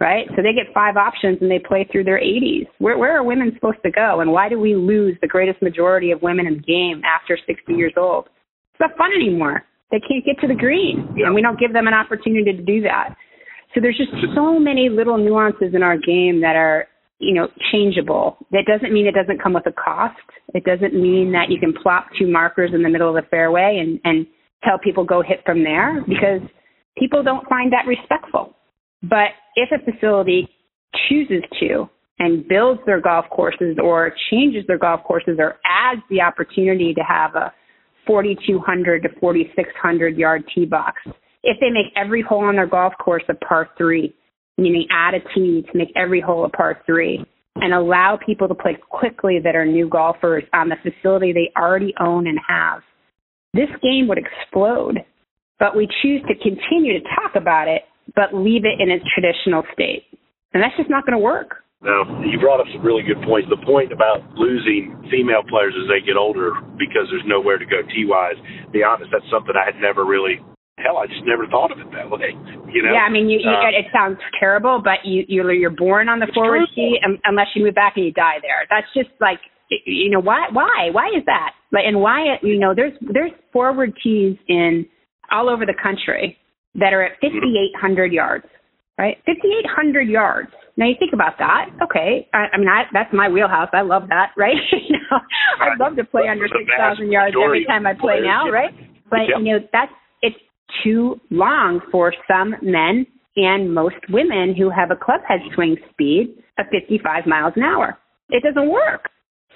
right? 0.00 0.26
So 0.34 0.42
they 0.42 0.52
get 0.52 0.72
five 0.74 0.96
options 0.96 1.38
and 1.40 1.50
they 1.50 1.58
play 1.58 1.86
through 1.90 2.04
their 2.04 2.20
80s. 2.20 2.66
Where, 2.78 2.98
where 2.98 3.16
are 3.16 3.22
women 3.22 3.52
supposed 3.54 3.78
to 3.84 3.90
go? 3.90 4.20
And 4.20 4.32
why 4.32 4.48
do 4.48 4.58
we 4.58 4.74
lose 4.74 5.16
the 5.20 5.28
greatest 5.28 5.62
majority 5.62 6.10
of 6.10 6.22
women 6.22 6.46
in 6.46 6.54
the 6.54 6.60
game 6.60 7.02
after 7.04 7.38
60 7.46 7.72
years 7.72 7.94
old? 7.96 8.28
It's 8.72 8.80
not 8.80 8.96
fun 8.96 9.10
anymore. 9.14 9.62
They 9.90 10.00
can't 10.00 10.24
get 10.24 10.40
to 10.40 10.48
the 10.48 10.54
green, 10.54 11.06
yeah. 11.16 11.26
and 11.26 11.34
we 11.34 11.42
don't 11.42 11.60
give 11.60 11.74
them 11.74 11.86
an 11.86 11.94
opportunity 11.94 12.50
to 12.50 12.62
do 12.62 12.80
that. 12.82 13.14
So 13.74 13.80
there's 13.80 13.96
just 13.96 14.10
so 14.34 14.58
many 14.58 14.88
little 14.88 15.18
nuances 15.18 15.74
in 15.74 15.82
our 15.82 15.96
game 15.96 16.40
that 16.40 16.56
are, 16.56 16.86
you 17.18 17.34
know, 17.34 17.48
changeable. 17.70 18.38
That 18.50 18.64
doesn't 18.66 18.92
mean 18.92 19.06
it 19.06 19.14
doesn't 19.14 19.42
come 19.42 19.52
with 19.52 19.66
a 19.66 19.72
cost. 19.72 20.16
It 20.54 20.64
doesn't 20.64 20.94
mean 20.94 21.32
that 21.32 21.50
you 21.50 21.60
can 21.60 21.74
plop 21.74 22.06
two 22.18 22.26
markers 22.26 22.70
in 22.74 22.82
the 22.82 22.88
middle 22.88 23.08
of 23.08 23.22
the 23.22 23.28
fairway 23.28 23.78
and, 23.80 24.00
and 24.04 24.26
tell 24.64 24.78
people 24.78 25.04
go 25.04 25.22
hit 25.22 25.40
from 25.44 25.62
there 25.62 26.02
because 26.08 26.40
people 26.98 27.22
don't 27.22 27.46
find 27.48 27.72
that 27.72 27.86
respectful. 27.86 28.56
But 29.02 29.30
if 29.56 29.68
a 29.72 29.90
facility 29.90 30.48
chooses 31.08 31.42
to 31.60 31.88
and 32.18 32.46
builds 32.46 32.80
their 32.86 33.00
golf 33.00 33.26
courses 33.30 33.76
or 33.82 34.12
changes 34.30 34.64
their 34.66 34.78
golf 34.78 35.02
courses 35.04 35.36
or 35.38 35.56
adds 35.64 36.02
the 36.08 36.20
opportunity 36.20 36.94
to 36.94 37.02
have 37.02 37.34
a 37.34 37.52
4,200 38.06 39.02
to 39.02 39.08
4,600 39.20 40.16
yard 40.16 40.44
tee 40.54 40.64
box, 40.64 41.00
if 41.42 41.56
they 41.60 41.70
make 41.70 41.92
every 41.96 42.22
hole 42.22 42.44
on 42.44 42.56
their 42.56 42.66
golf 42.66 42.92
course 43.02 43.24
a 43.28 43.34
par 43.34 43.70
three, 43.76 44.14
meaning 44.58 44.86
add 44.90 45.14
a 45.14 45.20
tee 45.34 45.64
to 45.70 45.78
make 45.78 45.90
every 45.96 46.20
hole 46.20 46.44
a 46.44 46.48
par 46.48 46.82
three, 46.86 47.24
and 47.56 47.74
allow 47.74 48.18
people 48.24 48.48
to 48.48 48.54
play 48.54 48.76
quickly 48.88 49.38
that 49.42 49.56
are 49.56 49.66
new 49.66 49.88
golfers 49.88 50.44
on 50.52 50.68
the 50.68 50.76
facility 50.82 51.32
they 51.32 51.50
already 51.60 51.92
own 52.00 52.26
and 52.26 52.38
have, 52.46 52.82
this 53.54 53.68
game 53.82 54.08
would 54.08 54.18
explode. 54.18 54.98
But 55.58 55.76
we 55.76 55.86
choose 56.02 56.22
to 56.28 56.34
continue 56.34 56.98
to 56.98 57.08
talk 57.16 57.36
about 57.36 57.68
it 57.68 57.82
but 58.14 58.34
leave 58.34 58.64
it 58.64 58.80
in 58.80 58.90
its 58.90 59.04
traditional 59.12 59.62
state. 59.72 60.04
And 60.52 60.62
that's 60.62 60.76
just 60.76 60.90
not 60.90 61.06
going 61.06 61.16
to 61.16 61.22
work. 61.22 61.62
No, 61.82 62.06
you 62.22 62.38
brought 62.38 62.62
up 62.62 62.70
some 62.70 62.86
really 62.86 63.02
good 63.02 63.18
points. 63.26 63.50
The 63.50 63.58
point 63.66 63.90
about 63.90 64.22
losing 64.38 64.94
female 65.10 65.42
players 65.50 65.74
as 65.74 65.90
they 65.90 65.98
get 65.98 66.14
older 66.14 66.54
because 66.78 67.10
there's 67.10 67.26
nowhere 67.26 67.58
to 67.58 67.66
go 67.66 67.82
T 67.90 68.06
wise. 68.06 68.38
Be 68.70 68.86
honest, 68.86 69.10
that's 69.10 69.26
something 69.26 69.50
I 69.58 69.66
had 69.66 69.82
never 69.82 70.06
really. 70.06 70.38
Hell, 70.78 70.96
I 70.96 71.10
just 71.10 71.26
never 71.26 71.46
thought 71.50 71.74
of 71.74 71.82
it 71.82 71.90
that 71.90 72.06
way. 72.06 72.38
You 72.70 72.86
know. 72.86 72.94
Yeah, 72.94 73.02
I 73.02 73.10
mean, 73.10 73.28
you, 73.28 73.42
you, 73.42 73.50
uh, 73.50 73.74
it 73.74 73.90
sounds 73.92 74.18
terrible, 74.38 74.80
but 74.82 75.02
you 75.04 75.26
you're, 75.26 75.52
you're 75.52 75.74
born 75.74 76.08
on 76.08 76.20
the 76.20 76.30
forward 76.32 76.70
tee 76.74 76.98
and 77.02 77.18
unless 77.24 77.50
you 77.54 77.64
move 77.64 77.74
back 77.74 77.94
and 77.96 78.06
you 78.06 78.12
die 78.12 78.38
there. 78.42 78.62
That's 78.70 78.86
just 78.94 79.10
like 79.20 79.42
you 79.68 80.10
know 80.10 80.20
why 80.20 80.46
why 80.52 80.90
why 80.92 81.10
is 81.18 81.26
that? 81.26 81.50
Like, 81.72 81.82
and 81.86 82.00
why 82.00 82.38
you 82.42 82.60
know 82.60 82.74
there's 82.74 82.94
there's 83.02 83.32
forward 83.52 83.92
tees 84.02 84.38
in 84.46 84.86
all 85.32 85.50
over 85.50 85.66
the 85.66 85.74
country 85.74 86.38
that 86.74 86.92
are 86.92 87.02
at 87.02 87.20
5,800 87.20 88.12
yards, 88.12 88.44
right? 88.98 89.16
5,800 89.26 90.08
yards. 90.08 90.50
Now 90.76 90.86
you 90.86 90.94
think 90.98 91.12
about 91.12 91.34
that. 91.38 91.66
Okay, 91.82 92.28
I, 92.32 92.46
I 92.52 92.58
mean 92.58 92.68
I, 92.68 92.84
that's 92.92 93.12
my 93.12 93.28
wheelhouse. 93.28 93.68
I 93.72 93.82
love 93.82 94.08
that, 94.08 94.32
right? 94.36 94.56
you 94.72 94.96
know, 94.96 95.18
I'd 95.60 95.78
love 95.78 95.96
to 95.96 96.04
play 96.04 96.28
under 96.28 96.48
6,000 96.48 97.12
yards 97.12 97.36
every 97.42 97.64
time 97.66 97.86
I 97.86 97.94
play 97.94 98.20
now, 98.22 98.48
right? 98.48 98.72
But 99.10 99.28
you 99.38 99.52
know 99.52 99.58
that's 99.72 99.92
it's 100.22 100.36
too 100.82 101.20
long 101.30 101.80
for 101.90 102.14
some 102.26 102.54
men 102.62 103.06
and 103.36 103.74
most 103.74 103.96
women 104.10 104.54
who 104.56 104.70
have 104.70 104.90
a 104.90 104.96
club 104.96 105.20
head 105.26 105.40
swing 105.54 105.76
speed 105.90 106.36
of 106.58 106.66
55 106.70 107.26
miles 107.26 107.52
an 107.56 107.62
hour. 107.62 107.98
It 108.30 108.42
doesn't 108.42 108.70
work. 108.70 109.08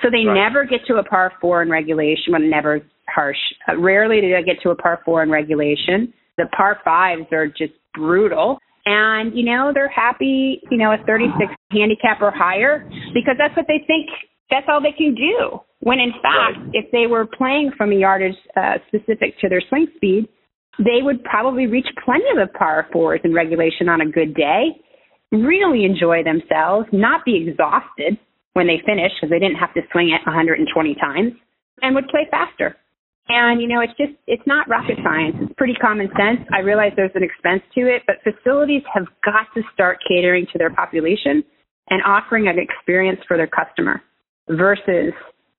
So 0.02 0.11
they 0.11 0.24
Right. 0.26 0.35
never 0.35 0.64
get 0.64 0.85
to 0.87 0.96
a 0.96 1.02
par 1.05 1.33
four 1.40 1.62
in 1.62 1.70
regulation, 1.70 2.33
well, 2.33 2.42
never 2.42 2.81
harsh. 3.09 3.38
Uh, 3.68 3.79
rarely 3.79 4.20
do 4.20 4.31
they 4.31 4.42
get 4.42 4.61
to 4.62 4.70
a 4.70 4.74
par 4.74 5.00
four 5.05 5.22
in 5.22 5.31
regulation. 5.31 6.12
The 6.37 6.46
par 6.57 6.81
fives 6.85 7.27
are 7.33 7.46
just 7.46 7.72
brutal. 7.94 8.59
And, 8.85 9.37
you 9.37 9.44
know, 9.44 9.72
they're 9.75 9.88
happy, 9.88 10.61
you 10.70 10.79
know, 10.79 10.92
a 10.92 10.99
36 11.07 11.53
handicap 11.72 12.20
or 12.20 12.31
higher 12.31 12.88
because 13.14 13.35
that's 13.38 13.57
what 13.57 13.66
they 13.66 13.83
think, 13.87 14.09
that's 14.51 14.66
all 14.68 14.81
they 14.81 14.92
can 14.96 15.14
do. 15.14 15.59
When 15.81 15.99
in 15.99 16.12
fact, 16.22 16.59
Right. 16.59 16.70
if 16.72 16.90
they 16.92 17.07
were 17.07 17.27
playing 17.27 17.72
from 17.77 17.92
a 17.92 17.96
yardage 17.96 18.37
uh, 18.57 18.79
specific 18.88 19.38
to 19.40 19.49
their 19.49 19.61
swing 19.68 19.88
speed, 19.96 20.29
they 20.79 21.01
would 21.03 21.25
probably 21.25 21.66
reach 21.66 21.87
plenty 22.05 22.25
of 22.31 22.37
the 22.37 22.53
par 22.59 22.87
fours 22.92 23.20
in 23.25 23.33
regulation 23.35 23.88
on 23.88 24.01
a 24.03 24.07
good 24.07 24.35
day, 24.35 24.77
really 25.33 25.85
enjoy 25.85 26.22
themselves, 26.22 26.87
not 26.92 27.25
be 27.25 27.49
exhausted 27.49 28.18
when 28.53 28.66
they 28.66 28.81
finish 28.87 29.12
because 29.16 29.31
they 29.31 29.38
didn't 29.38 29.57
have 29.57 29.72
to 29.75 29.81
swing 29.92 30.11
it 30.11 30.25
120 30.27 30.94
times, 30.94 31.33
and 31.83 31.94
would 31.94 32.09
play 32.09 32.27
faster. 32.31 32.77
And 33.29 33.61
you 33.61 33.67
know, 33.67 33.81
it's 33.81 33.97
just 33.99 34.12
it's 34.27 34.47
not 34.47 34.69
rocket 34.69 34.99
science. 35.03 35.37
It's 35.41 35.53
pretty 35.57 35.75
common 35.75 36.09
sense. 36.17 36.47
I 36.55 36.61
realize 36.61 36.93
there's 36.97 37.15
an 37.15 37.25
expense 37.25 37.62
to 37.75 37.81
it, 37.83 38.03
but 38.07 38.17
facilities 38.23 38.83
have 38.93 39.07
got 39.25 39.51
to 39.55 39.62
start 39.75 39.99
catering 40.07 40.47
to 40.53 40.59
their 40.59 40.71
population 40.71 41.43
and 41.91 42.03
offering 42.05 42.49
an 42.49 42.59
experience 42.59 43.21
for 43.27 43.37
their 43.37 43.49
customer 43.49 44.03
versus 44.49 45.12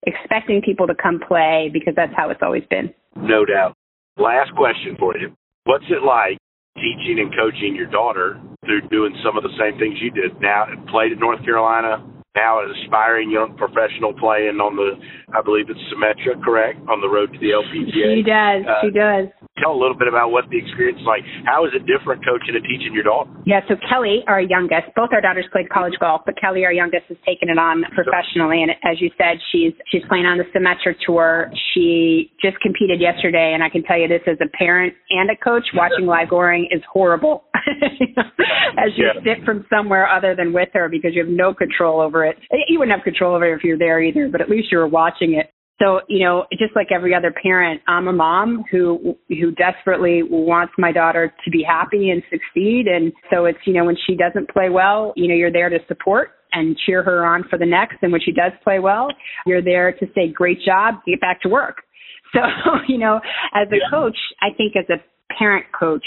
expecting 0.06 0.62
people 0.62 0.88
to 0.88 0.96
come 0.96 1.20
play 1.28 1.70
because 1.72 1.94
that's 1.96 2.14
how 2.16 2.30
it's 2.30 2.42
always 2.42 2.64
been. 2.70 2.94
No 3.16 3.44
doubt. 3.44 3.76
Last 4.18 4.54
question 4.56 4.96
for 4.98 5.18
you. 5.18 5.36
What's 5.66 5.86
it 5.90 6.04
like 6.04 6.38
teaching 6.76 7.20
and 7.20 7.34
coaching 7.36 7.76
your 7.76 7.88
daughter 7.88 8.40
through 8.66 8.88
doing 8.90 9.16
some 9.24 9.36
of 9.36 9.44
the 9.44 9.52
same 9.60 9.78
things 9.78 9.98
you 10.02 10.12
did? 10.12 10.40
Now, 10.40 10.66
played 10.90 11.12
at 11.12 11.20
North 11.20 11.44
Carolina, 11.44 12.04
now 12.38 12.62
an 12.62 12.70
aspiring 12.70 13.34
young 13.34 13.58
professional 13.58 14.14
playing 14.14 14.62
on 14.62 14.78
the, 14.78 14.94
I 15.34 15.42
believe 15.42 15.74
it's 15.74 15.82
Symetra, 15.90 16.38
correct? 16.46 16.78
On 16.86 17.02
the 17.02 17.10
road 17.10 17.34
to 17.34 17.40
the 17.42 17.58
LPGA. 17.58 18.14
She 18.14 18.22
does. 18.22 18.62
Uh, 18.62 18.86
she 18.86 18.94
does. 18.94 19.26
Tell 19.58 19.74
a 19.74 19.80
little 19.82 19.98
bit 19.98 20.06
about 20.06 20.30
what 20.30 20.46
the 20.54 20.62
experience 20.62 21.02
is 21.02 21.10
like. 21.10 21.26
How 21.50 21.66
is 21.66 21.74
it 21.74 21.90
different 21.90 22.22
coaching 22.22 22.54
and 22.54 22.62
teaching 22.62 22.94
your 22.94 23.10
daughter? 23.10 23.34
Yeah, 23.50 23.66
so 23.66 23.74
Kelly, 23.90 24.22
our 24.30 24.38
youngest, 24.38 24.94
both 24.94 25.10
our 25.10 25.22
daughters 25.22 25.50
played 25.50 25.66
college 25.74 25.98
golf, 25.98 26.22
but 26.30 26.38
Kelly, 26.38 26.62
our 26.62 26.72
youngest, 26.72 27.10
has 27.10 27.18
taken 27.26 27.50
it 27.50 27.58
on 27.58 27.82
professionally. 27.98 28.62
And 28.62 28.70
as 28.86 29.02
you 29.02 29.10
said, 29.18 29.42
she's 29.50 29.74
she's 29.90 30.06
playing 30.06 30.30
on 30.30 30.38
the 30.38 30.46
Symetra 30.54 30.94
tour. 31.02 31.50
She 31.74 32.30
just 32.38 32.62
competed 32.62 33.02
yesterday, 33.02 33.58
and 33.58 33.66
I 33.66 33.74
can 33.74 33.82
tell 33.82 33.98
you 33.98 34.06
this 34.06 34.22
as 34.30 34.38
a 34.46 34.50
parent 34.54 34.94
and 35.10 35.34
a 35.34 35.36
coach, 35.36 35.66
watching 35.74 36.06
live 36.06 36.30
scoring 36.30 36.70
is 36.70 36.86
horrible. 36.86 37.47
as 38.78 38.92
you 38.96 39.06
Yeah. 39.08 39.22
sit 39.36 39.46
from 39.46 39.66
somewhere 39.70 40.08
other 40.10 40.36
than 40.36 40.54
with 40.54 40.70
her 40.74 40.90
because 40.90 41.14
you 41.14 41.24
have 41.24 41.32
no 41.32 41.54
control 41.54 42.00
over 42.02 42.26
it. 42.26 42.38
Eh, 42.52 42.58
you 42.68 42.80
wouldn't 42.80 42.96
have 42.98 43.04
control 43.04 43.36
over 43.36 43.46
it 43.52 43.56
if 43.58 43.64
you're 43.64 43.78
there 43.78 44.02
either, 44.02 44.30
but 44.30 44.42
at 44.42 44.50
least 44.50 44.72
you 44.72 44.78
were 44.78 44.88
watching 44.88 45.34
it. 45.34 45.52
So, 45.80 46.02
you 46.10 46.26
know, 46.26 46.46
just 46.54 46.76
like 46.76 46.92
every 46.92 47.14
other 47.14 47.32
parent, 47.32 47.82
I'm 47.88 48.08
a 48.08 48.14
mom 48.14 48.64
who 48.72 49.16
who 49.30 49.52
desperately 49.52 50.24
wants 50.24 50.74
my 50.78 50.92
daughter 50.92 51.32
to 51.46 51.52
be 51.52 51.62
happy 51.62 52.10
and 52.10 52.24
succeed. 52.32 52.88
And 52.88 53.14
so 53.32 53.46
it's, 53.46 53.60
you 53.66 53.74
know, 53.74 53.86
when 53.86 53.96
she 54.08 54.16
doesn't 54.16 54.50
play 54.50 54.70
well, 54.70 55.14
you 55.16 55.28
know, 55.28 55.36
you're 55.36 55.52
there 55.52 55.70
to 55.70 55.78
support 55.88 56.32
and 56.54 56.76
cheer 56.86 57.04
her 57.04 57.24
on 57.26 57.44
for 57.50 57.60
the 57.60 57.66
next. 57.66 57.98
And 58.02 58.12
when 58.12 58.22
she 58.22 58.32
does 58.32 58.54
play 58.64 58.80
well, 58.80 59.10
you're 59.46 59.62
there 59.62 59.92
to 59.92 60.08
say, 60.16 60.30
great 60.30 60.60
job, 60.66 60.96
get 61.06 61.22
back 61.22 61.42
to 61.42 61.50
work. 61.50 61.84
So, 62.34 62.42
you 62.90 62.98
know, 62.98 63.22
as 63.56 63.70
a 63.72 63.76
Yeah. 63.78 63.90
coach, 63.90 64.18
I 64.42 64.50
think 64.58 64.76
as 64.76 64.84
a 64.90 64.98
parent 65.34 65.66
coach, 65.72 66.04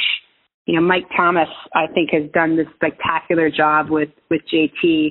you 0.71 0.77
know, 0.77 0.87
Mike 0.87 1.07
Thomas, 1.17 1.49
I 1.75 1.89
think, 1.93 2.11
has 2.13 2.31
done 2.33 2.57
this 2.57 2.69
spectacular 2.77 3.51
job 3.51 3.91
with 3.91 4.11
with 4.31 4.41
JT 4.55 5.11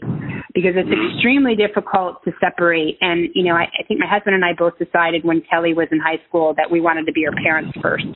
because 0.53 0.71
it's 0.79 0.87
mm-hmm. 0.87 1.15
extremely 1.15 1.53
difficult 1.53 2.23
to 2.23 2.31
separate. 2.39 2.97
And 3.01 3.27
you 3.35 3.43
know, 3.43 3.55
I, 3.55 3.63
I 3.63 3.83
think 3.85 3.99
my 3.99 4.07
husband 4.07 4.35
and 4.35 4.45
I 4.45 4.53
both 4.57 4.79
decided 4.79 5.25
when 5.25 5.43
Kelly 5.51 5.73
was 5.73 5.89
in 5.91 5.99
high 5.99 6.23
school 6.29 6.53
that 6.55 6.71
we 6.71 6.79
wanted 6.79 7.05
to 7.07 7.11
be 7.11 7.25
her 7.25 7.35
parents 7.43 7.77
first. 7.81 8.07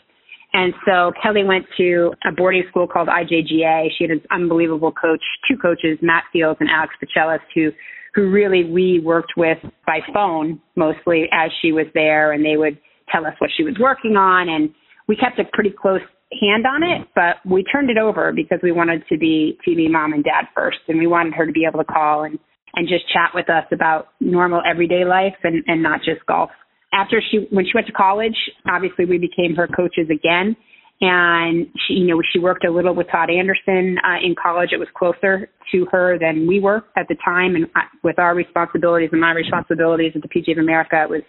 And 0.54 0.74
so 0.86 1.12
Kelly 1.22 1.44
went 1.44 1.66
to 1.76 2.14
a 2.26 2.32
boarding 2.32 2.64
school 2.70 2.88
called 2.88 3.10
IJGA. 3.10 3.90
She 3.98 4.06
had 4.06 4.12
an 4.12 4.22
unbelievable 4.32 4.94
coach, 4.94 5.24
two 5.46 5.58
coaches, 5.58 5.98
Matt 6.02 6.24
Fields 6.32 6.60
and 6.62 6.70
Alex 6.70 6.94
Pacellis, 7.04 7.44
who 7.54 7.72
who 8.16 8.30
really 8.32 8.64
we 8.64 9.02
worked 9.04 9.34
with 9.36 9.58
by 9.86 10.00
phone 10.14 10.62
mostly 10.78 11.28
as 11.34 11.52
she 11.62 11.74
was 11.74 11.88
there, 11.94 12.32
and 12.32 12.46
they 12.46 12.56
would 12.56 12.78
tell 13.12 13.26
us 13.26 13.34
what 13.40 13.50
she 13.58 13.64
was 13.64 13.76
working 13.82 14.16
on, 14.16 14.48
and 14.48 14.70
we 15.10 15.18
kept 15.18 15.40
a 15.40 15.44
pretty 15.52 15.72
close 15.78 16.00
hand 16.42 16.66
on 16.66 16.84
it, 16.84 17.08
but 17.16 17.38
we 17.50 17.64
turned 17.64 17.90
it 17.90 17.98
over 17.98 18.32
because 18.32 18.60
we 18.64 18.72
wanted 18.72 19.04
to 19.10 19.18
be 19.18 19.58
TV 19.68 19.90
mom 19.90 20.14
and 20.14 20.24
dad 20.24 20.46
first, 20.56 20.80
and 20.88 21.00
we 21.00 21.08
wanted 21.08 21.34
her 21.34 21.46
to 21.46 21.52
be 21.52 21.66
able 21.68 21.80
to 21.80 21.86
call 21.86 22.24
and 22.24 22.40
and 22.76 22.88
just 22.88 23.08
chat 23.14 23.30
with 23.36 23.50
us 23.50 23.66
about 23.72 24.08
normal 24.20 24.62
everyday 24.70 25.06
life 25.06 25.36
and 25.44 25.64
and 25.68 25.82
not 25.82 26.00
just 26.00 26.26
golf. 26.26 26.50
After 26.94 27.22
she 27.32 27.48
when 27.52 27.66
she 27.66 27.72
went 27.74 27.88
to 27.88 27.94
college, 27.94 28.36
obviously 28.70 29.06
we 29.06 29.18
became 29.18 29.56
her 29.56 29.68
coaches 29.68 30.10
again, 30.12 30.56
and 31.02 31.68
she 31.88 31.96
you 31.96 32.08
know 32.08 32.22
she 32.32 32.40
worked 32.40 32.66
a 32.66 32.72
little 32.72 32.96
with 32.96 33.08
Todd 33.12 33.30
Anderson 33.30 33.98
uh, 34.04 34.18
in 34.24 34.36
college. 34.42 34.70
It 34.72 34.78
was 34.78 34.90
closer 34.98 35.50
to 35.72 35.88
her 35.92 36.18
than 36.20 36.48
we 36.48 36.60
were 36.60 36.84
at 36.98 37.08
the 37.08 37.16
time, 37.24 37.56
and 37.56 37.68
I, 37.76 37.84
with 38.04 38.20
our 38.20 38.36
responsibilities 38.36 39.10
and 39.12 39.22
my 39.22 39.32
responsibilities 39.32 40.14
at 40.16 40.22
the 40.22 40.28
PGA 40.28 40.54
of 40.54 40.58
America, 40.60 41.02
it 41.04 41.10
was 41.10 41.22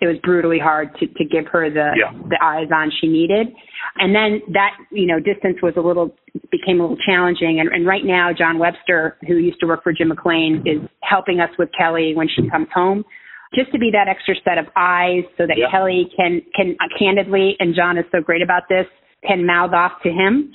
it 0.00 0.06
was 0.06 0.16
brutally 0.22 0.58
hard 0.58 0.88
to 0.98 1.06
to 1.06 1.24
give 1.24 1.46
her 1.52 1.68
the 1.70 1.90
Yeah. 1.96 2.12
the 2.28 2.38
eyes 2.42 2.68
on 2.74 2.90
she 3.00 3.06
needed 3.08 3.48
and 3.96 4.14
then 4.14 4.40
that 4.52 4.70
you 4.90 5.06
know 5.06 5.18
distance 5.20 5.58
was 5.62 5.74
a 5.76 5.80
little 5.80 6.14
became 6.50 6.80
a 6.80 6.82
little 6.82 6.98
challenging 7.04 7.60
and, 7.60 7.68
and 7.70 7.86
right 7.86 8.04
now 8.04 8.30
john 8.36 8.58
webster 8.58 9.16
who 9.26 9.36
used 9.36 9.60
to 9.60 9.66
work 9.66 9.82
for 9.82 9.92
jim 9.92 10.08
McLean 10.08 10.62
is 10.66 10.80
helping 11.02 11.40
us 11.40 11.50
with 11.58 11.68
kelly 11.76 12.12
when 12.14 12.28
she 12.28 12.48
comes 12.50 12.68
home 12.74 13.04
just 13.54 13.70
to 13.72 13.78
be 13.78 13.90
that 13.92 14.06
extra 14.08 14.34
set 14.44 14.58
of 14.58 14.66
eyes 14.76 15.24
so 15.36 15.46
that 15.46 15.56
Yeah. 15.58 15.70
kelly 15.70 16.08
can 16.16 16.40
can 16.54 16.76
uh, 16.80 16.88
candidly 16.98 17.56
and 17.58 17.74
john 17.74 17.98
is 17.98 18.04
so 18.12 18.20
great 18.20 18.42
about 18.42 18.62
this 18.68 18.86
can 19.26 19.44
mouth 19.44 19.72
off 19.72 19.92
to 20.02 20.08
him 20.10 20.50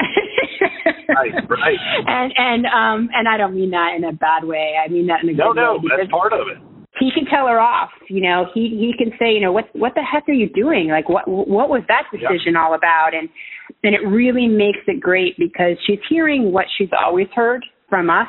Right, 1.07 1.31
right. 1.49 1.77
and 2.07 2.33
and 2.35 2.65
um 2.65 3.09
and 3.13 3.27
i 3.27 3.37
don't 3.37 3.53
mean 3.53 3.69
that 3.71 3.93
in 3.95 4.03
a 4.05 4.11
bad 4.13 4.43
way 4.43 4.73
i 4.83 4.87
mean 4.89 5.07
that 5.07 5.21
in 5.23 5.29
a 5.29 5.33
No, 5.33 5.53
good 5.53 5.55
no, 5.61 5.73
way 5.73 5.79
because 5.83 5.97
that's 6.01 6.11
part 6.11 6.33
of 6.33 6.47
it. 6.47 6.57
He 6.99 7.11
can 7.11 7.25
tell 7.25 7.47
her 7.47 7.59
off. 7.59 7.89
You 8.09 8.21
know, 8.21 8.45
he 8.53 8.69
he 8.69 8.93
can 8.97 9.11
say, 9.19 9.33
you 9.33 9.41
know, 9.41 9.51
what 9.51 9.65
what 9.73 9.93
the 9.95 10.01
heck 10.01 10.27
are 10.29 10.33
you 10.33 10.49
doing? 10.49 10.89
Like, 10.89 11.09
what 11.09 11.27
what 11.27 11.69
was 11.69 11.83
that 11.87 12.03
Yeah. 12.13 12.29
decision 12.29 12.55
all 12.55 12.73
about? 12.73 13.13
And 13.13 13.29
and 13.83 13.93
it 13.95 14.05
really 14.07 14.47
makes 14.47 14.79
it 14.87 14.99
great 14.99 15.37
because 15.37 15.77
she's 15.85 15.99
hearing 16.09 16.51
what 16.51 16.65
she's 16.77 16.89
always 16.97 17.27
heard 17.35 17.65
from 17.89 18.09
us, 18.09 18.27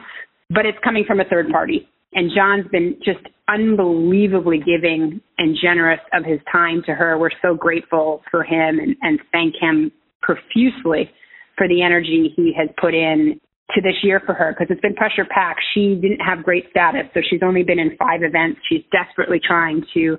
but 0.50 0.66
it's 0.66 0.78
coming 0.82 1.04
from 1.06 1.20
a 1.20 1.24
third 1.24 1.48
party. 1.50 1.88
And 2.14 2.30
John's 2.34 2.66
been 2.72 2.96
just 3.04 3.20
unbelievably 3.48 4.58
giving 4.64 5.20
and 5.38 5.56
generous 5.60 6.00
of 6.12 6.24
his 6.24 6.40
time 6.50 6.82
to 6.86 6.94
her. 6.94 7.18
We're 7.18 7.30
so 7.42 7.54
grateful 7.54 8.22
for 8.30 8.42
him 8.42 8.78
and, 8.78 8.96
and 9.02 9.20
thank 9.32 9.54
him 9.60 9.92
profusely 10.22 11.10
for 11.56 11.68
the 11.68 11.82
energy 11.82 12.32
he 12.34 12.52
has 12.56 12.68
put 12.80 12.94
in 12.94 13.40
to 13.74 13.80
this 13.80 13.96
year 14.02 14.22
for 14.24 14.32
her 14.32 14.54
because 14.54 14.70
it's 14.70 14.80
been 14.80 14.94
pressure 14.94 15.24
packed. 15.28 15.60
She 15.74 15.98
didn't 16.00 16.20
have 16.20 16.44
great 16.44 16.64
status, 16.70 17.02
so 17.12 17.20
she's 17.28 17.40
only 17.42 17.62
been 17.64 17.78
in 17.78 17.96
five 17.96 18.20
events. 18.22 18.60
She's 18.70 18.82
desperately 18.92 19.40
trying 19.42 19.84
to 19.94 20.16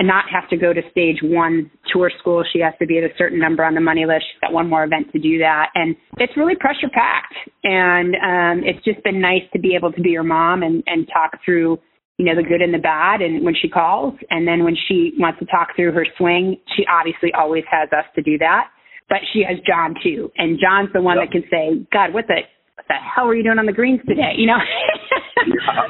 not 0.00 0.24
have 0.32 0.48
to 0.50 0.56
go 0.56 0.72
to 0.72 0.80
stage 0.90 1.18
one 1.22 1.70
tour 1.92 2.10
school. 2.18 2.42
She 2.52 2.58
has 2.58 2.74
to 2.80 2.86
be 2.86 2.98
at 2.98 3.04
a 3.04 3.14
certain 3.16 3.38
number 3.38 3.64
on 3.64 3.74
the 3.74 3.80
money 3.80 4.04
list. 4.04 4.24
She's 4.32 4.40
got 4.40 4.52
one 4.52 4.68
more 4.68 4.82
event 4.82 5.12
to 5.12 5.20
do 5.20 5.38
that. 5.38 5.70
And 5.76 5.94
it's 6.18 6.36
really 6.36 6.56
pressure 6.56 6.90
packed. 6.92 7.34
And 7.62 8.16
um, 8.16 8.66
it's 8.66 8.84
just 8.84 9.02
been 9.04 9.20
nice 9.20 9.42
to 9.52 9.60
be 9.60 9.76
able 9.76 9.92
to 9.92 10.00
be 10.00 10.14
her 10.14 10.24
mom 10.24 10.64
and, 10.64 10.82
and 10.86 11.06
talk 11.12 11.38
through 11.44 11.78
you 12.18 12.26
know, 12.26 12.36
the 12.36 12.46
good 12.46 12.60
and 12.60 12.74
the 12.74 12.78
bad 12.78 13.20
and 13.20 13.44
when 13.44 13.54
she 13.60 13.68
calls. 13.68 14.14
And 14.30 14.46
then 14.46 14.64
when 14.64 14.76
she 14.88 15.12
wants 15.18 15.38
to 15.40 15.46
talk 15.46 15.74
through 15.74 15.92
her 15.92 16.06
swing, 16.18 16.56
she 16.76 16.84
obviously 16.86 17.32
always 17.36 17.64
has 17.70 17.88
us 17.92 18.04
to 18.14 18.22
do 18.22 18.38
that. 18.38 18.68
But 19.08 19.18
she 19.32 19.42
has 19.48 19.58
John 19.66 19.94
too. 20.02 20.30
And 20.36 20.58
John's 20.60 20.92
the 20.92 21.02
one 21.02 21.18
Yep. 21.18 21.26
that 21.26 21.32
can 21.32 21.44
say, 21.50 21.86
God, 21.92 22.12
what 22.12 22.26
the 22.28 22.42
the 22.92 23.00
hell 23.00 23.26
were 23.26 23.34
you 23.34 23.42
doing 23.42 23.58
on 23.58 23.66
the 23.66 23.72
greens 23.72 24.00
today? 24.06 24.36
You 24.36 24.46
know, 24.46 24.60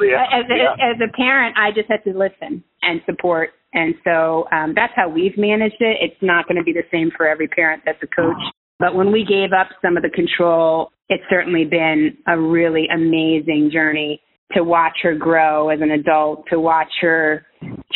yeah, 0.07 0.27
as, 0.39 0.45
yeah. 0.49 0.75
as 0.79 0.97
a 1.03 1.11
parent, 1.17 1.57
I 1.59 1.75
just 1.75 1.91
had 1.91 2.05
to 2.05 2.17
listen 2.17 2.63
and 2.83 3.01
support, 3.07 3.51
and 3.75 3.95
so 4.05 4.47
um, 4.53 4.73
that's 4.75 4.93
how 4.95 5.09
we've 5.09 5.37
managed 5.37 5.81
it. 5.81 5.99
It's 6.01 6.23
not 6.23 6.47
going 6.47 6.59
to 6.59 6.65
be 6.65 6.73
the 6.73 6.87
same 6.93 7.11
for 7.17 7.27
every 7.27 7.49
parent 7.49 7.83
that's 7.85 8.03
a 8.03 8.07
coach, 8.07 8.39
but 8.79 8.95
when 8.95 9.11
we 9.11 9.27
gave 9.27 9.51
up 9.53 9.69
some 9.83 9.97
of 9.97 10.03
the 10.03 10.11
control, 10.11 10.91
it's 11.09 11.25
certainly 11.29 11.65
been 11.65 12.17
a 12.29 12.39
really 12.39 12.87
amazing 12.95 13.71
journey 13.73 14.23
to 14.55 14.63
watch 14.63 14.99
her 15.03 15.15
grow 15.15 15.71
as 15.71 15.81
an 15.81 15.91
adult, 15.91 16.45
to 16.51 16.61
watch 16.61 16.93
her 17.01 17.47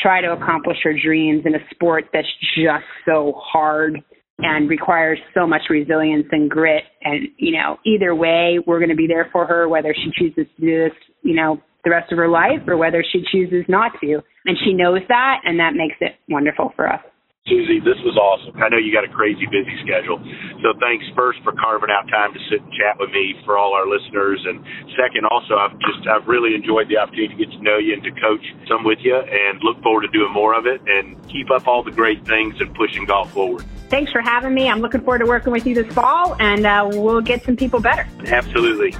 try 0.00 0.20
to 0.20 0.32
accomplish 0.32 0.78
her 0.82 0.94
dreams 1.04 1.42
in 1.44 1.54
a 1.54 1.58
sport 1.70 2.04
that's 2.12 2.26
just 2.56 2.84
so 3.04 3.34
hard 3.36 4.00
and 4.38 4.68
requires 4.68 5.18
so 5.34 5.46
much 5.46 5.62
resilience 5.70 6.26
and 6.30 6.50
grit. 6.50 6.82
And, 7.02 7.28
you 7.38 7.52
know, 7.52 7.78
either 7.86 8.14
way, 8.14 8.58
we're 8.66 8.78
going 8.78 8.90
to 8.90 8.96
be 8.96 9.06
there 9.06 9.28
for 9.32 9.46
her, 9.46 9.68
whether 9.68 9.94
she 9.94 10.10
chooses 10.18 10.46
to 10.56 10.60
do 10.60 10.84
this, 10.84 10.92
you 11.22 11.34
know, 11.34 11.60
the 11.84 11.90
rest 11.90 12.12
of 12.12 12.18
her 12.18 12.28
life 12.28 12.66
or 12.66 12.76
whether 12.76 13.04
she 13.12 13.22
chooses 13.32 13.64
not 13.68 13.92
to. 14.00 14.20
And 14.44 14.56
she 14.64 14.72
knows 14.72 15.00
that, 15.08 15.40
and 15.44 15.58
that 15.60 15.74
makes 15.74 15.96
it 16.00 16.16
wonderful 16.28 16.72
for 16.76 16.92
us. 16.92 17.00
Suzy, 17.48 17.78
this 17.78 17.94
was 18.02 18.18
awesome. 18.18 18.60
I 18.60 18.68
know 18.68 18.76
you 18.76 18.90
got 18.90 19.04
a 19.04 19.12
crazy 19.14 19.46
busy 19.46 19.70
schedule. 19.86 20.18
So 20.62 20.74
thanks 20.80 21.06
first 21.14 21.38
for 21.44 21.52
carving 21.52 21.90
out 21.94 22.08
time 22.10 22.34
to 22.34 22.40
sit 22.50 22.58
and 22.60 22.72
chat 22.74 22.98
with 22.98 23.10
me 23.10 23.38
for 23.44 23.56
all 23.56 23.72
our 23.72 23.86
listeners. 23.86 24.42
And 24.44 24.64
second, 24.98 25.26
also, 25.30 25.54
I've 25.54 25.78
just, 25.78 26.08
I've 26.10 26.26
really 26.26 26.56
enjoyed 26.56 26.88
the 26.88 26.98
opportunity 26.98 27.38
to 27.38 27.44
get 27.46 27.50
to 27.54 27.62
know 27.62 27.78
you 27.78 27.94
and 27.94 28.02
to 28.02 28.10
coach 28.20 28.42
some 28.66 28.82
with 28.82 28.98
you 29.02 29.14
and 29.14 29.62
look 29.62 29.80
forward 29.80 30.02
to 30.02 30.08
doing 30.08 30.32
more 30.32 30.58
of 30.58 30.66
it 30.66 30.80
and 30.86 31.14
keep 31.30 31.48
up 31.52 31.68
all 31.68 31.84
the 31.84 31.92
great 31.92 32.26
things 32.26 32.58
and 32.58 32.74
pushing 32.74 33.04
golf 33.04 33.30
forward. 33.30 33.64
Thanks 33.90 34.10
for 34.10 34.20
having 34.20 34.52
me. 34.52 34.68
I'm 34.68 34.80
looking 34.80 35.02
forward 35.02 35.20
to 35.20 35.26
working 35.26 35.52
with 35.52 35.66
you 35.66 35.74
this 35.76 35.92
fall 35.94 36.34
and 36.40 36.66
uh, 36.66 36.90
we'll 36.92 37.20
get 37.20 37.44
some 37.44 37.54
people 37.54 37.78
better. 37.78 38.08
Absolutely. 38.26 38.90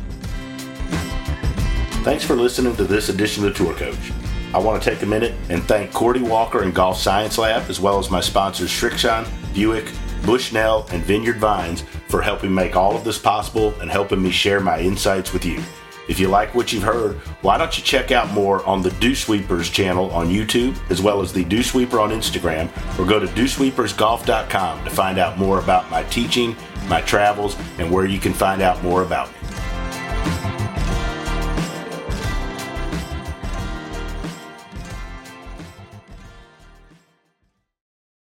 Thanks 2.07 2.23
for 2.23 2.37
listening 2.37 2.77
to 2.77 2.85
this 2.85 3.09
edition 3.09 3.45
of 3.45 3.53
the 3.53 3.65
Tour 3.65 3.75
Coach. 3.75 4.13
I 4.55 4.59
want 4.59 4.83
to 4.83 4.91
take 4.91 5.03
a 5.03 5.07
minute 5.07 5.35
and 5.49 5.63
thank 5.65 5.93
Cordie 5.93 6.23
Walker 6.23 6.63
and 6.63 6.75
Golf 6.75 6.99
Science 6.99 7.39
Lab, 7.39 7.69
as 7.69 7.81
well 7.81 7.99
as 7.99 8.11
my 8.11 8.21
sponsors 8.21 8.71
Srixon, 8.71 9.27
Buick, 9.55 9.91
Bushnell, 10.25 10.87
and 10.91 11.05
Vineyard 11.05 11.39
Vines 11.39 11.85
for 12.09 12.23
helping 12.23 12.55
make 12.55 12.77
all 12.77 12.97
of 12.97 13.05
this 13.05 13.19
possible 13.19 13.75
and 13.81 13.91
helping 13.91 14.23
me 14.23 14.31
share 14.31 14.61
my 14.61 14.81
insights 14.81 15.33
with 15.33 15.45
you. 15.45 15.63
If 16.09 16.21
you 16.21 16.29
like 16.29 16.55
what 16.55 16.73
you've 16.73 16.85
heard, 16.85 17.17
why 17.43 17.59
don't 17.59 17.77
you 17.77 17.83
check 17.83 18.13
out 18.13 18.31
more 18.31 18.65
on 18.65 18.81
the 18.81 18.93
Dew 18.93 19.15
Sweepers 19.15 19.69
channel 19.69 20.11
on 20.13 20.29
YouTube, 20.29 20.79
as 20.91 21.03
well 21.03 21.21
as 21.21 21.33
the 21.33 21.45
Dew 21.45 21.63
Sweeper 21.63 21.99
on 21.99 22.11
Instagram, 22.11 22.71
or 22.99 23.05
go 23.05 23.19
to 23.19 23.27
dewsweepersgolf.com 23.27 24.85
to 24.85 24.91
find 24.91 25.19
out 25.19 25.37
more 25.37 25.59
about 25.59 25.91
my 25.91 26.05
teaching, 26.05 26.55
my 26.89 27.01
travels, 27.01 27.57
and 27.79 27.91
where 27.91 28.07
you 28.07 28.21
can 28.21 28.33
find 28.33 28.63
out 28.63 28.83
more 28.85 29.03
about 29.03 29.29
me. 29.33 29.36